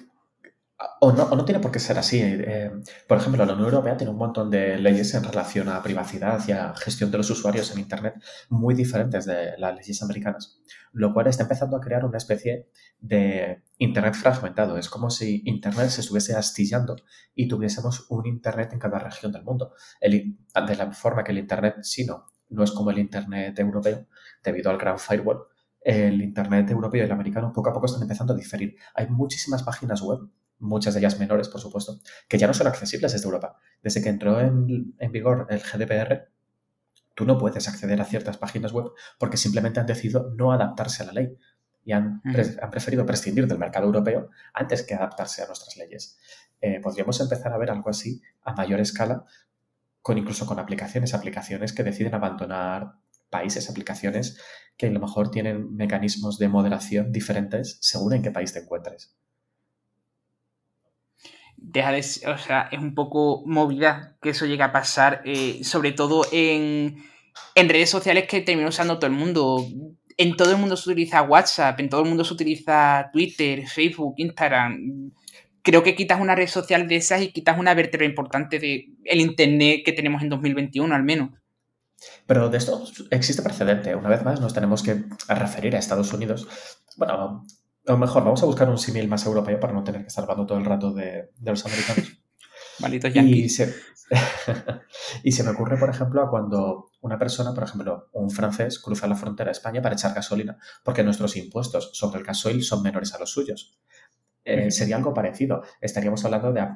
o, 1.01 1.13
no, 1.13 1.45
tiene 1.45 1.61
por 1.61 1.71
qué 1.71 1.79
ser 1.79 1.99
así. 1.99 2.21
Eh, 2.23 2.71
por 3.07 3.19
ejemplo, 3.19 3.45
la 3.45 3.53
Unión 3.53 3.69
Europea 3.69 3.97
tiene 3.97 4.11
un 4.11 4.19
montón 4.19 4.51
de 4.51 4.79
leyes 4.79 5.15
en 5.15 5.23
relación 5.23 5.69
a 5.69 5.83
privacidad 5.83 6.43
y 6.49 6.53
a 6.53 6.75
gestión 6.75 7.11
de 7.11 7.19
los 7.19 7.31
usuarios 7.31 7.71
en 7.73 7.81
Internet 7.81 8.15
muy 8.49 8.75
diferentes 8.75 9.25
de 9.27 9.57
las 9.59 9.75
leyes 9.77 10.03
americanas, 10.03 10.61
lo 10.93 11.13
cual 11.13 11.27
está 11.27 11.45
empezando 11.45 11.77
a 11.77 11.81
crear 11.81 12.05
una 12.05 12.19
especie 12.19 12.69
de 13.05 13.63
Internet 13.77 14.15
fragmentado. 14.15 14.79
Es 14.79 14.89
como 14.89 15.11
si 15.11 15.43
Internet 15.45 15.91
se 15.91 16.01
estuviese 16.01 16.35
astillando 16.35 16.97
y 17.35 17.49
tuviésemos 17.49 18.07
un 18.09 18.27
Internet 18.27 18.73
en 18.73 18.79
cada 18.79 18.99
región 18.99 19.31
del 19.31 19.45
mundo. 19.45 19.75
de 20.01 20.77
la 20.77 20.91
forma 20.93 21.23
que 21.23 21.33
el 21.33 21.39
Internet 21.39 21.77
sino 21.83 22.27
no 22.49 22.65
es 22.65 22.71
como 22.71 22.91
el 22.91 22.99
Internet 22.99 23.59
europeo, 23.59 24.07
debido 24.43 24.71
al 24.71 24.79
gran 24.79 24.99
firewall. 24.99 25.45
El 25.81 26.23
Internet 26.23 26.71
europeo 26.71 27.03
y 27.03 27.05
el 27.05 27.13
americano 27.13 27.53
poco 27.53 27.71
a 27.71 27.73
poco 27.75 27.87
están 27.87 28.03
empezando 28.03 28.33
a 28.33 28.37
diferir. 28.37 28.77
Hay 28.95 29.09
muchísimas 29.09 29.63
páginas 29.63 30.01
web, 30.01 30.21
muchas 30.59 30.95
de 30.95 31.01
ellas 31.01 31.19
menores, 31.19 31.51
por 31.51 31.61
supuesto, 31.61 32.01
que 32.27 32.39
ya 32.39 32.47
no 32.47 32.55
son 32.55 32.69
accesibles 32.69 33.13
desde 33.13 33.27
Europa. 33.27 33.59
Desde 33.83 34.03
que 34.03 34.09
entró 34.09 34.41
en, 34.41 34.95
vigor 35.11 35.47
el 35.51 35.61
GDPR, 35.61 36.31
tú 37.15 37.27
no 37.27 37.37
puedes 37.37 37.69
acceder 37.69 38.01
a 38.01 38.07
ciertas 38.07 38.39
páginas 38.39 38.73
web 38.73 38.93
porque 39.19 39.37
simplemente 39.37 39.79
han 39.79 39.87
decidido 39.87 40.33
no 40.35 40.53
adaptarse 40.53 41.03
a 41.03 41.07
la 41.07 41.13
ley 41.13 41.37
y 41.85 41.93
han, 41.93 42.23
preferido 42.71 43.05
prescindir 43.05 43.47
del 43.47 43.59
mercado 43.59 43.87
europeo 43.87 44.31
antes 44.53 44.83
que 44.83 44.95
adaptarse 44.95 45.43
a 45.43 45.47
nuestras 45.47 45.77
leyes. 45.77 46.19
Eh, 46.61 46.81
podríamos 46.81 47.21
empezar 47.21 47.53
a 47.53 47.59
ver 47.59 47.71
algo 47.71 47.91
así 47.91 48.23
a 48.43 48.55
mayor 48.55 48.81
escala 48.81 49.25
con 50.01 50.19
incluso 50.19 50.47
con 50.47 50.59
aplicaciones, 50.59 51.15
aplicaciones 51.15 51.73
que 51.73 51.83
deciden 51.83 52.15
abandonar 52.15 52.95
países, 53.31 53.69
aplicaciones 53.69 54.39
que 54.77 54.87
a 54.87 54.91
lo 54.91 55.01
mejor 55.01 55.31
tienen 55.31 55.75
mecanismos 55.75 56.39
de 56.39 56.49
moderación 56.49 57.13
diferentes 57.13 57.79
según 57.81 58.15
en 58.15 58.23
qué 58.23 58.31
país 58.31 58.53
te 58.53 58.61
encuentres. 58.61 59.17
Deja 61.57 61.93
de 61.93 62.01
o 62.01 62.39
sea, 62.39 62.69
es 62.71 62.79
un 62.79 62.95
poco 62.95 63.43
movida 63.47 64.17
que 64.21 64.31
eso 64.31 64.47
llegue 64.47 64.63
a 64.63 64.73
pasar, 64.73 65.23
eh, 65.25 65.65
sobre 65.65 65.93
todo 65.93 66.27
en, 66.33 67.03
en 67.55 67.69
redes 67.69 67.91
sociales 67.91 68.27
que 68.29 68.43
termina 68.43 68.69
usando 68.69 68.99
todo 68.99 69.07
el 69.07 69.17
mundo. 69.17 69.67
En 70.17 70.37
todo 70.37 70.53
el 70.53 70.59
mundo 70.59 70.77
se 70.77 70.91
utiliza 70.91 71.23
WhatsApp, 71.23 71.81
en 71.81 71.89
todo 71.89 72.03
el 72.03 72.09
mundo 72.09 72.25
se 72.25 72.35
utiliza 72.35 73.11
Twitter, 73.13 73.67
Facebook, 73.67 74.15
Instagram 74.19 75.13
creo 75.65 75.83
que 75.83 75.97
quitas 75.97 76.21
una 76.21 76.37
red 76.37 76.47
social 76.47 76.87
de 76.87 76.97
esas 76.97 77.23
y 77.23 77.33
quitas 77.33 77.59
una 77.59 77.75
vértebra 77.75 78.07
importante 78.07 78.61
del 78.61 78.97
el 79.05 79.21
Internet 79.21 79.81
que 79.85 79.93
tenemos 79.93 80.23
en 80.23 80.29
2021 80.29 80.95
al 80.95 81.03
menos. 81.03 81.31
Pero 82.27 82.51
de 82.51 82.59
esto 82.59 82.85
existe 83.11 83.43
precedente. 83.43 83.95
Una 83.97 84.11
vez 84.11 84.23
más 84.23 84.41
nos 84.41 84.53
tenemos 84.53 84.83
que 84.83 85.05
referir 85.27 85.75
a 85.75 85.79
Estados 85.79 86.13
Unidos. 86.13 86.47
Bueno, 86.99 87.45
a 87.87 87.93
lo 87.93 87.99
mejor 87.99 88.25
vamos 88.25 88.43
a 88.43 88.47
buscar 88.47 88.69
un 88.69 88.79
símil 88.79 89.09
más 89.09 89.25
europeo 89.25 89.59
para 89.59 89.73
no 89.73 89.83
tener 89.83 90.03
que 90.03 90.09
estar 90.09 90.25
hablando 90.25 90.47
todo 90.47 90.59
el 90.59 90.67
rato 90.67 90.93
de, 90.93 91.31
los 91.43 91.65
americanos. 91.65 92.24
Y 93.23 93.49
se, 93.49 93.75
y 95.23 95.33
se 95.33 95.43
me 95.43 95.51
ocurre, 95.51 95.77
por 95.77 95.91
ejemplo, 95.91 96.23
a 96.23 96.31
cuando 96.31 96.91
una 97.01 97.19
persona, 97.19 97.55
por 97.55 97.65
ejemplo, 97.65 98.09
un 98.13 98.31
francés, 98.31 98.79
cruza 98.79 99.07
la 99.07 99.15
frontera 99.15 99.51
a 99.51 99.53
España 99.53 99.83
para 99.83 99.95
echar 99.95 100.15
gasolina, 100.15 100.59
porque 100.83 101.03
nuestros 101.03 101.37
impuestos 101.37 101.91
sobre 101.95 102.21
el 102.21 102.27
gasoil 102.27 102.63
son 102.63 102.83
menores 102.83 103.15
a 103.15 103.19
los 103.19 103.31
suyos. 103.31 103.79
Eh, 104.45 104.71
sería 104.71 104.97
algo 104.97 105.15
parecido. 105.15 105.63
Estaríamos 105.81 106.25
hablando 106.25 106.53
de 106.53 106.67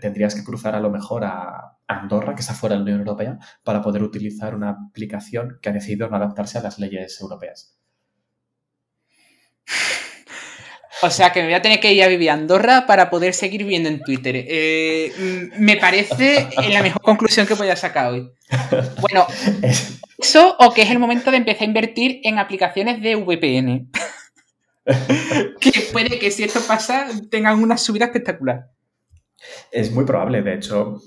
tendrías 0.00 0.34
que 0.34 0.44
cruzar 0.44 0.74
a 0.74 0.80
lo 0.80 0.90
mejor 0.90 1.24
a 1.24 1.78
Andorra, 1.86 2.34
que 2.34 2.40
está 2.40 2.54
fuera 2.54 2.74
de 2.74 2.78
la 2.78 2.84
Unión 2.84 3.00
Europea, 3.00 3.38
para 3.62 3.82
poder 3.82 4.02
utilizar 4.02 4.54
una 4.54 4.70
aplicación 4.70 5.58
que 5.60 5.68
ha 5.68 5.72
decidido 5.72 6.08
no 6.08 6.16
adaptarse 6.16 6.58
a 6.58 6.62
las 6.62 6.78
leyes 6.78 7.20
europeas. 7.20 7.78
O 11.04 11.10
sea 11.10 11.32
que 11.32 11.40
me 11.40 11.46
voy 11.46 11.54
a 11.54 11.60
tener 11.60 11.80
que 11.80 11.92
ir 11.92 12.02
a 12.02 12.08
vivir 12.08 12.30
a 12.30 12.32
Andorra 12.32 12.86
para 12.86 13.10
poder 13.10 13.34
seguir 13.34 13.62
viviendo 13.64 13.90
en 13.90 14.00
Twitter. 14.00 14.34
Eh, 14.36 15.50
me 15.58 15.76
parece 15.76 16.48
la 16.70 16.82
mejor 16.82 17.02
conclusión 17.02 17.46
que 17.46 17.56
podía 17.56 17.76
sacar 17.76 18.10
hoy. 18.10 18.30
Bueno, 19.00 19.26
eso 20.18 20.56
o 20.58 20.72
que 20.72 20.82
es 20.82 20.90
el 20.90 20.98
momento 20.98 21.30
de 21.30 21.36
empezar 21.36 21.62
a 21.62 21.66
invertir 21.66 22.20
en 22.24 22.38
aplicaciones 22.38 23.02
de 23.02 23.16
VPN. 23.16 23.90
que 25.60 25.72
puede 25.92 26.18
que 26.18 26.30
si 26.30 26.44
esto 26.44 26.60
pasa 26.66 27.06
tengan 27.30 27.62
una 27.62 27.76
subida 27.76 28.06
espectacular. 28.06 28.70
Es 29.70 29.90
muy 29.92 30.06
probable, 30.06 30.40
de 30.40 30.54
hecho, 30.54 31.02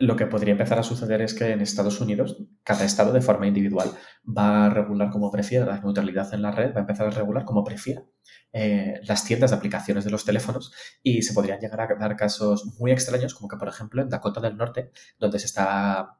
lo 0.00 0.16
que 0.16 0.26
podría 0.26 0.52
empezar 0.52 0.78
a 0.78 0.82
suceder 0.82 1.22
es 1.22 1.34
que 1.34 1.50
en 1.50 1.60
Estados 1.60 2.00
Unidos, 2.00 2.36
cada 2.62 2.84
estado 2.84 3.12
de 3.12 3.20
forma 3.20 3.46
individual 3.48 3.90
va 4.24 4.66
a 4.66 4.70
regular 4.70 5.10
como 5.10 5.30
prefiera 5.30 5.66
la 5.66 5.80
neutralidad 5.80 6.32
en 6.34 6.42
la 6.42 6.52
red, 6.52 6.72
va 6.72 6.78
a 6.78 6.80
empezar 6.80 7.08
a 7.08 7.10
regular 7.10 7.44
como 7.44 7.64
prefiera 7.64 8.04
eh, 8.52 9.00
las 9.04 9.24
tiendas 9.24 9.50
de 9.50 9.56
aplicaciones 9.56 10.04
de 10.04 10.10
los 10.10 10.24
teléfonos 10.24 10.72
y 11.02 11.22
se 11.22 11.34
podrían 11.34 11.58
llegar 11.58 11.80
a 11.80 11.88
dar 11.98 12.16
casos 12.16 12.76
muy 12.78 12.92
extraños, 12.92 13.34
como 13.34 13.48
que 13.48 13.56
por 13.56 13.68
ejemplo 13.68 14.00
en 14.00 14.08
Dakota 14.08 14.40
del 14.40 14.56
Norte, 14.56 14.92
donde 15.18 15.40
se 15.40 15.46
está 15.46 16.18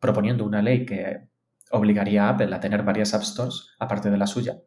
proponiendo 0.00 0.44
una 0.44 0.62
ley 0.62 0.84
que 0.84 1.28
obligaría 1.70 2.24
a 2.24 2.30
Apple 2.30 2.54
a 2.54 2.60
tener 2.60 2.82
varias 2.82 3.14
App 3.14 3.22
Stores 3.22 3.68
aparte 3.78 4.10
de 4.10 4.18
la 4.18 4.26
suya, 4.26 4.58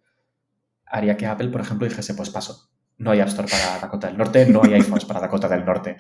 haría 0.86 1.18
que 1.18 1.26
Apple, 1.26 1.50
por 1.50 1.60
ejemplo, 1.60 1.88
dijese, 1.88 2.14
pues 2.14 2.30
paso, 2.30 2.70
no 2.98 3.12
hay 3.12 3.20
App 3.20 3.28
Store 3.28 3.48
para 3.50 3.80
Dakota 3.80 4.08
del 4.08 4.18
Norte, 4.18 4.46
no 4.46 4.62
hay 4.64 4.76
iPhones 4.76 5.06
para 5.06 5.20
Dakota 5.20 5.50
del 5.50 5.66
Norte. 5.66 5.98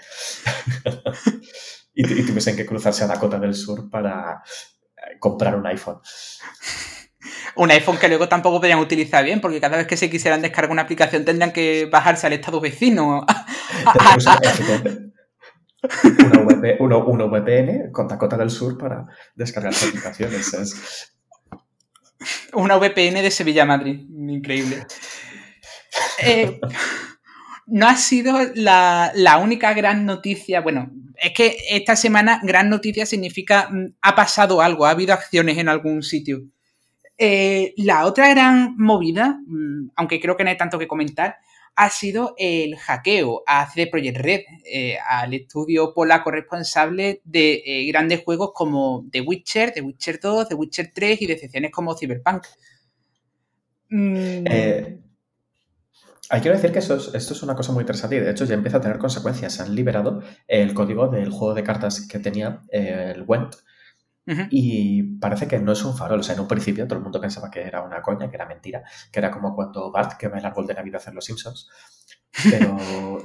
y, 1.94 2.20
y, 2.20 2.26
tuviesen 2.26 2.56
que 2.56 2.66
cruzarse 2.66 3.04
a 3.04 3.08
Dakota 3.08 3.39
del 3.39 3.54
Sur 3.54 3.89
para 3.89 4.44
eh, 4.98 5.18
comprar 5.20 5.56
un 5.56 5.66
iPhone. 5.68 6.00
Un 7.56 7.72
iPhone 7.72 7.98
que 7.98 8.08
luego 8.08 8.28
tampoco 8.28 8.58
podrían 8.58 8.80
utilizar 8.80 9.24
bien, 9.24 9.39
porque 9.39 9.62
cada 9.62 9.78
vez 9.78 9.88
que 9.88 9.98
se 9.98 10.10
quisieran 10.10 10.41
descargar 10.41 10.72
una 10.72 10.82
aplicación 10.82 11.24
tendrían 11.24 11.54
que 11.54 11.86
bajarse 11.86 12.28
al 12.28 12.34
estado 12.34 12.60
vecino. 12.60 13.26
una, 16.80 16.98
VPN 16.98 17.91
con 17.91 18.08
Dakota 18.08 18.38
del 18.38 18.50
Sur 18.50 18.78
para 18.78 19.06
descargar 19.36 19.74
aplicaciones. 19.74 21.14
Una 22.54 22.78
VPN 22.78 23.22
de 23.22 23.32
Sevilla 23.32 23.64
a 23.64 23.68
Madrid. 23.68 24.00
Increíble. 24.10 24.86
Eh, 26.20 26.60
no 27.68 27.88
ha 27.88 27.95
sido 27.95 28.38
la, 28.55 29.11
única 29.41 29.74
gran 29.74 30.05
noticia. 30.05 30.61
Bueno, 30.61 30.91
es 31.16 31.34
que 31.34 31.57
esta 31.70 31.95
semana 31.95 32.39
gran 32.43 32.70
noticia 32.70 33.05
significa 33.05 33.70
mm, 33.70 33.95
ha 34.01 34.16
pasado 34.16 34.61
algo, 34.61 34.86
ha 34.86 34.91
habido 34.91 35.14
acciones 35.14 35.57
en 35.57 35.70
algún 35.70 36.03
sitio. 36.03 36.43
Eh, 37.18 37.74
la 37.78 38.05
otra 38.05 38.30
gran 38.30 38.76
movida, 38.78 39.39
mm, 39.45 39.91
aunque 39.95 40.20
creo 40.20 40.36
que 40.36 40.43
no 40.43 40.49
hay 40.49 40.57
tanto 40.57 40.80
que 40.80 40.88
comentar, 40.88 41.38
ha 41.76 41.89
sido 41.89 42.36
el 42.38 42.76
hackeo 42.78 43.43
a 43.47 43.68
CD 43.70 43.88
Projekt 43.88 44.18
Red, 44.18 44.41
eh, 44.66 44.97
al 45.07 45.34
estudio 45.34 45.93
polaco 45.93 46.30
responsable 46.30 47.22
de 47.24 47.64
eh, 47.66 47.88
grandes 47.88 48.24
juegos 48.24 48.51
como 48.53 49.05
The 49.11 49.22
Witcher, 49.22 49.72
The 49.72 49.82
Witcher 49.82 50.20
2, 50.20 50.49
The 50.49 50.55
Witcher 50.55 50.91
3 50.93 51.22
y 51.22 51.26
decepciones 51.26 51.72
como 51.72 51.95
Cyberpunk. 51.97 52.45
Mm. 53.89 54.45
Eh, 54.45 54.97
hay 56.34 56.42
que 56.42 56.50
decir 56.50 56.72
que 56.72 56.80
esto 56.80 56.96
es 56.98 57.44
una 57.44 57.56
cosa 57.56 57.74
muy 57.74 57.82
interesante 57.82 58.16
y 58.16 58.20
de 58.20 58.32
hecho 58.32 58.46
ya 58.46 58.56
empieza 58.56 58.78
a 58.78 58.82
tener 58.82 58.98
consecuencias. 58.98 59.60
Han 59.60 59.76
liberado 59.76 60.24
el 60.48 60.74
código 60.74 61.08
del 61.08 61.30
juego 61.30 61.54
de 61.54 61.62
cartas 61.62 62.08
que 62.08 62.18
tenía 62.18 62.64
el 62.72 63.24
Went 63.28 63.54
y 64.50 65.04
parece 65.20 65.48
que 65.48 65.60
no 65.60 65.74
es 65.74 65.84
un 65.86 65.96
farol. 65.96 66.22
O 66.22 66.24
sea, 66.24 66.34
en 66.34 66.42
un 66.42 66.48
principio 66.48 66.88
todo 66.88 66.98
el 66.98 67.04
mundo 67.04 67.22
pensaba 67.22 67.52
que 67.52 67.62
era 67.62 67.84
una 67.84 68.02
coña, 68.02 68.32
que 68.32 68.36
era 68.36 68.48
mentira, 68.48 68.82
que 69.12 69.20
era 69.20 69.30
como 69.30 69.54
cuando 69.54 69.92
Bart 69.92 70.18
quema 70.18 70.40
el 70.40 70.46
árbol 70.48 70.66
de 70.66 70.74
Navidad 70.74 71.04
en 71.06 71.14
Los 71.14 71.26
Simpsons. 71.26 71.70
Pero 72.50 72.78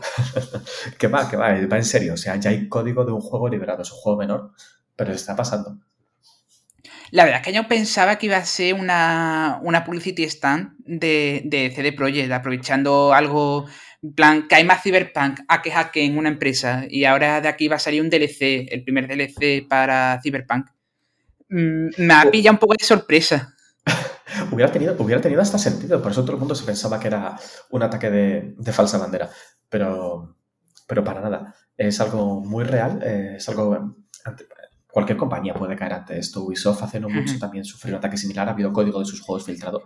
que 0.99 1.07
va, 1.07 1.31
que 1.31 1.39
va, 1.39 1.55
va 1.67 1.77
en 1.79 1.85
serio. 1.85 2.13
O 2.13 2.19
sea, 2.19 2.37
ya 2.37 2.51
hay 2.51 2.69
código 2.69 3.07
de 3.07 3.13
un 3.13 3.23
juego 3.23 3.49
liberado. 3.49 3.81
Es 3.81 3.91
un 3.91 4.01
juego 4.01 4.19
menor, 4.19 4.53
pero 4.95 5.13
está 5.13 5.35
pasando. 5.35 5.79
La 7.11 7.25
verdad 7.25 7.41
es 7.41 7.47
que 7.47 7.53
yo 7.53 7.67
pensaba 7.69 8.17
que 8.17 8.27
iba 8.27 8.37
a 8.37 8.45
ser 8.45 8.75
una, 8.75 9.61
una 9.63 9.85
publicity 9.85 10.25
stand 10.25 10.73
de, 10.79 11.43
de 11.45 11.71
CD 11.75 11.93
Projekt, 11.93 12.31
aprovechando 12.33 13.13
algo, 13.15 13.67
en 14.03 14.13
plan, 14.15 14.49
que 14.49 14.57
hay 14.57 14.65
más 14.65 14.83
Cyberpunk 14.83 15.41
a 15.49 15.63
que 15.91 16.05
en 16.05 16.19
una 16.19 16.29
empresa 16.29 16.85
y 16.89 17.05
ahora 17.05 17.41
de 17.41 17.49
aquí 17.49 17.69
va 17.69 17.77
a 17.77 17.81
salir 17.81 18.03
un 18.03 18.11
DLC, 18.11 18.69
el 18.71 18.85
primer 18.85 19.09
DLC 19.09 19.67
para 19.67 20.21
Cyberpunk. 20.23 20.67
Mm, 21.49 21.89
me 21.99 22.15
ha 22.15 22.31
pillado 22.31 22.55
un 22.55 22.59
poco 22.59 22.75
de 22.79 22.85
sorpresa. 22.85 23.55
hubiera, 24.53 24.71
tenido, 24.71 24.95
hubiera 24.99 25.21
tenido 25.21 25.41
hasta 25.41 25.59
sentido, 25.59 26.03
por 26.03 26.13
eso 26.13 26.23
todo 26.23 26.33
el 26.33 26.39
mundo 26.39 26.55
se 26.55 26.65
pensaba 26.65 27.01
que 27.01 27.09
era 27.09 27.39
un 27.71 27.83
ataque 27.83 28.11
de, 28.11 28.73
falsa 28.73 28.99
bandera, 28.99 29.31
pero, 29.69 30.37
pero 30.87 31.03
para 31.03 31.21
nada. 31.21 31.55
Es 31.77 32.01
algo 32.01 32.41
muy 32.41 32.65
real, 32.65 33.01
eh, 33.03 33.35
es 33.37 33.49
algo... 33.49 33.97
Cualquier 34.99 35.17
compañía 35.17 35.55
puede 35.55 35.77
caer 35.77 35.93
ante 35.93 36.19
esto. 36.19 36.43
Ubisoft 36.43 36.83
hace 36.83 36.99
no 36.99 37.09
mucho 37.09 37.39
también 37.39 37.65
sufrió 37.65 37.95
un 37.95 37.99
ataque 37.99 38.17
similar, 38.17 38.49
ha 38.49 38.51
habido 38.51 38.73
código 38.73 38.99
de 38.99 39.05
sus 39.05 39.21
juegos 39.21 39.47
filtrado. 39.47 39.85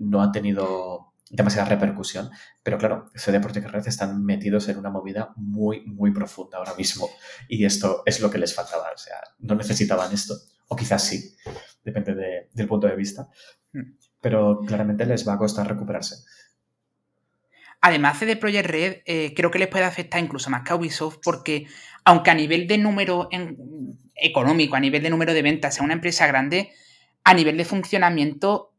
No 0.00 0.20
ha 0.20 0.32
tenido 0.32 1.12
demasiada 1.30 1.68
repercusión, 1.68 2.28
pero 2.60 2.76
claro, 2.76 3.08
CD 3.14 3.38
Projekt 3.38 3.68
Red 3.68 3.86
están 3.86 4.24
metidos 4.24 4.68
en 4.68 4.78
una 4.78 4.90
movida 4.90 5.32
muy, 5.36 5.84
muy 5.86 6.10
profunda 6.10 6.58
ahora 6.58 6.74
mismo 6.74 7.08
y 7.48 7.64
esto 7.64 8.02
es 8.04 8.20
lo 8.20 8.30
que 8.30 8.38
les 8.38 8.52
faltaba, 8.52 8.90
o 8.92 8.98
sea, 8.98 9.14
no 9.38 9.54
necesitaban 9.54 10.12
esto. 10.12 10.34
O 10.66 10.74
quizás 10.74 11.04
sí, 11.04 11.36
depende 11.84 12.48
del 12.52 12.66
punto 12.66 12.88
de 12.88 12.96
vista. 12.96 13.28
Hmm. 13.72 13.94
Pero 14.20 14.62
claramente 14.66 15.06
les 15.06 15.26
va 15.26 15.34
a 15.34 15.38
costar 15.38 15.68
recuperarse. 15.68 16.16
Además, 17.80 18.18
CD 18.18 18.34
Projekt 18.34 18.68
Red 18.68 18.96
eh, 19.06 19.34
creo 19.36 19.52
que 19.52 19.60
les 19.60 19.68
puede 19.68 19.84
afectar 19.84 20.20
incluso 20.20 20.50
más 20.50 20.62
que 20.64 20.72
a 20.72 20.76
Ubisoft 20.76 21.18
porque, 21.22 21.68
aunque 22.04 22.32
a 22.32 22.34
nivel 22.34 22.66
de 22.66 22.78
número 22.78 23.28
económico, 24.22 24.76
a 24.76 24.80
nivel 24.80 25.02
de 25.02 25.10
número 25.10 25.34
de 25.34 25.42
ventas, 25.42 25.74
sea 25.74 25.84
una 25.84 25.94
empresa 25.94 26.26
grande, 26.26 26.70
a 27.24 27.34
nivel 27.34 27.56
de 27.56 27.64
funcionamiento 27.64 28.72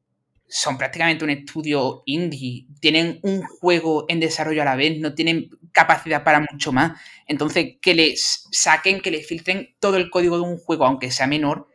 son 0.48 0.78
prácticamente 0.78 1.24
un 1.24 1.32
estudio 1.32 2.04
indie. 2.06 2.68
Tienen 2.80 3.20
un 3.24 3.42
juego 3.42 4.06
en 4.08 4.20
desarrollo 4.20 4.62
a 4.62 4.66
la 4.66 4.76
vez, 4.76 5.00
no 5.00 5.16
tienen 5.16 5.50
capacidad 5.72 6.24
para 6.24 6.46
mucho 6.52 6.72
más. 6.72 7.00
Entonces, 7.28 7.78
que 7.82 7.96
les 7.96 8.48
saquen, 8.52 9.02
que 9.02 9.10
les 9.10 9.26
filtren 9.26 9.76
todo 9.80 9.98
el 9.98 10.12
código 10.12 10.36
de 10.36 10.44
un 10.44 10.58
juego, 10.58 10.86
aunque 10.86 11.10
sea 11.10 11.26
menor, 11.26 11.68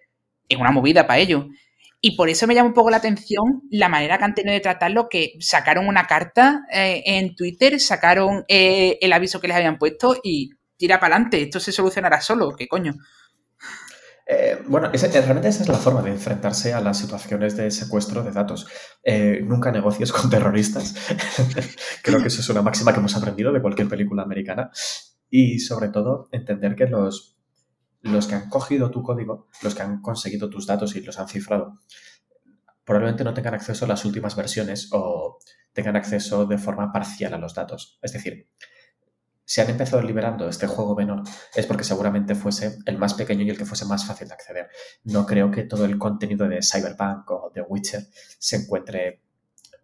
es 0.48 0.58
una 0.58 0.70
movida 0.70 1.06
para 1.06 1.18
ellos. 1.18 1.46
Y 2.00 2.14
por 2.14 2.28
eso 2.28 2.46
me 2.46 2.54
llama 2.54 2.68
un 2.68 2.74
poco 2.74 2.90
la 2.90 2.98
atención 2.98 3.62
la 3.70 3.88
manera 3.88 4.18
que 4.18 4.24
han 4.24 4.34
tenido 4.34 4.54
de 4.54 4.60
tratarlo, 4.60 5.08
que 5.08 5.32
sacaron 5.40 5.88
una 5.88 6.06
carta 6.06 6.64
eh, 6.72 7.02
en 7.04 7.34
Twitter, 7.34 7.80
sacaron 7.80 8.44
eh, 8.46 8.98
el 9.00 9.12
aviso 9.12 9.40
que 9.40 9.48
les 9.48 9.56
habían 9.56 9.78
puesto 9.78 10.16
y 10.22 10.50
tira 10.76 11.00
para 11.00 11.16
adelante, 11.16 11.42
esto 11.42 11.58
se 11.58 11.72
solucionará 11.72 12.20
solo, 12.20 12.54
¿qué 12.56 12.68
coño? 12.68 12.94
Eh, 14.30 14.62
bueno, 14.68 14.90
realmente 14.92 15.48
esa 15.48 15.62
es 15.62 15.68
la 15.68 15.78
forma 15.78 16.02
de 16.02 16.10
enfrentarse 16.10 16.74
a 16.74 16.82
las 16.82 16.98
situaciones 16.98 17.56
de 17.56 17.70
secuestro 17.70 18.22
de 18.22 18.32
datos. 18.32 18.66
nunca 19.42 19.72
negocies 19.72 20.12
con 20.12 20.28
terroristas. 20.28 20.94
Creo 22.02 22.20
que 22.20 22.28
eso 22.28 22.42
es 22.42 22.48
una 22.50 22.62
máxima 22.62 22.92
que 22.92 22.98
hemos 22.98 23.16
aprendido 23.16 23.52
de 23.52 23.62
cualquier 23.62 23.88
película 23.88 24.22
americana. 24.22 24.70
Y 25.30 25.60
sobre 25.60 25.88
todo, 25.88 26.28
entender 26.32 26.76
que 26.76 26.86
los 26.86 27.38
los 28.02 28.26
que 28.26 28.34
han 28.34 28.48
cogido 28.48 28.90
tu 28.90 29.02
código, 29.02 29.48
los 29.62 29.74
que 29.74 29.82
han 29.82 30.00
conseguido 30.00 30.48
tus 30.48 30.66
datos 30.66 30.94
y 30.96 31.00
los 31.00 31.18
han 31.18 31.28
cifrado, 31.28 31.80
probablemente 32.84 33.24
no 33.24 33.34
tengan 33.34 33.54
acceso 33.54 33.84
a 33.84 33.88
las 33.88 34.04
últimas 34.04 34.36
versiones 34.36 34.88
o 34.92 35.38
tengan 35.72 35.96
acceso 35.96 36.46
de 36.46 36.58
forma 36.58 36.92
parcial 36.92 37.34
a 37.34 37.38
los 37.38 37.54
datos. 37.54 37.98
Es 38.02 38.12
decir, 38.12 38.48
si 39.48 39.62
han 39.62 39.70
empezado 39.70 40.02
liberando 40.02 40.46
este 40.46 40.66
juego 40.66 40.94
menor 40.94 41.22
es 41.54 41.64
porque 41.64 41.82
seguramente 41.82 42.34
fuese 42.34 42.80
el 42.84 42.98
más 42.98 43.14
pequeño 43.14 43.44
y 43.44 43.48
el 43.48 43.56
que 43.56 43.64
fuese 43.64 43.86
más 43.86 44.04
fácil 44.04 44.28
de 44.28 44.34
acceder. 44.34 44.68
No 45.04 45.24
creo 45.24 45.50
que 45.50 45.62
todo 45.62 45.86
el 45.86 45.96
contenido 45.96 46.46
de 46.46 46.60
Cyberpunk 46.62 47.30
o 47.30 47.50
de 47.54 47.62
Witcher 47.62 48.08
se 48.38 48.56
encuentre 48.56 49.22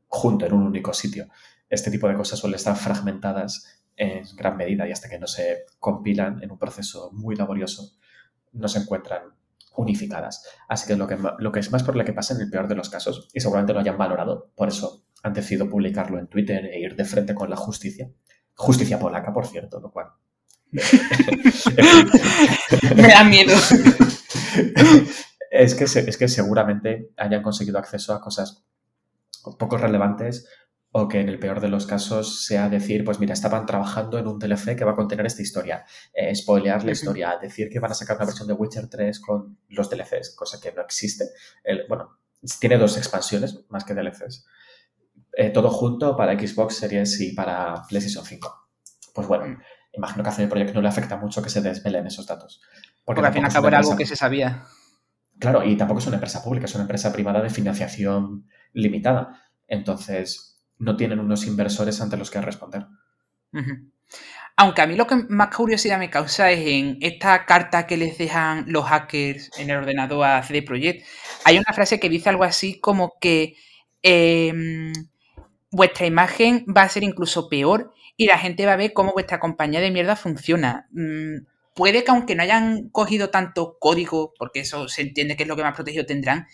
junto 0.06 0.44
en 0.44 0.52
un 0.52 0.64
único 0.64 0.92
sitio. 0.92 1.28
Este 1.66 1.90
tipo 1.90 2.06
de 2.06 2.14
cosas 2.14 2.38
suelen 2.38 2.56
estar 2.56 2.76
fragmentadas 2.76 3.82
en 3.96 4.24
gran 4.36 4.58
medida 4.58 4.86
y 4.86 4.92
hasta 4.92 5.08
que 5.08 5.18
no 5.18 5.26
se 5.26 5.64
compilan 5.80 6.42
en 6.42 6.50
un 6.50 6.58
proceso 6.58 7.10
muy 7.14 7.34
laborioso, 7.34 7.96
no 8.52 8.68
se 8.68 8.80
encuentran 8.80 9.22
unificadas. 9.76 10.46
Así 10.68 10.86
que 10.86 10.96
lo 10.96 11.06
que, 11.06 11.16
lo 11.38 11.52
que 11.52 11.60
es 11.60 11.72
más 11.72 11.82
por 11.82 11.96
lo 11.96 12.04
que 12.04 12.12
pasa 12.12 12.34
en 12.34 12.42
el 12.42 12.50
peor 12.50 12.68
de 12.68 12.74
los 12.74 12.90
casos, 12.90 13.30
y 13.32 13.40
seguramente 13.40 13.72
lo 13.72 13.80
hayan 13.80 13.96
valorado, 13.96 14.52
por 14.56 14.68
eso 14.68 15.06
han 15.22 15.32
decidido 15.32 15.70
publicarlo 15.70 16.18
en 16.18 16.26
Twitter 16.26 16.66
e 16.66 16.80
ir 16.80 16.96
de 16.96 17.06
frente 17.06 17.34
con 17.34 17.48
la 17.48 17.56
justicia. 17.56 18.10
Justicia 18.54 18.98
polaca, 18.98 19.32
por 19.32 19.46
cierto, 19.46 19.80
lo 19.80 19.90
cual. 19.90 20.08
Me 22.96 23.08
da 23.08 23.24
miedo. 23.24 23.54
es, 25.50 25.74
que, 25.74 25.84
es 25.84 26.16
que 26.16 26.28
seguramente 26.28 27.10
hayan 27.16 27.42
conseguido 27.42 27.78
acceso 27.78 28.12
a 28.14 28.20
cosas 28.20 28.64
poco 29.58 29.76
relevantes 29.76 30.48
o 30.96 31.08
que 31.08 31.20
en 31.20 31.28
el 31.28 31.40
peor 31.40 31.60
de 31.60 31.68
los 31.68 31.86
casos 31.86 32.44
sea 32.44 32.68
decir, 32.68 33.04
pues 33.04 33.18
mira, 33.18 33.34
estaban 33.34 33.66
trabajando 33.66 34.16
en 34.16 34.28
un 34.28 34.38
DLC 34.38 34.76
que 34.76 34.84
va 34.84 34.92
a 34.92 34.96
contener 34.96 35.26
esta 35.26 35.42
historia, 35.42 35.84
eh, 36.12 36.32
spoilear 36.34 36.84
la 36.84 36.92
historia, 36.92 37.36
decir 37.42 37.68
que 37.68 37.80
van 37.80 37.90
a 37.90 37.94
sacar 37.94 38.16
una 38.16 38.26
versión 38.26 38.46
de 38.46 38.54
Witcher 38.54 38.88
3 38.88 39.18
con 39.18 39.58
los 39.70 39.90
DLCs, 39.90 40.36
cosa 40.36 40.60
que 40.60 40.70
no 40.70 40.82
existe. 40.82 41.30
bueno, 41.88 42.20
tiene 42.60 42.78
dos 42.78 42.96
expansiones 42.96 43.58
más 43.70 43.84
que 43.84 43.94
DLCs. 43.94 44.46
Eh, 45.36 45.50
todo 45.50 45.70
junto 45.70 46.16
para 46.16 46.38
Xbox 46.38 46.76
Series 46.76 47.20
y 47.20 47.32
para 47.32 47.82
PlayStation 47.88 48.24
5. 48.24 48.68
Pues 49.14 49.26
bueno, 49.26 49.46
mm. 49.46 49.58
imagino 49.94 50.22
que 50.22 50.28
a 50.28 50.32
CD 50.32 50.48
Projekt 50.48 50.74
no 50.74 50.82
le 50.82 50.88
afecta 50.88 51.16
mucho 51.16 51.42
que 51.42 51.50
se 51.50 51.60
desvelen 51.60 52.06
esos 52.06 52.26
datos. 52.26 52.60
Porque, 53.04 53.20
al 53.20 53.32
fin 53.32 53.42
y 53.42 53.46
al 53.46 53.52
cabo 53.52 53.68
era 53.68 53.78
algo 53.78 53.96
que 53.96 54.06
se 54.06 54.16
sabía. 54.16 54.64
Claro, 55.38 55.64
y 55.64 55.76
tampoco 55.76 56.00
es 56.00 56.06
una 56.06 56.16
empresa 56.16 56.42
pública, 56.42 56.66
es 56.66 56.74
una 56.74 56.84
empresa 56.84 57.12
privada 57.12 57.42
de 57.42 57.50
financiación 57.50 58.48
limitada. 58.72 59.42
Entonces, 59.66 60.62
no 60.78 60.96
tienen 60.96 61.18
unos 61.18 61.46
inversores 61.46 62.00
ante 62.00 62.16
los 62.16 62.30
que 62.30 62.40
responder. 62.40 62.86
Aunque 64.56 64.82
a 64.82 64.86
mí 64.86 64.94
lo 64.94 65.06
que 65.06 65.16
más 65.28 65.54
curiosidad 65.54 65.98
me 65.98 66.10
causa 66.10 66.50
es 66.50 66.60
en 66.66 66.98
esta 67.00 67.44
carta 67.44 67.86
que 67.86 67.96
les 67.96 68.18
dejan 68.18 68.64
los 68.68 68.84
hackers 68.84 69.50
en 69.58 69.70
el 69.70 69.78
ordenador 69.78 70.24
a 70.24 70.42
CD 70.42 70.62
Projekt, 70.62 71.04
hay 71.44 71.58
una 71.58 71.72
frase 71.74 71.98
que 71.98 72.08
dice 72.08 72.28
algo 72.28 72.44
así 72.44 72.78
como 72.78 73.14
que 73.20 73.56
em, 74.02 74.92
vuestra 75.74 76.06
imagen 76.06 76.64
va 76.66 76.82
a 76.82 76.88
ser 76.88 77.02
incluso 77.02 77.48
peor 77.48 77.92
y 78.16 78.26
la 78.26 78.38
gente 78.38 78.64
va 78.64 78.74
a 78.74 78.76
ver 78.76 78.92
cómo 78.92 79.12
vuestra 79.12 79.40
compañía 79.40 79.80
de 79.80 79.90
mierda 79.90 80.14
funciona. 80.14 80.88
Mm, 80.92 81.46
puede 81.74 82.04
que 82.04 82.10
aunque 82.12 82.36
no 82.36 82.44
hayan 82.44 82.88
cogido 82.90 83.30
tanto 83.30 83.76
código, 83.80 84.32
porque 84.38 84.60
eso 84.60 84.88
se 84.88 85.02
entiende 85.02 85.36
que 85.36 85.42
es 85.42 85.48
lo 85.48 85.56
que 85.56 85.64
más 85.64 85.74
protegido 85.74 86.06
tendrán, 86.06 86.46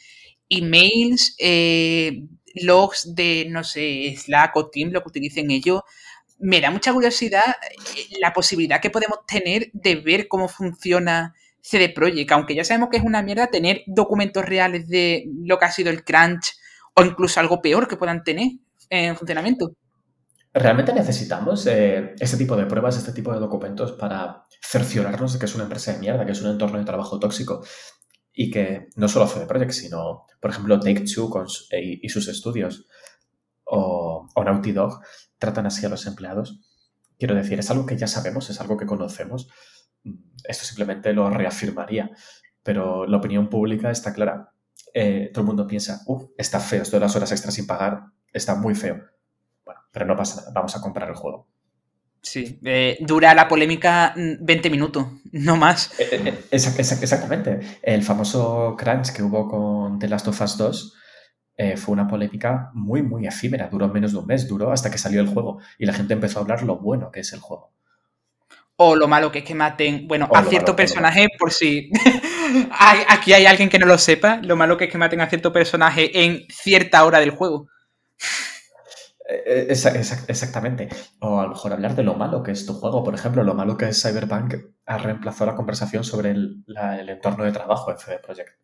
emails, 0.48 1.36
eh, 1.38 2.22
logs 2.54 3.14
de, 3.14 3.46
no 3.50 3.62
sé, 3.62 4.14
Slack 4.16 4.56
o 4.56 4.70
Team, 4.70 4.90
lo 4.90 5.02
que 5.02 5.10
utilicen 5.10 5.50
ellos, 5.50 5.82
me 6.38 6.62
da 6.62 6.70
mucha 6.70 6.92
curiosidad 6.92 7.44
eh, 7.96 8.16
la 8.20 8.32
posibilidad 8.32 8.80
que 8.80 8.88
podemos 8.88 9.18
tener 9.26 9.70
de 9.74 9.96
ver 9.96 10.28
cómo 10.28 10.48
funciona 10.48 11.34
CD 11.60 11.90
Projekt, 11.90 12.32
aunque 12.32 12.54
ya 12.54 12.64
sabemos 12.64 12.88
que 12.88 12.96
es 12.96 13.04
una 13.04 13.22
mierda 13.22 13.48
tener 13.48 13.82
documentos 13.86 14.46
reales 14.46 14.88
de 14.88 15.26
lo 15.44 15.58
que 15.58 15.66
ha 15.66 15.70
sido 15.70 15.90
el 15.90 16.04
crunch 16.04 16.56
o 16.94 17.04
incluso 17.04 17.38
algo 17.38 17.60
peor 17.60 17.86
que 17.86 17.98
puedan 17.98 18.24
tener 18.24 18.52
en 18.90 19.16
funcionamiento. 19.16 19.72
¿Realmente 20.52 20.92
necesitamos 20.92 21.64
eh, 21.68 22.14
este 22.18 22.36
tipo 22.36 22.56
de 22.56 22.66
pruebas, 22.66 22.96
este 22.96 23.12
tipo 23.12 23.32
de 23.32 23.38
documentos 23.38 23.92
para 23.92 24.46
cerciorarnos 24.60 25.32
de 25.32 25.38
que 25.38 25.44
es 25.44 25.54
una 25.54 25.64
empresa 25.64 25.92
de 25.92 26.00
mierda, 26.00 26.26
que 26.26 26.32
es 26.32 26.42
un 26.42 26.50
entorno 26.50 26.78
de 26.78 26.84
trabajo 26.84 27.20
tóxico? 27.20 27.64
Y 28.32 28.50
que 28.50 28.88
no 28.96 29.06
solo 29.06 29.28
CD 29.28 29.46
Projekt, 29.46 29.72
sino, 29.72 30.22
por 30.40 30.50
ejemplo, 30.50 30.80
Take 30.80 31.04
Two 31.04 31.30
y, 31.70 32.08
sus 32.08 32.26
estudios 32.26 32.88
o, 33.64 34.28
o 34.34 34.44
Naughty 34.44 34.72
Dog 34.72 35.00
tratan 35.38 35.66
así 35.66 35.86
a 35.86 35.88
los 35.88 36.06
empleados. 36.06 36.60
Quiero 37.16 37.36
decir, 37.36 37.60
es 37.60 37.70
algo 37.70 37.86
que 37.86 37.96
ya 37.96 38.08
sabemos, 38.08 38.50
es 38.50 38.60
algo 38.60 38.76
que 38.76 38.86
conocemos. 38.86 39.48
Esto 40.44 40.64
simplemente 40.64 41.12
lo 41.12 41.30
reafirmaría. 41.30 42.10
Pero 42.62 43.06
la 43.06 43.18
opinión 43.18 43.48
pública 43.48 43.90
está 43.90 44.12
clara. 44.12 44.52
Eh, 44.94 45.30
todo 45.32 45.42
el 45.42 45.46
mundo 45.46 45.66
piensa, 45.66 46.02
uff, 46.06 46.24
está 46.36 46.58
feo, 46.58 46.82
esto 46.82 46.96
de 46.96 47.00
las 47.00 47.14
horas 47.14 47.30
extras 47.30 47.54
sin 47.54 47.66
pagar 47.66 48.02
está 48.32 48.54
muy 48.54 48.74
feo 48.74 49.10
pero 49.92 50.06
no 50.06 50.16
pasa 50.16 50.40
nada, 50.40 50.52
vamos 50.54 50.76
a 50.76 50.80
comprar 50.80 51.08
el 51.08 51.14
juego. 51.14 51.46
Sí, 52.22 52.60
eh, 52.64 52.98
dura 53.00 53.34
la 53.34 53.48
polémica 53.48 54.12
20 54.14 54.68
mm, 54.68 54.72
minutos, 54.72 55.06
no 55.32 55.56
más. 55.56 55.98
Eh, 55.98 56.08
eh, 56.22 56.44
exactamente. 56.50 57.60
El 57.82 58.02
famoso 58.02 58.76
crunch 58.78 59.12
que 59.12 59.22
hubo 59.22 59.48
con 59.48 59.98
The 59.98 60.08
Last 60.08 60.28
of 60.28 60.40
Us 60.40 60.56
2 60.56 60.96
fue 61.76 61.92
una 61.92 62.08
polémica 62.08 62.70
muy, 62.72 63.02
muy 63.02 63.26
efímera. 63.26 63.68
Duró 63.70 63.86
menos 63.88 64.12
de 64.12 64.18
un 64.18 64.26
mes, 64.26 64.48
duró 64.48 64.72
hasta 64.72 64.90
que 64.90 64.96
salió 64.96 65.20
el 65.20 65.26
juego 65.26 65.60
y 65.78 65.84
la 65.84 65.92
gente 65.92 66.14
empezó 66.14 66.38
a 66.38 66.42
hablar 66.42 66.62
lo 66.62 66.78
bueno 66.78 67.10
que 67.10 67.20
es 67.20 67.34
el 67.34 67.40
juego. 67.40 67.70
O 68.76 68.96
lo 68.96 69.06
malo 69.06 69.30
que 69.30 69.40
es 69.40 69.44
que 69.44 69.54
maten, 69.54 70.08
bueno, 70.08 70.26
a 70.32 70.42
cierto 70.44 70.74
personaje, 70.74 71.26
por 71.38 71.52
si 71.52 71.90
aquí 73.08 73.34
hay 73.34 73.44
alguien 73.44 73.68
que 73.68 73.78
no 73.78 73.84
lo 73.84 73.98
sepa, 73.98 74.40
lo 74.42 74.56
malo 74.56 74.78
que 74.78 74.86
es 74.86 74.90
que 74.90 74.96
maten 74.96 75.20
a 75.20 75.28
cierto 75.28 75.52
personaje 75.52 76.24
en 76.24 76.46
cierta 76.48 77.04
hora 77.04 77.20
del 77.20 77.28
juego. 77.28 77.68
Eh, 79.30 79.68
exactamente. 79.70 80.88
O 81.20 81.38
a 81.38 81.44
lo 81.44 81.50
mejor 81.50 81.72
hablar 81.72 81.94
de 81.94 82.02
lo 82.02 82.14
malo 82.14 82.42
que 82.42 82.50
es 82.50 82.66
tu 82.66 82.74
juego. 82.74 83.04
Por 83.04 83.14
ejemplo, 83.14 83.44
lo 83.44 83.54
malo 83.54 83.76
que 83.76 83.88
es 83.88 84.02
Cyberpunk 84.02 84.54
ha 84.86 84.98
reemplazado 84.98 85.50
la 85.50 85.56
conversación 85.56 86.02
sobre 86.02 86.30
el, 86.30 86.64
entorno 87.08 87.44
de 87.44 87.52
trabajo 87.52 87.92
de 87.92 87.98
CD 87.98 88.18
Projekt. 88.18 88.58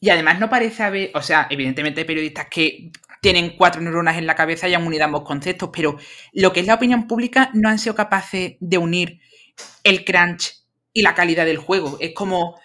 Y 0.00 0.10
además 0.10 0.38
no 0.38 0.48
parece 0.48 0.82
haber, 0.82 1.10
o 1.14 1.22
sea, 1.22 1.46
evidentemente 1.50 2.00
hay 2.00 2.06
periodistas 2.06 2.46
que 2.50 2.90
tienen 3.20 3.56
cuatro 3.56 3.80
neuronas 3.80 4.18
en 4.18 4.26
la 4.26 4.34
cabeza 4.34 4.68
y 4.68 4.74
han 4.74 4.86
unido 4.86 5.04
ambos 5.04 5.22
conceptos, 5.22 5.70
pero 5.72 5.96
lo 6.32 6.52
que 6.52 6.60
es 6.60 6.66
la 6.66 6.74
opinión 6.74 7.06
pública 7.06 7.50
no 7.54 7.70
han 7.70 7.78
sido 7.78 7.94
capaces 7.94 8.56
de 8.60 8.78
unir 8.78 9.20
el 9.82 10.04
crunch 10.04 10.66
y 10.92 11.02
la 11.02 11.14
calidad 11.14 11.46
del 11.46 11.56
juego. 11.56 11.96
Es 12.00 12.12
como, 12.14 12.60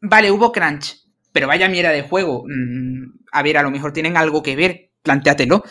vale, 0.00 0.30
hubo 0.30 0.52
crunch, 0.52 1.04
pero 1.32 1.46
vaya 1.46 1.68
mierda 1.68 1.90
de 1.90 2.02
juego. 2.02 2.44
Mm, 2.46 3.18
a 3.32 3.42
ver, 3.42 3.58
a 3.58 3.62
lo 3.62 3.70
mejor 3.70 3.92
tienen 3.92 4.16
algo 4.16 4.42
que 4.42 4.56
ver, 4.56 4.87
plantéatelo. 5.02 5.62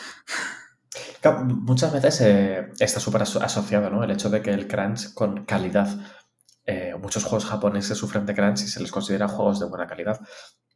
muchas 1.45 1.93
veces 1.93 2.21
eh, 2.21 2.69
está 2.79 2.99
súper 2.99 3.21
asociado, 3.21 3.89
¿no? 3.89 4.03
El 4.03 4.11
hecho 4.11 4.29
de 4.29 4.41
que 4.41 4.51
el 4.51 4.67
crunch 4.67 5.13
con 5.13 5.45
calidad. 5.45 5.89
Eh, 6.65 6.93
muchos 6.99 7.23
juegos 7.23 7.45
japoneses 7.45 7.97
sufren 7.97 8.25
de 8.25 8.35
crunch 8.35 8.63
y 8.63 8.67
se 8.67 8.81
les 8.81 8.91
considera 8.91 9.27
juegos 9.27 9.59
de 9.59 9.67
buena 9.67 9.87
calidad. 9.87 10.19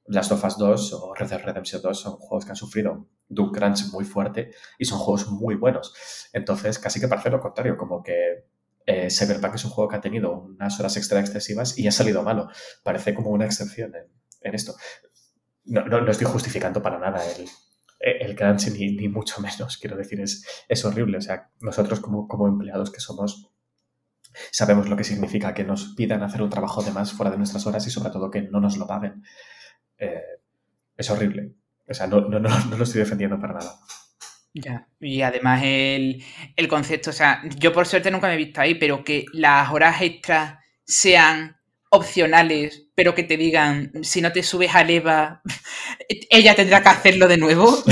Last 0.05 0.31
of 0.31 0.43
Us 0.43 0.57
2 0.57 0.93
o 0.93 1.13
Red 1.13 1.29
Dead 1.29 1.41
Redemption 1.43 1.81
2 1.81 1.99
son 1.99 2.13
juegos 2.13 2.45
que 2.45 2.51
han 2.51 2.55
sufrido 2.55 3.07
de 3.27 3.41
un 3.41 3.51
crunch 3.51 3.91
muy 3.91 4.05
fuerte 4.05 4.51
y 4.79 4.85
son 4.85 4.99
juegos 4.99 5.27
muy 5.27 5.55
buenos. 5.55 5.93
Entonces, 6.33 6.79
casi 6.79 6.99
que 6.99 7.07
parece 7.07 7.29
lo 7.29 7.39
contrario, 7.39 7.77
como 7.77 8.01
que 8.01 8.45
eh, 8.85 9.09
Cyberpunk 9.09 9.55
es 9.55 9.65
un 9.65 9.71
juego 9.71 9.89
que 9.89 9.97
ha 9.97 10.01
tenido 10.01 10.31
unas 10.31 10.79
horas 10.79 10.97
extra 10.97 11.19
excesivas 11.19 11.77
y 11.77 11.87
ha 11.87 11.91
salido 11.91 12.23
malo. 12.23 12.49
Parece 12.83 13.13
como 13.13 13.29
una 13.29 13.45
excepción 13.45 13.93
en, 14.41 14.55
esto. 14.55 14.75
No, 15.65 15.85
no, 15.85 16.01
no, 16.01 16.11
estoy 16.11 16.27
justificando 16.27 16.81
para 16.81 16.97
nada 16.97 17.23
el, 17.25 17.47
el 18.01 18.35
crunch 18.35 18.69
ni, 18.71 18.95
ni, 18.95 19.07
mucho 19.07 19.41
menos, 19.41 19.77
quiero 19.77 19.95
decir, 19.95 20.19
es, 20.21 20.45
es 20.67 20.83
horrible. 20.85 21.17
O 21.17 21.21
sea, 21.21 21.49
nosotros 21.59 21.99
como, 21.99 22.27
como 22.27 22.47
empleados 22.47 22.91
que 22.91 22.99
somos, 22.99 23.49
sabemos 24.51 24.89
lo 24.89 24.97
que 24.97 25.03
significa 25.03 25.53
que 25.53 25.63
nos 25.63 25.93
pidan 25.95 26.23
hacer 26.23 26.41
un 26.41 26.49
trabajo 26.49 26.81
de 26.81 26.91
más 26.91 27.11
fuera 27.11 27.31
de 27.31 27.37
nuestras 27.37 27.65
horas 27.67 27.85
y 27.85 27.91
sobre 27.91 28.11
todo 28.11 28.31
que 28.31 28.41
no 28.41 28.59
nos 28.59 28.77
lo 28.77 28.87
paguen. 28.87 29.23
Eh, 29.97 30.21
es 30.97 31.09
horrible. 31.09 31.53
O 31.87 31.93
sea, 31.93 32.07
no, 32.07 32.21
no, 32.21 32.39
no, 32.39 32.49
no, 32.65 32.77
lo 32.77 32.83
estoy 32.83 32.99
defendiendo 32.99 33.39
para 33.39 33.53
nada. 33.53 33.79
Ya, 34.53 34.87
y 34.99 35.21
además 35.21 35.61
el, 35.63 36.23
el, 36.57 36.67
concepto, 36.67 37.11
o 37.11 37.13
sea, 37.13 37.41
yo 37.57 37.71
por 37.71 37.87
suerte 37.87 38.11
nunca 38.11 38.27
me 38.27 38.33
he 38.33 38.37
visto 38.37 38.59
ahí, 38.59 38.75
pero 38.75 39.01
que 39.03 39.23
las 39.31 39.71
horas 39.71 40.01
extras 40.01 40.59
sean 40.83 41.60
opcionales, 41.91 42.87
pero 42.95 43.13
que 43.13 43.23
te 43.23 43.37
digan, 43.37 43.91
si 44.01 44.21
no 44.21 44.31
te 44.31 44.43
subes 44.43 44.73
a 44.73 44.81
Eva, 44.81 45.41
ella 46.29 46.55
tendrá 46.55 46.81
que 46.81 46.89
hacerlo 46.89 47.27
de 47.27 47.37
nuevo. 47.37 47.77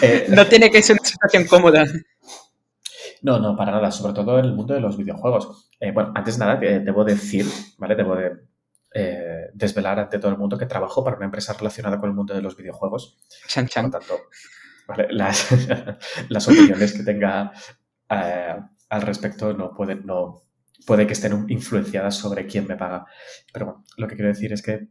Eh, 0.00 0.26
no 0.28 0.46
tiene 0.46 0.70
que 0.70 0.82
ser 0.82 0.96
una 1.00 1.08
situación 1.08 1.46
cómoda. 1.46 1.84
No, 3.22 3.40
no, 3.40 3.56
para 3.56 3.72
nada, 3.72 3.90
sobre 3.90 4.12
todo 4.12 4.38
en 4.38 4.44
el 4.44 4.52
mundo 4.52 4.74
de 4.74 4.80
los 4.80 4.96
videojuegos. 4.96 5.68
Eh, 5.80 5.90
bueno, 5.90 6.12
antes 6.14 6.38
de 6.38 6.44
nada, 6.44 6.56
debo 6.56 7.04
decir, 7.04 7.46
¿vale? 7.78 7.96
Debo 7.96 8.14
de 8.14 8.32
eh, 8.94 9.46
desvelar 9.54 9.98
ante 9.98 10.18
todo 10.18 10.30
el 10.30 10.38
mundo 10.38 10.56
que 10.56 10.66
trabajo 10.66 11.02
para 11.02 11.16
una 11.16 11.24
empresa 11.24 11.52
relacionada 11.54 11.98
con 11.98 12.10
el 12.10 12.14
mundo 12.14 12.32
de 12.32 12.42
los 12.42 12.56
videojuegos. 12.56 13.18
Chan, 13.48 13.66
chan. 13.66 13.90
Por 13.90 14.00
tanto, 14.00 14.14
las, 15.10 15.48
las, 16.28 16.48
opiniones 16.48 16.92
que 16.92 17.02
tenga 17.02 17.52
al 18.08 19.02
respecto 19.02 19.52
no 19.52 19.74
pueden, 19.74 20.06
no, 20.06 20.47
puede 20.86 21.06
que 21.06 21.12
estén 21.12 21.46
influenciadas 21.48 22.16
sobre 22.16 22.46
quién 22.46 22.66
me 22.66 22.76
paga. 22.76 23.06
Pero 23.52 23.66
bueno, 23.66 23.84
lo 23.96 24.08
que 24.08 24.16
quiero 24.16 24.28
decir 24.28 24.52
es 24.52 24.62
que 24.62 24.88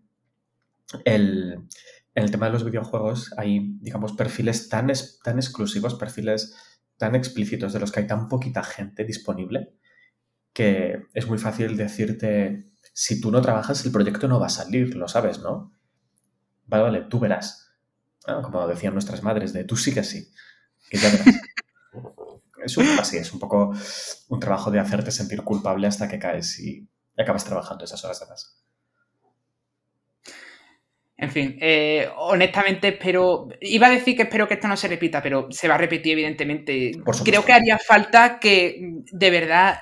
el, 1.05 1.67
en 2.15 2.23
el 2.23 2.31
tema 2.31 2.47
de 2.47 2.53
los 2.53 2.65
videojuegos 2.65 3.33
hay, 3.37 3.77
digamos, 3.79 4.13
perfiles 4.13 4.69
tan, 4.69 4.91
tan 5.23 5.37
exclusivos, 5.37 5.95
perfiles 5.95 6.55
tan 6.97 7.15
explícitos 7.15 7.73
de 7.73 7.79
los 7.79 7.91
que 7.91 8.01
hay 8.01 8.07
tan 8.07 8.27
poquita 8.27 8.63
gente 8.63 9.05
disponible 9.05 9.73
que 10.57 11.05
es 11.13 11.27
muy 11.27 11.37
fácil 11.37 11.77
decirte, 11.77 12.65
si 12.91 13.21
tú 13.21 13.29
no 13.29 13.43
trabajas, 13.43 13.85
el 13.85 13.91
proyecto 13.91 14.27
no 14.27 14.39
va 14.39 14.47
a 14.47 14.49
salir, 14.49 14.95
lo 14.95 15.07
sabes, 15.07 15.37
¿no? 15.37 15.71
Vale, 16.65 16.83
vale, 16.83 17.01
tú 17.07 17.19
verás. 17.19 17.75
Como 18.25 18.67
decían 18.67 18.93
nuestras 18.93 19.21
madres, 19.21 19.53
de 19.53 19.65
tú 19.65 19.77
sí 19.77 19.93
que 19.93 20.03
sí, 20.03 20.31
que 20.89 20.97
ya 20.97 21.11
verás. 21.11 21.27
Es 22.67 22.77
un, 22.77 22.87
así, 22.99 23.17
es 23.17 23.33
un 23.33 23.39
poco 23.39 23.73
un 24.29 24.39
trabajo 24.39 24.71
de 24.71 24.79
hacerte 24.79 25.11
sentir 25.11 25.43
culpable 25.43 25.87
hasta 25.87 26.07
que 26.07 26.19
caes 26.19 26.59
y 26.59 26.87
acabas 27.17 27.45
trabajando 27.45 27.83
esas 27.83 28.03
horas 28.05 28.19
de 28.19 28.27
más. 28.27 28.63
En 31.19 31.31
fin, 31.31 31.57
eh, 31.59 32.07
honestamente 32.15 32.89
espero, 32.89 33.47
iba 33.61 33.87
a 33.87 33.89
decir 33.89 34.15
que 34.15 34.23
espero 34.23 34.47
que 34.47 34.53
esto 34.53 34.67
no 34.67 34.77
se 34.77 34.87
repita, 34.87 35.21
pero 35.23 35.47
se 35.49 35.67
va 35.67 35.73
a 35.73 35.79
repetir 35.79 36.13
evidentemente. 36.13 36.91
Creo 37.25 37.43
que 37.43 37.53
haría 37.53 37.79
falta 37.79 38.37
que 38.39 38.79
de 39.11 39.31
verdad 39.31 39.79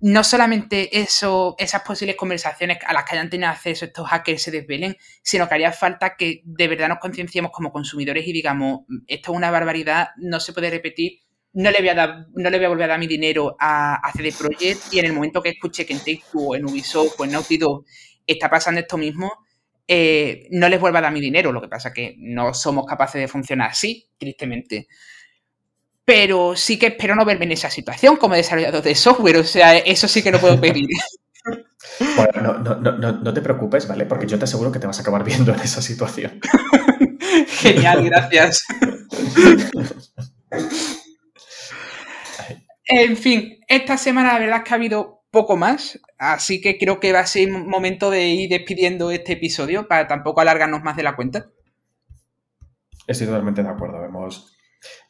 no 0.00 0.22
solamente 0.22 1.00
eso, 1.00 1.56
esas 1.58 1.82
posibles 1.82 2.14
conversaciones 2.14 2.78
a 2.86 2.92
las 2.92 3.04
que 3.04 3.16
hayan 3.16 3.28
tenido 3.28 3.50
acceso 3.50 3.84
estos 3.84 4.08
hackers 4.08 4.42
se 4.42 4.52
desvelen, 4.52 4.96
sino 5.22 5.48
que 5.48 5.54
haría 5.54 5.72
falta 5.72 6.14
que 6.16 6.42
de 6.44 6.68
verdad 6.68 6.88
nos 6.88 6.98
concienciemos 6.98 7.50
como 7.50 7.72
consumidores 7.72 8.24
y 8.26 8.32
digamos, 8.32 8.82
esto 9.08 9.32
es 9.32 9.36
una 9.36 9.50
barbaridad, 9.50 10.10
no 10.16 10.38
se 10.38 10.52
puede 10.52 10.70
repetir 10.70 11.18
no 11.54 11.70
le 11.70 11.78
voy 11.78 11.88
a 11.88 11.94
dar, 11.94 12.26
no 12.34 12.50
le 12.50 12.58
voy 12.58 12.66
a 12.66 12.68
volver 12.68 12.84
a 12.84 12.88
dar 12.88 12.98
mi 12.98 13.06
dinero 13.06 13.56
a, 13.58 13.96
a 13.96 14.12
CD 14.12 14.32
Projekt 14.32 14.92
y 14.92 14.98
en 14.98 15.06
el 15.06 15.12
momento 15.12 15.42
que 15.42 15.50
escuche 15.50 15.86
que 15.86 15.92
en 15.92 15.98
Take 16.00 16.22
Two, 16.30 16.54
en 16.54 16.64
Ubisoft 16.64 17.18
o 17.18 17.24
en 17.24 17.32
Naughty 17.32 17.58
Dog 17.58 17.84
está 18.26 18.50
pasando 18.50 18.80
esto 18.80 18.98
mismo, 18.98 19.32
eh, 19.90 20.46
no 20.50 20.68
les 20.68 20.78
vuelva 20.78 20.98
a 20.98 21.02
dar 21.02 21.12
mi 21.12 21.20
dinero. 21.20 21.50
Lo 21.50 21.62
que 21.62 21.68
pasa 21.68 21.88
es 21.88 21.94
que 21.94 22.14
no 22.18 22.52
somos 22.52 22.84
capaces 22.86 23.20
de 23.20 23.28
funcionar 23.28 23.70
así, 23.70 24.10
tristemente. 24.18 24.86
Pero 26.04 26.54
sí 26.54 26.78
que 26.78 26.88
espero 26.88 27.14
no 27.14 27.24
verme 27.24 27.46
en 27.46 27.52
esa 27.52 27.70
situación 27.70 28.16
como 28.16 28.34
desarrollador 28.34 28.82
de 28.82 28.94
software. 28.94 29.38
O 29.38 29.44
sea, 29.44 29.78
eso 29.78 30.06
sí 30.06 30.22
que 30.22 30.30
no 30.30 30.38
puedo 30.38 30.60
pedir. 30.60 30.88
Bueno, 32.16 32.58
no, 32.58 32.74
no, 32.76 32.92
no, 32.92 33.12
no 33.12 33.32
te 33.32 33.40
preocupes, 33.40 33.88
¿vale? 33.88 34.04
Porque 34.04 34.26
yo 34.26 34.38
te 34.38 34.44
aseguro 34.44 34.70
que 34.70 34.78
te 34.78 34.86
vas 34.86 34.98
a 34.98 35.02
acabar 35.02 35.24
viendo 35.24 35.54
en 35.54 35.60
esa 35.60 35.80
situación. 35.80 36.40
Genial, 37.46 38.04
gracias. 38.04 38.64
En 42.88 43.16
fin, 43.16 43.58
esta 43.68 43.98
semana 43.98 44.32
la 44.32 44.38
verdad 44.38 44.58
es 44.58 44.64
que 44.64 44.70
ha 44.72 44.76
habido 44.76 45.22
poco 45.30 45.56
más, 45.56 46.00
así 46.18 46.60
que 46.60 46.78
creo 46.78 47.00
que 47.00 47.12
va 47.12 47.20
a 47.20 47.26
ser 47.26 47.50
momento 47.50 48.10
de 48.10 48.28
ir 48.28 48.48
despidiendo 48.48 49.10
este 49.10 49.34
episodio 49.34 49.86
para 49.86 50.08
tampoco 50.08 50.40
alargarnos 50.40 50.82
más 50.82 50.96
de 50.96 51.02
la 51.02 51.14
cuenta. 51.14 51.50
Estoy 53.06 53.26
totalmente 53.26 53.62
de 53.62 53.68
acuerdo. 53.68 54.02
Hemos 54.04 54.57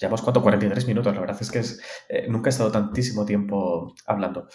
Llevamos 0.00 0.22
cuánto, 0.22 0.42
43 0.42 0.86
minutos. 0.86 1.14
La 1.14 1.20
verdad 1.20 1.36
es 1.40 1.50
que 1.50 1.58
es, 1.58 1.80
eh, 2.08 2.26
nunca 2.28 2.48
he 2.48 2.52
estado 2.52 2.70
tantísimo 2.70 3.24
tiempo 3.24 3.94
hablando. 4.06 4.48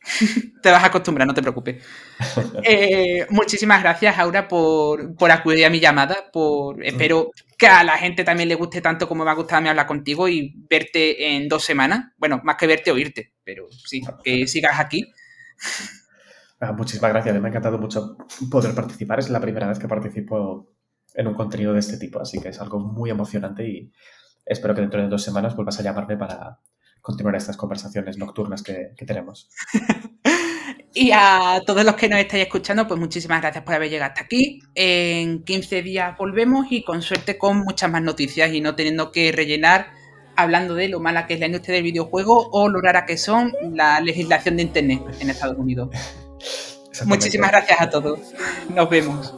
te 0.62 0.70
vas 0.70 0.82
a 0.82 0.86
acostumbrar, 0.86 1.26
no 1.26 1.34
te 1.34 1.42
preocupes. 1.42 1.84
Eh, 2.66 3.26
muchísimas 3.30 3.82
gracias, 3.82 4.18
Aura, 4.18 4.48
por, 4.48 5.14
por, 5.16 5.30
acudir 5.30 5.66
a 5.66 5.70
mi 5.70 5.80
llamada. 5.80 6.30
Por, 6.32 6.82
espero 6.84 7.30
que 7.58 7.66
a 7.66 7.84
la 7.84 7.98
gente 7.98 8.24
también 8.24 8.48
le 8.48 8.54
guste 8.54 8.80
tanto 8.80 9.06
como 9.06 9.24
me 9.24 9.30
ha 9.30 9.34
gustado 9.34 9.58
a 9.58 9.60
mí 9.60 9.68
hablar 9.68 9.86
contigo 9.86 10.28
y 10.28 10.54
verte 10.70 11.34
en 11.34 11.48
dos 11.48 11.64
semanas. 11.64 12.12
Bueno, 12.16 12.40
más 12.44 12.56
que 12.56 12.66
verte, 12.66 12.90
oírte, 12.90 13.34
pero 13.44 13.66
sí, 13.70 14.02
que 14.22 14.46
sigas 14.46 14.78
aquí. 14.78 15.12
Ah, 16.60 16.72
muchísimas 16.72 17.10
gracias, 17.10 17.38
me 17.38 17.46
ha 17.46 17.50
encantado 17.50 17.78
mucho 17.78 18.16
poder 18.50 18.74
participar. 18.74 19.18
Es 19.18 19.28
la 19.28 19.40
primera 19.40 19.68
vez 19.68 19.78
que 19.78 19.88
participo 19.88 20.70
en 21.14 21.26
un 21.26 21.34
contenido 21.34 21.72
de 21.72 21.80
este 21.80 21.96
tipo, 21.96 22.20
así 22.20 22.40
que 22.40 22.48
es 22.48 22.60
algo 22.60 22.80
muy 22.80 23.10
emocionante 23.10 23.68
y 23.68 23.92
espero 24.46 24.74
que 24.74 24.80
dentro 24.80 25.02
de 25.02 25.08
dos 25.08 25.22
semanas 25.22 25.54
vuelvas 25.54 25.78
a 25.80 25.82
llamarme 25.82 26.16
para 26.16 26.58
continuar 27.00 27.36
estas 27.36 27.56
conversaciones 27.56 28.16
nocturnas 28.16 28.62
que, 28.62 28.94
tenemos. 29.06 29.50
y 30.94 31.10
a 31.12 31.60
todos 31.66 31.84
los 31.84 31.96
que 31.96 32.08
nos 32.08 32.18
estáis 32.18 32.44
escuchando, 32.44 32.88
pues 32.88 32.98
muchísimas 32.98 33.42
gracias 33.42 33.62
por 33.62 33.74
haber 33.74 33.90
llegado 33.90 34.12
hasta 34.12 34.24
aquí. 34.24 34.60
En 34.74 35.44
15 35.44 35.82
días 35.82 36.16
volvemos 36.16 36.66
y 36.70 36.82
con 36.82 37.02
suerte 37.02 37.36
con 37.36 37.58
muchas 37.58 37.90
más 37.90 38.02
noticias 38.02 38.52
y 38.52 38.60
no 38.60 38.74
teniendo 38.74 39.12
que 39.12 39.32
rellenar 39.32 39.88
hablando 40.36 40.74
de 40.74 40.88
lo 40.88 40.98
mala 40.98 41.26
que 41.26 41.34
es 41.34 41.40
la 41.40 41.46
industria 41.46 41.74
del 41.74 41.84
videojuego 41.84 42.48
o 42.50 42.68
lo 42.68 42.80
rara 42.80 43.06
que 43.06 43.16
son 43.18 43.52
la 43.72 44.00
legislación 44.00 44.56
de 44.56 44.62
Internet 44.62 45.02
en 45.20 45.30
Estados 45.30 45.58
Unidos. 45.58 45.90
Muchísimas 47.06 47.50
gracias 47.50 47.80
a 47.80 47.90
todos. 47.90 48.20
Nos 48.68 48.88
vemos. 48.88 49.34